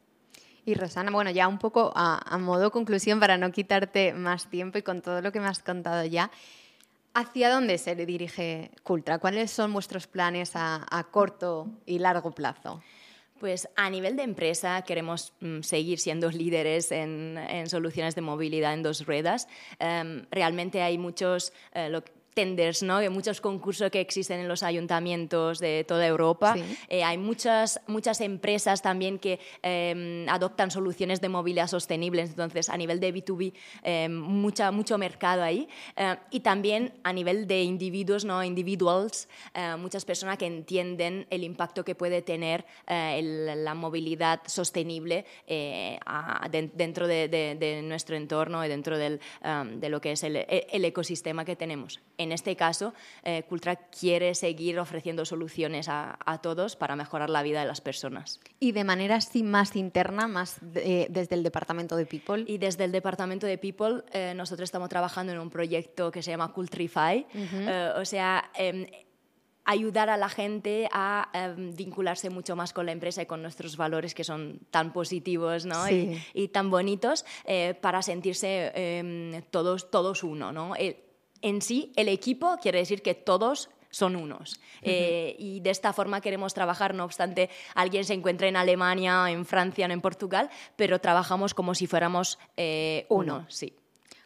Y 0.66 0.74
Rosana, 0.74 1.10
bueno, 1.10 1.30
ya 1.30 1.46
un 1.46 1.58
poco 1.58 1.92
a, 1.94 2.38
modo 2.38 2.70
conclusión 2.70 3.20
para 3.20 3.36
no 3.36 3.52
quitarte 3.52 4.14
más 4.14 4.48
tiempo 4.48 4.78
y 4.78 4.82
con 4.82 5.02
todo 5.02 5.20
lo 5.20 5.30
que 5.30 5.40
me 5.40 5.46
has 5.46 5.58
contado 5.58 6.04
ya, 6.06 6.30
¿hacia 7.12 7.50
dónde 7.50 7.76
se 7.76 7.94
dirige 7.94 8.70
Cultra? 8.82 9.18
¿Cuáles 9.18 9.50
son 9.50 9.72
vuestros 9.74 10.06
planes 10.06 10.52
a, 10.54 11.06
corto 11.10 11.68
y 11.84 11.98
largo 11.98 12.30
plazo? 12.30 12.82
Pues 13.38 13.68
a 13.76 13.90
nivel 13.90 14.16
de 14.16 14.22
empresa 14.22 14.80
queremos 14.82 15.34
mm, 15.40 15.60
seguir 15.60 15.98
siendo 15.98 16.30
líderes 16.30 16.90
en, 16.92 17.66
soluciones 17.66 18.14
de 18.14 18.22
movilidad 18.22 18.72
en 18.72 18.82
dos 18.82 19.04
ruedas. 19.04 19.48
Em, 19.78 20.24
realmente 20.30 20.80
hay 20.80 20.96
muchos, 20.96 21.52
eh, 21.74 21.90
tenders, 22.34 22.82
¿no? 22.82 22.98
de 22.98 23.08
muchos 23.10 23.40
concursos 23.40 23.90
que 23.90 24.00
existen 24.00 24.40
en 24.40 24.48
los 24.48 24.62
ayuntamientos 24.62 25.60
de 25.60 25.84
toda 25.86 26.06
Europa. 26.06 26.56
Eh, 26.88 27.04
hay 27.04 27.16
muchas, 27.16 27.80
muchas 27.86 28.20
empresas 28.20 28.82
también 28.82 29.18
que 29.18 29.38
em, 29.62 30.28
adoptan 30.28 30.70
soluciones 30.70 31.20
de 31.20 31.28
movilidad 31.28 31.68
sostenibles, 31.68 32.30
entonces 32.30 32.68
a 32.68 32.76
nivel 32.76 33.00
de 33.00 33.14
B2B, 33.14 33.52
em, 33.82 34.12
mucha, 34.12 34.70
mucho 34.70 34.98
mercado 34.98 35.42
ahí. 35.42 35.68
Eh, 35.96 36.16
y 36.30 36.40
también 36.40 36.92
a 37.04 37.12
nivel 37.12 37.46
de 37.46 37.62
individuos, 37.62 38.24
¿no? 38.24 38.42
individuals, 38.42 39.28
eh, 39.54 39.76
muchas 39.78 40.04
personas 40.04 40.36
que 40.36 40.46
entienden 40.46 41.26
el 41.30 41.44
impacto 41.44 41.84
que 41.84 41.94
puede 41.94 42.22
tener 42.22 42.64
la 42.86 43.74
movilidad 43.74 44.40
sostenible 44.46 45.24
dentro 46.50 47.06
de, 47.06 47.82
nuestro 47.84 48.16
entorno 48.16 48.64
y 48.64 48.68
dentro 48.68 48.98
del, 48.98 49.20
em, 49.42 49.80
de 49.80 49.88
lo 49.88 50.00
que 50.00 50.12
es 50.12 50.22
el, 50.24 50.36
el 50.36 50.84
ecosistema 50.84 51.44
que 51.44 51.56
tenemos 51.56 52.00
en 52.18 52.23
este 52.32 52.56
caso, 52.56 52.94
eh, 53.22 53.44
Cultra 53.48 53.76
quiere 53.76 54.34
seguir 54.34 54.78
ofreciendo 54.78 55.24
soluciones 55.24 55.88
a, 55.88 56.16
todos 56.42 56.76
para 56.76 56.96
mejorar 56.96 57.30
la 57.30 57.42
vida 57.42 57.60
de 57.60 57.66
las 57.66 57.80
personas. 57.80 58.40
Y 58.60 58.72
de 58.72 58.84
manera 58.84 59.16
así 59.16 59.42
más 59.42 59.76
interna, 59.76 60.26
más 60.26 60.58
desde 60.60 61.34
el 61.34 61.42
departamento 61.42 61.96
de 61.96 62.06
People. 62.06 62.44
Y 62.46 62.58
desde 62.58 62.84
el 62.84 62.92
departamento 62.92 63.46
de 63.46 63.56
People, 63.56 64.02
eh, 64.12 64.34
nosotros 64.34 64.66
estamos 64.66 64.88
trabajando 64.88 65.32
en 65.32 65.38
un 65.38 65.50
proyecto 65.50 66.10
que 66.10 66.22
se 66.22 66.30
llama 66.30 66.52
Cultrify. 66.52 67.26
Eh, 67.34 67.92
o 67.96 68.04
sea, 68.04 68.50
em, 68.56 68.86
ayudar 69.64 70.10
a 70.10 70.16
la 70.16 70.28
gente 70.28 70.88
a 70.92 71.30
em, 71.32 71.74
vincularse 71.74 72.30
mucho 72.30 72.56
más 72.56 72.72
con 72.72 72.86
la 72.86 72.92
empresa 72.92 73.22
y 73.22 73.26
con 73.26 73.40
nuestros 73.40 73.76
valores 73.76 74.14
que 74.14 74.24
son 74.24 74.60
tan 74.70 74.92
positivos 74.92 75.64
¿no? 75.64 75.88
y, 75.88 76.48
tan 76.48 76.70
bonitos 76.70 77.24
para 77.80 78.02
sentirse 78.02 78.72
em, 78.74 79.42
todos, 79.50 79.90
todos 79.90 80.22
uno. 80.22 80.52
¿no? 80.52 80.74
En 81.44 81.60
sí, 81.60 81.92
el 81.94 82.08
equipo 82.08 82.56
quiere 82.60 82.78
decir 82.78 83.02
que 83.02 83.14
todos 83.14 83.68
son 83.90 84.16
unos. 84.16 84.58
Eh, 84.82 85.36
y 85.38 85.60
de 85.60 85.70
esta 85.70 85.92
forma 85.92 86.20
queremos 86.20 86.54
trabajar, 86.54 86.94
no 86.94 87.04
obstante 87.04 87.50
alguien 87.74 88.04
se 88.04 88.14
encuentre 88.14 88.48
en 88.48 88.56
Alemania, 88.56 89.26
en 89.28 89.44
Francia, 89.44 89.86
no 89.86 89.94
en 89.94 90.00
Portugal, 90.00 90.50
pero 90.74 91.00
trabajamos 91.00 91.54
como 91.54 91.74
si 91.74 91.86
fuéramos 91.86 92.38
eh, 92.56 93.06
uno. 93.10 93.46
Sí. 93.48 93.74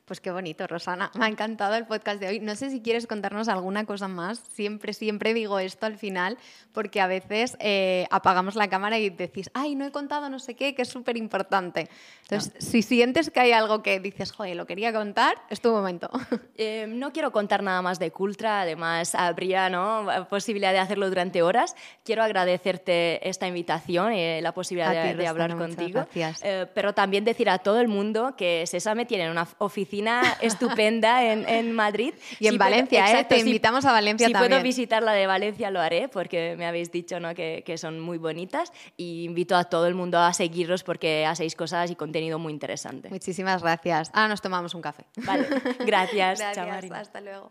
Pues 0.08 0.22
qué 0.22 0.30
bonito, 0.30 0.66
Rosana. 0.66 1.10
Me 1.14 1.26
ha 1.26 1.28
encantado 1.28 1.74
el 1.74 1.84
podcast 1.84 2.18
de 2.18 2.28
hoy. 2.28 2.40
No 2.40 2.56
sé 2.56 2.70
si 2.70 2.80
quieres 2.80 3.06
contarnos 3.06 3.46
alguna 3.48 3.84
cosa 3.84 4.08
más. 4.08 4.38
Siempre, 4.38 4.94
siempre 4.94 5.34
digo 5.34 5.58
esto 5.58 5.84
al 5.84 5.98
final, 5.98 6.38
porque 6.72 7.02
a 7.02 7.06
veces 7.06 7.58
eh, 7.60 8.06
apagamos 8.10 8.56
la 8.56 8.68
cámara 8.68 8.98
y 8.98 9.10
decís, 9.10 9.50
ay, 9.52 9.74
no 9.74 9.84
he 9.84 9.92
contado 9.92 10.30
no 10.30 10.38
sé 10.38 10.54
qué, 10.54 10.74
que 10.74 10.82
es 10.82 10.88
súper 10.88 11.18
importante. 11.18 11.90
Entonces, 12.22 12.54
si 12.58 12.80
sientes 12.80 13.28
que 13.28 13.38
hay 13.38 13.52
algo 13.52 13.82
que 13.82 14.00
dices, 14.00 14.32
joder, 14.32 14.56
lo 14.56 14.66
quería 14.66 14.94
contar, 14.94 15.36
es 15.50 15.60
tu 15.60 15.70
momento. 15.70 16.10
Eh, 16.60 16.86
no 16.88 17.12
quiero 17.12 17.30
contar 17.30 17.62
nada 17.62 17.82
más 17.82 18.00
de 18.00 18.10
Cultra, 18.10 18.62
además 18.62 19.14
habría 19.14 19.70
¿no? 19.70 20.08
posibilidad 20.28 20.72
de 20.72 20.80
hacerlo 20.80 21.08
durante 21.08 21.40
horas. 21.40 21.76
Quiero 22.04 22.24
agradecerte 22.24 23.28
esta 23.28 23.46
invitación 23.46 24.12
y 24.12 24.40
la 24.40 24.52
posibilidad 24.52 25.14
de, 25.14 25.26
hablar 25.28 25.56
contigo. 25.56 26.00
Gracias. 26.00 26.40
Eh, 26.42 26.66
pero 26.74 26.94
también 26.94 27.24
decir 27.24 27.48
a 27.48 27.58
todo 27.58 27.80
el 27.80 27.86
mundo 27.86 28.34
que 28.36 28.66
Sesame 28.66 29.06
tiene 29.06 29.30
una 29.30 29.46
oficina 29.58 29.97
estupenda 30.40 31.24
en, 31.24 31.72
Madrid. 31.72 32.14
Y 32.38 32.48
en 32.48 32.58
Valencia, 32.58 33.20
¿eh? 33.20 33.24
te 33.24 33.38
invitamos 33.38 33.84
a 33.84 33.92
Valencia 33.92 34.26
si 34.26 34.32
también. 34.32 34.52
Si 34.52 34.56
puedo 34.56 34.62
visitar 34.62 35.02
la 35.02 35.12
de 35.12 35.26
Valencia, 35.26 35.70
lo 35.70 35.80
haré, 35.80 36.08
porque 36.08 36.54
me 36.56 36.66
habéis 36.66 36.90
dicho 36.90 37.20
¿no? 37.20 37.34
que, 37.34 37.62
que, 37.64 37.78
son 37.78 38.00
muy 38.00 38.18
bonitas. 38.18 38.72
Y 38.96 39.24
invito 39.24 39.56
a 39.56 39.64
todo 39.64 39.86
el 39.86 39.94
mundo 39.94 40.18
a 40.18 40.32
seguirlos 40.32 40.82
porque 40.82 41.26
hacéis 41.26 41.54
cosas 41.54 41.90
y 41.90 41.96
contenido 41.96 42.38
muy 42.38 42.52
interesante. 42.52 43.08
Muchísimas 43.10 43.62
gracias. 43.62 44.10
Ahora 44.12 44.28
nos 44.28 44.40
tomamos 44.40 44.74
un 44.74 44.82
café. 44.82 45.04
Vale, 45.16 45.46
gracias. 45.80 46.38
gracias. 46.38 46.90
Hasta 46.92 47.20
luego. 47.20 47.50